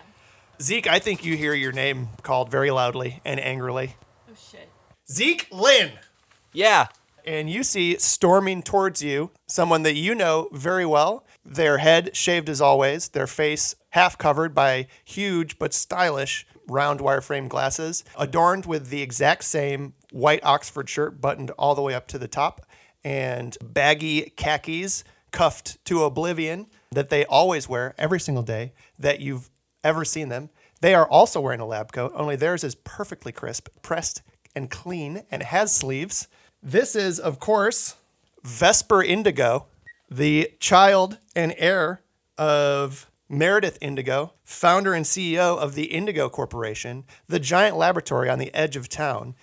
Zeke, 0.63 0.87
I 0.87 0.99
think 0.99 1.25
you 1.25 1.37
hear 1.37 1.55
your 1.55 1.73
name 1.73 2.09
called 2.23 2.51
very 2.51 2.71
loudly 2.71 3.21
and 3.25 3.41
angrily. 3.41 3.97
Oh 4.31 4.35
shit. 4.51 4.69
Zeke 5.11 5.49
Lynn. 5.51 5.93
Yeah. 6.53 6.89
And 7.27 7.49
you 7.51 7.65
see 7.65 7.97
storming 7.99 8.63
towards 8.63 9.03
you 9.03 9.31
someone 9.47 9.83
that 9.83 9.95
you 9.95 10.15
know 10.15 10.49
very 10.53 10.87
well. 10.87 11.25
Their 11.45 11.79
head 11.79 12.15
shaved 12.15 12.49
as 12.49 12.61
always, 12.61 13.09
their 13.09 13.27
face 13.27 13.75
half 13.91 14.17
covered 14.17 14.55
by 14.55 14.87
huge 15.05 15.59
but 15.59 15.75
stylish 15.75 16.47
round 16.67 17.01
wireframe 17.01 17.49
glasses, 17.49 18.05
adorned 18.19 18.67
with 18.67 18.89
the 18.89 19.03
exact 19.03 19.45
same 19.45 19.95
white 20.13 20.45
Oxford 20.45 20.89
shirt 20.89 21.21
buttoned 21.21 21.51
all 21.53 21.75
the 21.75 21.83
way 21.83 21.95
up 21.95 22.07
to 22.09 22.19
the 22.19 22.29
top, 22.29 22.65
and 23.05 23.57
baggy 23.63 24.33
khakis 24.37 25.05
cuffed 25.31 25.85
to 25.85 26.05
oblivion 26.05 26.67
that 26.91 27.11
they 27.11 27.25
always 27.27 27.69
wear 27.69 27.95
every 27.99 28.21
single 28.21 28.43
day 28.43 28.73
that 28.99 29.21
you've 29.21 29.51
ever 29.83 30.05
seen 30.05 30.29
them. 30.29 30.49
They 30.81 30.95
are 30.95 31.09
also 31.09 31.41
wearing 31.41 31.61
a 31.61 31.67
lab 31.67 31.93
coat, 31.93 32.13
only 32.15 32.37
theirs 32.37 32.65
is 32.65 32.75
perfectly 32.75 33.33
crisp, 33.33 33.69
pressed 33.83 34.23
and 34.55 34.71
clean, 34.71 35.25
and 35.31 35.43
has 35.43 35.75
sleeves. 35.75 36.29
This 36.63 36.95
is, 36.95 37.19
of 37.19 37.39
course, 37.41 37.97
Vesper 38.43 39.03
Indigo, 39.03 39.67
the 40.11 40.53
child 40.61 41.19
and 41.35 41.55
heir 41.59 42.03
of 42.39 43.11
Meredith 43.29 43.79
Indigo, 43.81 44.35
founder 44.45 44.93
and 44.95 45.05
CEO 45.05 45.59
of 45.59 45.75
the 45.75 45.87
Indigo 45.87 46.29
Corporation, 46.29 47.05
the 47.27 47.41
giant 47.41 47.77
laboratory 47.77 48.29
on 48.29 48.39
the 48.39 48.55
edge 48.55 48.77
of 48.77 48.89
town. 48.89 49.35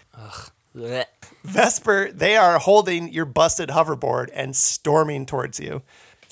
Blech. 0.76 1.06
Vesper, 1.44 2.12
they 2.12 2.38
are 2.38 2.60
holding 2.60 3.12
your 3.12 3.26
busted 3.26 3.70
hoverboard 3.70 4.30
and 4.34 4.56
storming 4.56 5.26
towards 5.26 5.60
you. 5.60 5.82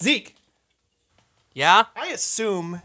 Zeke, 0.01 0.35
Yeah? 1.53 1.85
I 1.95 2.07
assume 2.07 2.81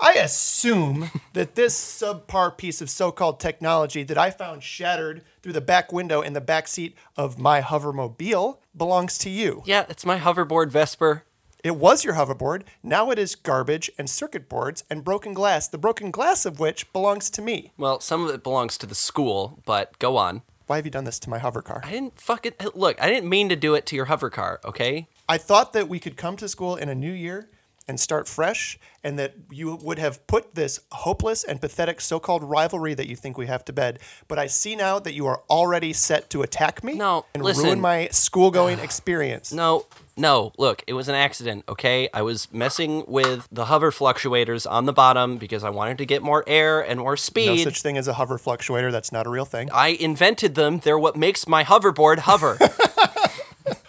I 0.00 0.14
assume 0.14 1.10
that 1.32 1.54
this 1.54 1.74
subpar 1.74 2.56
piece 2.56 2.80
of 2.80 2.90
so-called 2.90 3.40
technology 3.40 4.02
that 4.04 4.18
I 4.18 4.30
found 4.30 4.62
shattered 4.62 5.22
through 5.42 5.54
the 5.54 5.60
back 5.60 5.92
window 5.92 6.20
in 6.20 6.34
the 6.34 6.40
back 6.40 6.68
seat 6.68 6.94
of 7.16 7.38
my 7.38 7.62
hovermobile 7.62 8.58
belongs 8.76 9.16
to 9.18 9.30
you. 9.30 9.62
Yeah, 9.64 9.86
it's 9.88 10.04
my 10.04 10.18
hoverboard 10.18 10.70
Vesper. 10.70 11.24
It 11.64 11.76
was 11.76 12.04
your 12.04 12.14
hoverboard. 12.14 12.62
Now 12.82 13.10
it 13.10 13.18
is 13.18 13.34
garbage 13.34 13.90
and 13.98 14.08
circuit 14.08 14.48
boards 14.48 14.84
and 14.90 15.02
broken 15.02 15.32
glass, 15.34 15.66
the 15.66 15.78
broken 15.78 16.10
glass 16.10 16.44
of 16.44 16.60
which 16.60 16.92
belongs 16.92 17.30
to 17.30 17.42
me. 17.42 17.72
Well, 17.76 18.00
some 18.00 18.24
of 18.24 18.34
it 18.34 18.42
belongs 18.42 18.78
to 18.78 18.86
the 18.86 18.94
school, 18.94 19.60
but 19.64 19.98
go 19.98 20.16
on. 20.16 20.42
Why 20.66 20.76
have 20.76 20.84
you 20.84 20.90
done 20.90 21.04
this 21.04 21.18
to 21.20 21.30
my 21.30 21.38
hover 21.38 21.62
car? 21.62 21.80
I 21.84 21.90
didn't 21.90 22.20
fucking 22.20 22.54
look. 22.74 23.00
I 23.00 23.08
didn't 23.08 23.28
mean 23.28 23.48
to 23.50 23.56
do 23.56 23.74
it 23.74 23.86
to 23.86 23.96
your 23.96 24.06
hover 24.06 24.30
car. 24.30 24.60
Okay. 24.64 25.08
I 25.28 25.38
thought 25.38 25.72
that 25.74 25.88
we 25.88 25.98
could 26.00 26.16
come 26.16 26.36
to 26.38 26.48
school 26.48 26.76
in 26.76 26.88
a 26.88 26.94
new 26.94 27.12
year 27.12 27.48
and 27.88 28.00
start 28.00 28.26
fresh, 28.26 28.80
and 29.04 29.16
that 29.16 29.34
you 29.48 29.76
would 29.76 30.00
have 30.00 30.26
put 30.26 30.56
this 30.56 30.80
hopeless 30.90 31.44
and 31.44 31.60
pathetic 31.60 32.00
so 32.00 32.18
called 32.18 32.42
rivalry 32.42 32.94
that 32.94 33.06
you 33.06 33.14
think 33.14 33.38
we 33.38 33.46
have 33.46 33.64
to 33.64 33.72
bed. 33.72 34.00
But 34.26 34.40
I 34.40 34.48
see 34.48 34.74
now 34.74 34.98
that 34.98 35.14
you 35.14 35.24
are 35.28 35.42
already 35.48 35.92
set 35.92 36.28
to 36.30 36.42
attack 36.42 36.82
me 36.82 36.94
No, 36.94 37.26
and 37.32 37.44
listen. 37.44 37.64
ruin 37.66 37.80
my 37.80 38.08
school 38.08 38.50
going 38.50 38.78
experience. 38.88 39.52
No, 39.52 39.86
no, 40.16 40.52
look, 40.56 40.82
it 40.86 40.94
was 40.94 41.08
an 41.08 41.14
accident, 41.14 41.64
okay? 41.68 42.08
I 42.14 42.22
was 42.22 42.52
messing 42.52 43.04
with 43.06 43.48
the 43.52 43.66
hover 43.66 43.90
fluctuators 43.90 44.70
on 44.70 44.86
the 44.86 44.92
bottom 44.92 45.36
because 45.36 45.62
I 45.62 45.70
wanted 45.70 45.98
to 45.98 46.06
get 46.06 46.22
more 46.22 46.42
air 46.46 46.80
and 46.80 47.00
more 47.00 47.16
speed. 47.16 47.46
No 47.48 47.56
such 47.56 47.82
thing 47.82 47.98
as 47.98 48.08
a 48.08 48.14
hover 48.14 48.38
fluctuator. 48.38 48.90
That's 48.90 49.12
not 49.12 49.26
a 49.26 49.30
real 49.30 49.44
thing. 49.44 49.70
I 49.72 49.88
invented 49.88 50.54
them. 50.54 50.78
They're 50.78 50.98
what 50.98 51.16
makes 51.16 51.46
my 51.46 51.64
hoverboard 51.64 52.20
hover. 52.20 52.58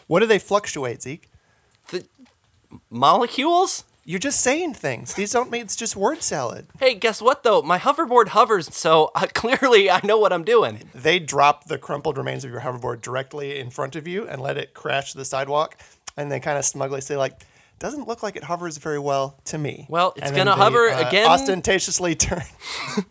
What 0.07 0.21
do 0.21 0.25
they 0.25 0.39
fluctuate, 0.39 1.01
Zeke? 1.01 1.29
The 1.89 2.05
Molecules? 2.89 3.83
You're 4.05 4.19
just 4.19 4.39
saying 4.39 4.75
things. 4.75 5.13
These 5.15 5.33
don't 5.33 5.51
mean 5.51 5.63
it's 5.63 5.75
just 5.75 5.97
word 5.97 6.23
salad. 6.23 6.67
Hey, 6.79 6.95
guess 6.95 7.21
what 7.21 7.43
though? 7.43 7.61
My 7.61 7.77
hoverboard 7.77 8.29
hovers, 8.29 8.73
so 8.73 9.11
uh, 9.15 9.27
clearly 9.33 9.91
I 9.91 9.99
know 10.05 10.17
what 10.17 10.31
I'm 10.31 10.45
doing. 10.45 10.89
They 10.95 11.19
drop 11.19 11.65
the 11.65 11.77
crumpled 11.77 12.17
remains 12.17 12.45
of 12.45 12.51
your 12.51 12.61
hoverboard 12.61 13.01
directly 13.01 13.59
in 13.59 13.69
front 13.69 13.97
of 13.97 14.07
you 14.07 14.25
and 14.25 14.41
let 14.41 14.57
it 14.57 14.73
crash 14.73 15.11
to 15.11 15.17
the 15.17 15.25
sidewalk. 15.25 15.77
And 16.17 16.31
they 16.31 16.39
kind 16.39 16.57
of 16.57 16.65
smugly 16.65 17.01
say, 17.01 17.15
like, 17.15 17.39
doesn't 17.79 18.07
look 18.07 18.23
like 18.23 18.35
it 18.35 18.43
hovers 18.43 18.77
very 18.77 18.99
well 18.99 19.39
to 19.45 19.57
me. 19.57 19.85
Well, 19.87 20.13
it's 20.15 20.31
gonna 20.31 20.55
hover 20.55 20.89
uh, 20.89 21.07
again. 21.07 21.27
Ostentatiously 21.27 22.15
turn. 22.15 22.41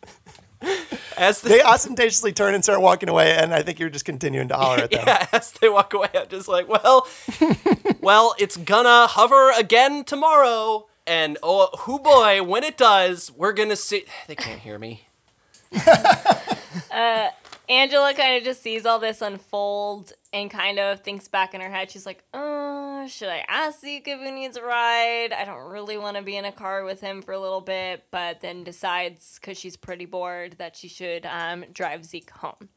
As 1.17 1.41
the, 1.41 1.51
They 1.51 1.63
ostentatiously 1.63 2.33
turn 2.33 2.55
and 2.55 2.65
start 2.65 2.81
walking 2.81 3.09
away, 3.09 3.37
and 3.37 3.55
I 3.55 3.63
think 3.63 3.79
you're 3.79 3.91
just 3.91 4.05
continuing 4.05 4.49
to 4.49 4.57
holler 4.57 4.83
at 4.85 4.91
them. 4.91 5.03
yeah, 5.07 5.27
as 5.33 5.53
they 5.53 5.69
walk 5.69 5.95
away, 5.95 6.09
I'm 6.15 6.29
just 6.29 6.49
like, 6.49 6.69
well, 6.69 7.07
well, 8.01 8.35
it's 8.39 8.57
gonna 8.57 9.07
hover 9.07 9.51
again 9.53 10.05
tomorrow, 10.05 10.89
and 11.07 11.39
oh, 11.43 11.69
who 11.81 11.99
boy, 12.01 12.43
when 12.43 12.65
it 12.65 12.77
does, 12.77 13.31
we're 13.33 13.53
gonna 13.53 13.77
see. 13.77 14.05
They 14.27 14.35
can't 14.35 14.61
hear 14.61 14.79
me. 14.79 15.07
Angela 17.69 18.14
kind 18.14 18.37
of 18.37 18.45
just 18.45 18.62
sees 18.62 18.87
all 18.87 18.99
this 18.99 19.21
unfold 19.21 20.12
and 20.33 20.51
kind 20.51 20.79
of 20.79 21.01
thinks 21.01 21.27
back 21.27 21.53
in 21.55 21.61
her 21.61 21.71
head. 21.71 21.91
She's 21.91 22.07
like, 22.07 22.23
"Oh, 22.33 23.07
should 23.09 23.29
I 23.29 23.45
ask 23.49 23.81
Zeke 23.81 24.07
if 24.07 24.21
he 24.21 24.31
needs 24.31 24.57
a 24.57 24.62
ride? 24.62 25.33
I 25.33 25.45
don't 25.45 25.71
really 25.71 25.99
want 25.99 26.17
to 26.17 26.23
be 26.23 26.37
in 26.37 26.45
a 26.45 26.53
car 26.53 26.85
with 26.85 27.01
him 27.01 27.23
for 27.23 27.33
a 27.33 27.41
little 27.41 27.61
bit." 27.61 28.05
But 28.11 28.41
then 28.41 28.62
decides, 28.62 29.39
because 29.41 29.59
she's 29.59 29.77
pretty 29.77 30.07
bored, 30.07 30.57
that 30.59 30.77
she 30.77 30.89
should 30.89 31.27
um, 31.27 31.64
drive 31.73 32.05
Zeke 32.05 32.31
home. 32.31 32.69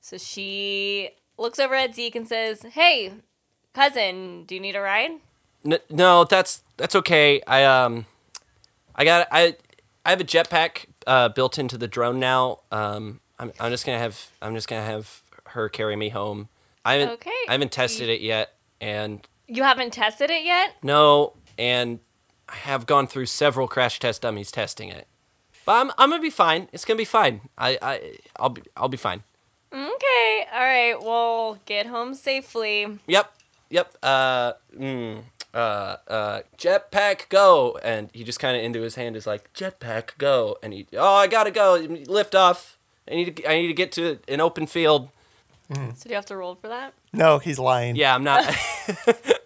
So 0.00 0.18
she 0.18 1.10
looks 1.38 1.58
over 1.58 1.74
at 1.74 1.94
Zeke 1.94 2.16
and 2.16 2.28
says, 2.28 2.62
"Hey, 2.72 3.12
cousin, 3.72 4.44
do 4.44 4.54
you 4.54 4.60
need 4.60 4.76
a 4.76 4.80
ride?" 4.80 5.12
N- 5.64 5.78
no, 5.90 6.24
that's 6.24 6.62
that's 6.76 6.94
okay. 6.96 7.40
I 7.46 7.64
um, 7.64 8.06
I 8.94 9.04
got 9.04 9.26
I 9.32 9.56
I 10.04 10.10
have 10.10 10.20
a 10.20 10.24
jetpack 10.24 10.86
uh, 11.06 11.30
built 11.30 11.58
into 11.58 11.78
the 11.78 11.88
drone 11.88 12.18
now. 12.18 12.60
Um, 12.70 13.20
I'm 13.38 13.52
I'm 13.60 13.70
just 13.70 13.86
gonna 13.86 13.98
have 13.98 14.30
I'm 14.42 14.54
just 14.54 14.68
gonna 14.68 14.84
have 14.84 15.22
her 15.48 15.68
carry 15.68 15.96
me 15.96 16.08
home. 16.10 16.48
I 16.84 16.94
haven't 16.94 17.14
Okay. 17.14 17.30
I 17.48 17.52
haven't 17.52 17.72
tested 17.72 18.08
it 18.08 18.20
yet, 18.20 18.54
and 18.80 19.26
You 19.46 19.62
haven't 19.64 19.92
tested 19.92 20.30
it 20.30 20.44
yet? 20.44 20.74
no, 20.82 21.34
and 21.58 22.00
I 22.48 22.54
have 22.56 22.86
gone 22.86 23.06
through 23.06 23.26
several 23.26 23.68
crash 23.68 23.98
test 24.00 24.22
dummies 24.22 24.50
testing 24.50 24.88
it. 24.88 25.06
But 25.66 25.72
I'm 25.80 25.92
I'm 25.98 26.10
gonna 26.10 26.22
be 26.22 26.30
fine. 26.30 26.68
It's 26.72 26.84
gonna 26.84 26.98
be 26.98 27.04
fine. 27.04 27.42
I 27.58 27.78
I 27.82 28.12
I'll 28.36 28.48
be 28.50 28.62
I'll 28.76 28.88
be 28.88 28.96
fine. 28.96 29.22
Okay, 29.72 30.46
all 30.52 30.60
right. 30.60 30.94
Well, 30.98 31.58
get 31.66 31.86
home 31.86 32.14
safely. 32.14 32.98
Yep. 33.06 33.30
Yep. 33.68 33.96
Uh. 34.02 34.52
Mm, 34.74 35.24
uh. 35.52 35.96
Uh. 36.08 36.40
Jetpack 36.56 37.28
go, 37.28 37.78
and 37.82 38.08
he 38.14 38.24
just 38.24 38.40
kind 38.40 38.56
of 38.56 38.62
into 38.62 38.80
his 38.80 38.94
hand 38.94 39.14
is 39.14 39.26
like 39.26 39.52
jetpack 39.52 40.16
go, 40.16 40.56
and 40.62 40.72
he 40.72 40.86
oh 40.96 41.14
I 41.16 41.26
gotta 41.26 41.50
go 41.50 41.74
lift 42.06 42.34
off. 42.34 42.77
I 43.10 43.14
need 43.14 43.36
to 43.36 43.50
I 43.50 43.54
need 43.54 43.68
to 43.68 43.74
get 43.74 43.92
to 43.92 44.18
an 44.28 44.40
open 44.40 44.66
field. 44.66 45.08
So 45.72 45.74
do 46.04 46.08
you 46.08 46.14
have 46.14 46.26
to 46.26 46.36
roll 46.36 46.54
for 46.54 46.68
that? 46.68 46.94
No, 47.12 47.38
he's 47.38 47.58
lying. 47.58 47.94
Yeah, 47.96 48.14
I'm 48.14 48.24
not. 48.24 48.44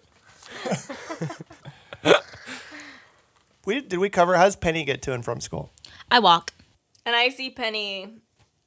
We, 3.65 3.79
did 3.79 3.99
we 3.99 4.09
cover 4.09 4.35
how's 4.35 4.55
Penny 4.55 4.83
get 4.83 5.01
to 5.03 5.13
and 5.13 5.23
from 5.23 5.39
school? 5.39 5.71
I 6.11 6.19
walk. 6.19 6.51
And 7.05 7.15
I 7.15 7.29
see 7.29 7.49
Penny 7.49 8.09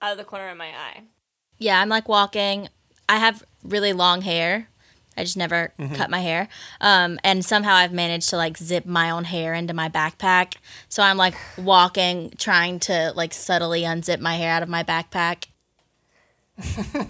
out 0.01 0.13
of 0.13 0.19
the 0.19 0.25
corner 0.25 0.49
of 0.49 0.57
my 0.57 0.69
eye. 0.69 1.03
Yeah, 1.59 1.81
I'm 1.81 1.89
like 1.89 2.09
walking. 2.09 2.69
I 3.09 3.19
have 3.19 3.43
really 3.63 3.93
long 3.93 4.23
hair. 4.23 4.69
I 5.17 5.25
just 5.25 5.37
never 5.37 5.73
cut 5.95 6.11
my 6.11 6.21
hair. 6.21 6.49
Um, 6.81 7.19
and 7.25 7.45
somehow 7.45 7.75
I've 7.75 7.93
managed 7.93 8.31
to 8.31 8.37
like 8.37 8.57
zip 8.59 8.87
my 8.87 9.11
own 9.11 9.25
hair 9.25 9.55
into 9.55 9.75
my 9.75 9.89
backpack. 9.89 10.57
So 10.89 11.03
I'm 11.03 11.17
like 11.17 11.35
walking, 11.57 12.33
trying 12.39 12.81
to 12.81 13.13
like 13.17 13.33
subtly 13.33 13.83
unzip 13.83 14.21
my 14.21 14.37
hair 14.37 14.53
out 14.53 14.63
of 14.63 14.69
my 14.69 14.83
backpack. 14.83 15.47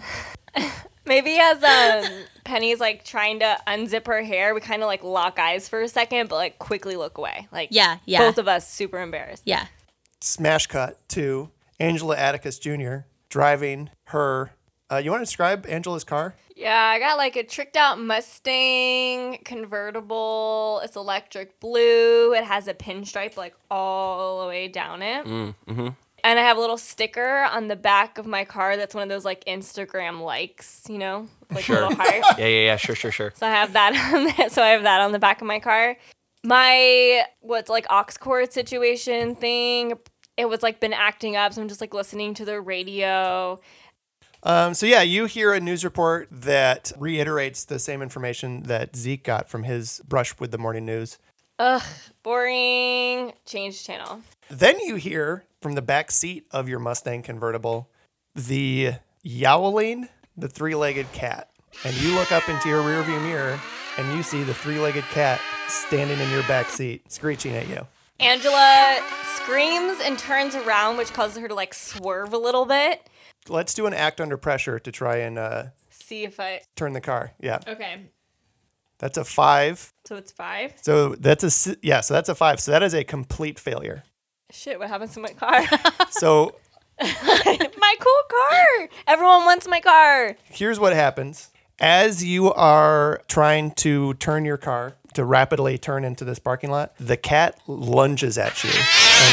Maybe 1.07 1.38
as 1.38 1.62
um, 1.62 2.24
Penny's 2.44 2.80
like 2.80 3.04
trying 3.04 3.38
to 3.40 3.59
unzip 3.66 4.07
her 4.07 4.22
hair, 4.24 4.54
we 4.54 4.61
kind 4.61 4.82
of 4.82 4.86
like 4.86 5.04
lock 5.04 5.38
eyes 5.38 5.68
for 5.68 5.82
a 5.82 5.88
second, 5.88 6.28
but 6.28 6.34
like 6.36 6.59
quickly 6.59 6.96
look 6.96 7.18
away. 7.18 7.46
Like 7.52 7.68
Yeah, 7.70 7.98
yeah. 8.07 8.20
both 8.20 8.38
of 8.38 8.48
us 8.48 8.68
super 8.68 9.00
embarrassed. 9.00 9.42
Yeah. 9.44 9.66
Smash 10.20 10.66
cut 10.66 11.09
to 11.11 11.50
Angela 11.78 12.16
Atticus 12.16 12.59
Jr. 12.59 12.98
driving 13.28 13.90
her. 14.07 14.50
Uh, 14.91 14.97
you 14.97 15.11
want 15.11 15.20
to 15.20 15.24
describe 15.24 15.66
Angela's 15.68 16.05
car? 16.05 16.34
Yeah, 16.55 16.80
I 16.80 16.99
got 16.99 17.16
like 17.18 17.37
a 17.37 17.43
tricked 17.43 17.76
out 17.76 18.01
Mustang 18.01 19.39
convertible. 19.45 20.80
It's 20.84 20.97
electric 20.97 21.61
blue. 21.61 22.32
It 22.32 22.45
has 22.45 22.66
a 22.68 22.74
pinstripe 22.74 23.37
like 23.37 23.55
all 23.70 24.41
the 24.43 24.49
way 24.49 24.68
down 24.68 25.03
it. 25.03 25.26
Mm-hmm. 25.26 25.89
And 26.24 26.39
I 26.41 26.43
have 26.43 26.57
a 26.57 26.61
little 26.61 26.78
sticker 26.78 27.45
on 27.53 27.68
the 27.68 27.76
back 27.76 28.18
of 28.18 28.26
my 28.26 28.45
car 28.45 28.76
that's 28.76 28.95
one 28.95 29.03
of 29.03 29.09
those 29.09 29.24
like 29.24 29.45
Instagram 29.45 30.22
likes, 30.22 30.82
you 30.89 30.99
know, 30.99 31.28
like 31.51 31.64
Sure. 31.64 31.76
a 31.82 31.89
little 31.89 31.97
heart. 31.97 32.14
yeah, 32.39 32.47
yeah, 32.47 32.61
yeah. 32.64 32.76
Sure, 32.76 32.95
sure, 32.97 33.12
sure. 33.12 33.32
So 33.37 33.47
I 33.47 33.51
have 33.51 33.74
that 33.74 33.95
on 34.14 34.24
there. 34.37 34.49
So 34.49 34.62
I 34.62 34.68
have 34.68 34.82
that 34.84 35.01
on 35.01 35.12
the 35.12 35.18
back 35.18 35.41
of 35.41 35.47
my 35.47 35.61
car. 35.61 35.97
My 36.43 37.22
what's 37.41 37.68
like 37.68 37.87
aux 37.91 38.05
cord 38.18 38.53
situation 38.53 39.34
thing. 39.37 39.95
It 40.37 40.49
was 40.49 40.62
like 40.62 40.80
been 40.80 40.93
acting 40.93 41.34
up, 41.37 41.53
so 41.53 41.62
I'm 41.62 41.68
just 41.68 41.80
like 41.80 41.95
listening 41.95 42.34
to 42.34 42.45
the 42.45 42.61
radio. 42.61 43.61
Um, 44.47 44.74
so 44.74 44.86
yeah, 44.86 45.03
you 45.03 45.24
hear 45.24 45.53
a 45.53 45.59
news 45.59 45.84
report 45.84 46.28
that 46.30 46.92
reiterates 46.97 47.64
the 47.64 47.80
same 47.80 48.01
information 48.01 48.62
that 48.62 48.94
Zeke 48.94 49.24
got 49.24 49.49
from 49.49 49.64
his 49.64 50.01
brush 50.07 50.38
with 50.38 50.53
the 50.53 50.59
morning 50.59 50.86
news. 50.86 51.18
Ugh, 51.59 51.82
boring. 52.22 53.32
Change 53.44 53.82
channel. 53.82 54.20
Then 54.49 54.78
you 54.78 54.94
hear 54.94 55.42
from 55.61 55.74
the 55.74 55.82
back 55.82 56.12
seat 56.12 56.47
of 56.53 56.68
your 56.68 56.78
Mustang 56.78 57.22
convertible 57.22 57.90
the 58.36 58.92
yowling, 59.24 60.09
the 60.36 60.47
three-legged 60.47 61.11
cat, 61.12 61.51
and 61.84 61.97
you 61.97 62.14
look 62.14 62.30
up 62.30 62.49
into 62.49 62.68
your 62.68 62.82
rearview 62.82 63.20
mirror 63.24 63.59
and 63.99 64.16
you 64.16 64.22
see 64.22 64.44
the 64.44 64.55
three-legged 64.55 65.05
cat 65.07 65.40
standing 65.66 66.20
in 66.20 66.30
your 66.30 66.44
back 66.44 66.68
seat, 66.68 67.11
screeching 67.11 67.57
at 67.57 67.68
you. 67.68 67.84
Angela 68.20 69.01
screams 69.24 69.99
and 70.05 70.16
turns 70.16 70.55
around, 70.55 70.99
which 70.99 71.12
causes 71.12 71.38
her 71.38 71.49
to 71.49 71.55
like 71.55 71.74
swerve 71.74 72.32
a 72.32 72.38
little 72.38 72.64
bit. 72.64 73.11
Let's 73.49 73.74
do 73.74 73.86
an 73.86 73.94
act 73.94 74.20
under 74.20 74.36
pressure 74.36 74.78
to 74.78 74.92
try 74.92 75.16
and 75.18 75.38
uh, 75.38 75.64
See 75.90 76.24
if 76.24 76.38
I. 76.40 76.61
turn 76.76 76.92
the 76.92 77.01
car. 77.01 77.32
Yeah, 77.40 77.59
Okay, 77.66 78.11
that's 78.99 79.16
a 79.18 79.24
five. 79.24 79.92
so 80.05 80.16
it's 80.16 80.32
five. 80.32 80.74
So 80.82 81.14
that's 81.14 81.68
a 81.68 81.76
yeah. 81.82 82.01
So 82.01 82.14
that's 82.14 82.28
a 82.28 82.34
five. 82.34 82.61
So 82.61 82.70
that 82.72 82.82
is 82.82 82.94
a 82.94 83.05
complete 83.05 83.59
failure. 83.59 84.03
Shit, 84.51 84.78
what 84.78 84.88
happens 84.88 85.14
to 85.14 85.20
my 85.20 85.30
car? 85.32 85.62
So 86.11 86.55
my 87.01 87.94
cool 88.01 88.22
car. 88.30 88.88
Everyone 89.07 89.44
wants 89.44 89.66
my 89.68 89.80
car. 89.80 90.36
here's 90.44 90.78
what 90.80 90.92
happens 90.94 91.51
as 91.78 92.24
you 92.24 92.53
are 92.55 93.20
trying 93.28 93.70
to 93.72 94.14
turn 94.14 94.44
your 94.47 94.57
car 94.57 94.94
to 95.12 95.24
rapidly 95.24 95.76
turn 95.76 96.05
into 96.05 96.24
this 96.24 96.38
parking 96.38 96.70
lot 96.70 96.94
the 96.99 97.16
cat 97.16 97.59
lunges 97.66 98.38
at 98.38 98.64
you 98.64 98.70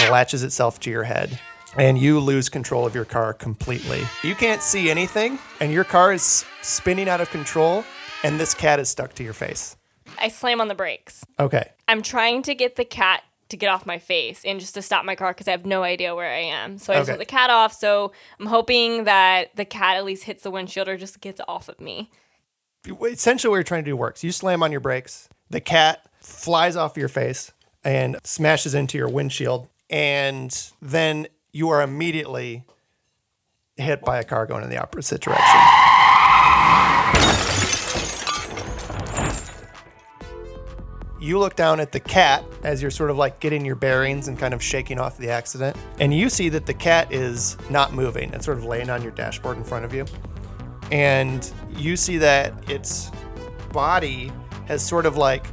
and 0.02 0.12
latches 0.12 0.44
itself 0.44 0.78
to 0.80 0.90
your 0.90 1.04
head 1.04 1.40
and 1.78 1.98
you 1.98 2.20
lose 2.20 2.50
control 2.50 2.86
of 2.86 2.94
your 2.96 3.06
car 3.06 3.34
completely 3.34 4.02
you 4.24 4.36
can't 4.36 4.62
see 4.62 4.90
anything 4.90 5.40
and 5.60 5.72
your 5.72 5.84
car 5.84 6.14
is 6.14 6.46
spinning 6.62 7.10
out 7.10 7.22
of 7.22 7.30
control 7.32 7.84
and 8.24 8.40
this 8.40 8.54
cat 8.54 8.80
is 8.80 8.90
stuck 8.90 9.14
to 9.16 9.24
your 9.24 9.34
face 9.34 9.76
I 10.20 10.28
slam 10.28 10.62
on 10.62 10.68
the 10.68 10.76
brakes. 10.76 11.26
okay 11.40 11.72
I'm 11.88 12.02
trying 12.02 12.44
to 12.44 12.56
get 12.56 12.76
the 12.76 12.86
cat 12.86 13.24
to 13.50 13.58
get 13.58 13.68
off 13.68 13.86
my 13.86 14.00
face 14.00 14.44
and 14.46 14.60
just 14.60 14.74
to 14.76 14.82
stop 14.82 15.06
my 15.06 15.16
car 15.16 15.32
because 15.32 15.48
I 15.48 15.52
have 15.52 15.66
no 15.66 15.84
idea 15.84 16.16
where 16.16 16.32
I 16.32 16.40
am. 16.40 16.80
So 16.80 16.92
I 16.94 16.98
just 16.98 17.10
Okay. 17.10 17.18
the 17.20 17.26
cat 17.26 17.52
off. 17.52 17.72
So 17.74 18.12
I'm 18.40 18.48
hoping 18.48 19.04
that 19.04 19.56
the 19.56 19.66
cat 19.66 19.96
at 19.98 20.06
least 20.06 20.24
hits 20.24 20.42
the 20.42 20.50
windshield 20.50 20.88
or 20.88 20.98
just 20.98 21.20
gets 21.22 21.40
off 21.48 21.70
of 21.70 21.80
me. 21.80 22.10
essentially 22.88 23.50
what 23.52 23.58
you're 23.58 23.64
trying 23.64 23.84
to 23.84 23.90
do 23.92 23.96
works 23.96 24.24
you 24.24 24.32
slam 24.32 24.64
on 24.64 24.72
your 24.72 24.82
brakes 24.82 25.30
the 25.50 25.62
cat 25.62 26.06
flies 26.20 26.76
off 26.76 26.98
your 26.98 27.08
face 27.10 27.52
and 27.84 28.18
smashes 28.24 28.74
into 28.74 28.98
your 28.98 29.10
windshield 29.10 29.68
and 29.90 30.72
then 30.82 31.28
you 31.54 31.70
are 31.70 31.82
immediately 31.82 32.66
hit 33.78 34.02
by 34.02 34.20
a 34.20 34.24
car 34.24 34.46
going 34.46 34.64
in 34.64 34.70
the 34.70 34.78
opposite 34.78 35.22
direction 35.22 35.60
you 41.24 41.40
look 41.40 41.56
down 41.56 41.80
at 41.80 41.94
the 41.94 42.00
cat 42.02 42.44
as 42.64 42.82
you're 42.82 42.92
sort 42.92 43.10
of 43.10 43.16
like 43.16 43.40
getting 43.40 43.64
your 43.64 43.78
bearings 43.78 44.28
and 44.28 44.38
kind 44.38 44.54
of 44.54 44.62
shaking 44.62 45.00
off 45.00 45.18
the 45.18 45.30
accident. 45.30 45.78
And 46.00 46.14
you 46.14 46.30
see 46.30 46.50
that 46.50 46.66
the 46.66 46.74
cat 46.74 47.14
is 47.14 47.56
not 47.70 47.94
moving. 47.94 48.34
It's 48.34 48.44
sort 48.44 48.58
of 48.58 48.66
laying 48.66 48.90
on 48.90 49.02
your 49.02 49.14
dashboard 49.14 49.56
in 49.56 49.64
front 49.64 49.86
of 49.86 49.94
you. 49.94 50.06
And 50.92 51.50
you 51.78 51.96
see 51.96 52.18
that 52.18 52.70
its 52.70 53.10
body 53.72 54.34
has 54.66 54.86
sort 54.86 55.06
of 55.06 55.16
like 55.16 55.46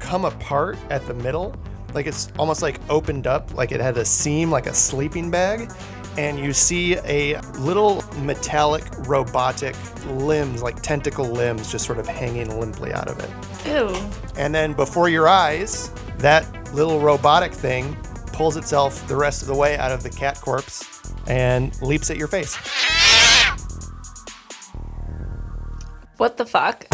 come 0.00 0.24
apart 0.24 0.76
at 0.90 1.06
the 1.06 1.14
middle. 1.14 1.54
Like 1.94 2.06
it's 2.06 2.28
almost 2.38 2.60
like 2.60 2.80
opened 2.90 3.26
up, 3.26 3.54
like 3.54 3.72
it 3.72 3.80
had 3.80 3.96
a 3.96 4.04
seam, 4.04 4.50
like 4.50 4.66
a 4.66 4.74
sleeping 4.74 5.30
bag 5.30 5.70
and 6.16 6.38
you 6.38 6.52
see 6.52 6.96
a 6.98 7.40
little 7.58 8.04
metallic 8.20 8.84
robotic 9.08 9.74
limbs, 10.06 10.62
like 10.62 10.80
tentacle 10.80 11.26
limbs, 11.26 11.70
just 11.70 11.84
sort 11.86 11.98
of 11.98 12.06
hanging 12.06 12.58
limply 12.60 12.92
out 12.92 13.08
of 13.08 13.18
it. 13.18 13.30
Ew. 13.66 13.94
And 14.36 14.54
then 14.54 14.74
before 14.74 15.08
your 15.08 15.28
eyes, 15.28 15.90
that 16.18 16.46
little 16.74 17.00
robotic 17.00 17.52
thing 17.52 17.96
pulls 18.32 18.56
itself 18.56 19.06
the 19.08 19.16
rest 19.16 19.42
of 19.42 19.48
the 19.48 19.54
way 19.54 19.76
out 19.76 19.92
of 19.92 20.02
the 20.02 20.10
cat 20.10 20.40
corpse 20.40 21.02
and 21.26 21.80
leaps 21.82 22.10
at 22.10 22.16
your 22.16 22.28
face. 22.28 22.54
What 26.16 26.36
the 26.36 26.46
fuck? 26.46 26.86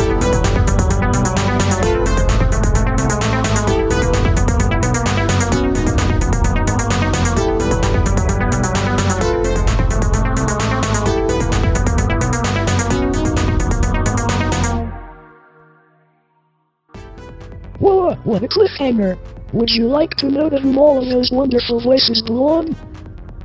What 18.31 18.45
a 18.45 18.47
cliffhanger! 18.47 19.19
Would 19.53 19.71
you 19.71 19.89
like 19.89 20.15
to 20.19 20.31
know 20.31 20.49
to 20.49 20.61
whom 20.61 20.79
all 20.79 21.03
of 21.03 21.09
those 21.09 21.33
wonderful 21.33 21.81
voices 21.81 22.23
belong? 22.23 22.77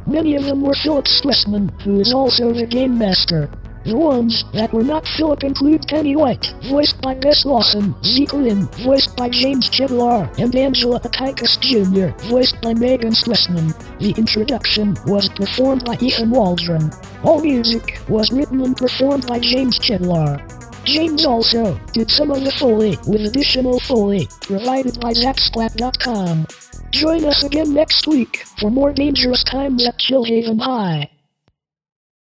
Many 0.05 0.35
of 0.35 0.43
them 0.43 0.61
were 0.61 0.75
Philip 0.75 1.05
Stressman, 1.05 1.71
who 1.81 1.99
is 1.99 2.13
also 2.13 2.53
the 2.53 2.67
game 2.67 2.95
master. 2.95 3.49
The 3.83 3.97
ones 3.97 4.43
that 4.53 4.71
were 4.71 4.83
not 4.83 5.07
Philip 5.17 5.43
include 5.43 5.87
Penny 5.87 6.15
White, 6.15 6.53
voiced 6.69 7.01
by 7.01 7.15
Gus 7.15 7.45
Lawson, 7.45 7.95
Zeke 8.03 8.33
Lynn, 8.33 8.67
voiced 8.83 9.17
by 9.17 9.29
James 9.29 9.71
Chidlar, 9.71 10.29
and 10.37 10.55
Angela 10.55 10.99
Akaitis 10.99 11.59
Jr., 11.59 12.13
voiced 12.29 12.61
by 12.61 12.75
Megan 12.75 13.13
Stressman. 13.13 13.73
The 13.97 14.13
introduction 14.19 14.95
was 15.07 15.29
performed 15.29 15.83
by 15.83 15.97
Ethan 15.99 16.29
Waldron. 16.29 16.91
All 17.23 17.41
music 17.41 17.99
was 18.07 18.31
written 18.31 18.61
and 18.61 18.77
performed 18.77 19.25
by 19.25 19.39
James 19.39 19.79
Chidlar. 19.79 20.39
James 20.85 21.25
also 21.25 21.79
did 21.93 22.11
some 22.11 22.29
of 22.31 22.43
the 22.43 22.51
Foley 22.51 22.97
with 23.07 23.25
additional 23.25 23.79
Foley 23.79 24.27
provided 24.41 24.99
by 24.99 25.13
Zapsplat.com. 25.13 26.45
Join 26.91 27.25
us 27.25 27.43
again 27.43 27.73
next 27.73 28.07
week 28.07 28.43
for 28.59 28.69
more 28.69 28.93
dangerous 28.93 29.43
times 29.43 29.85
at 29.87 29.97
Chillhaven 29.97 30.61
High. 30.61 31.09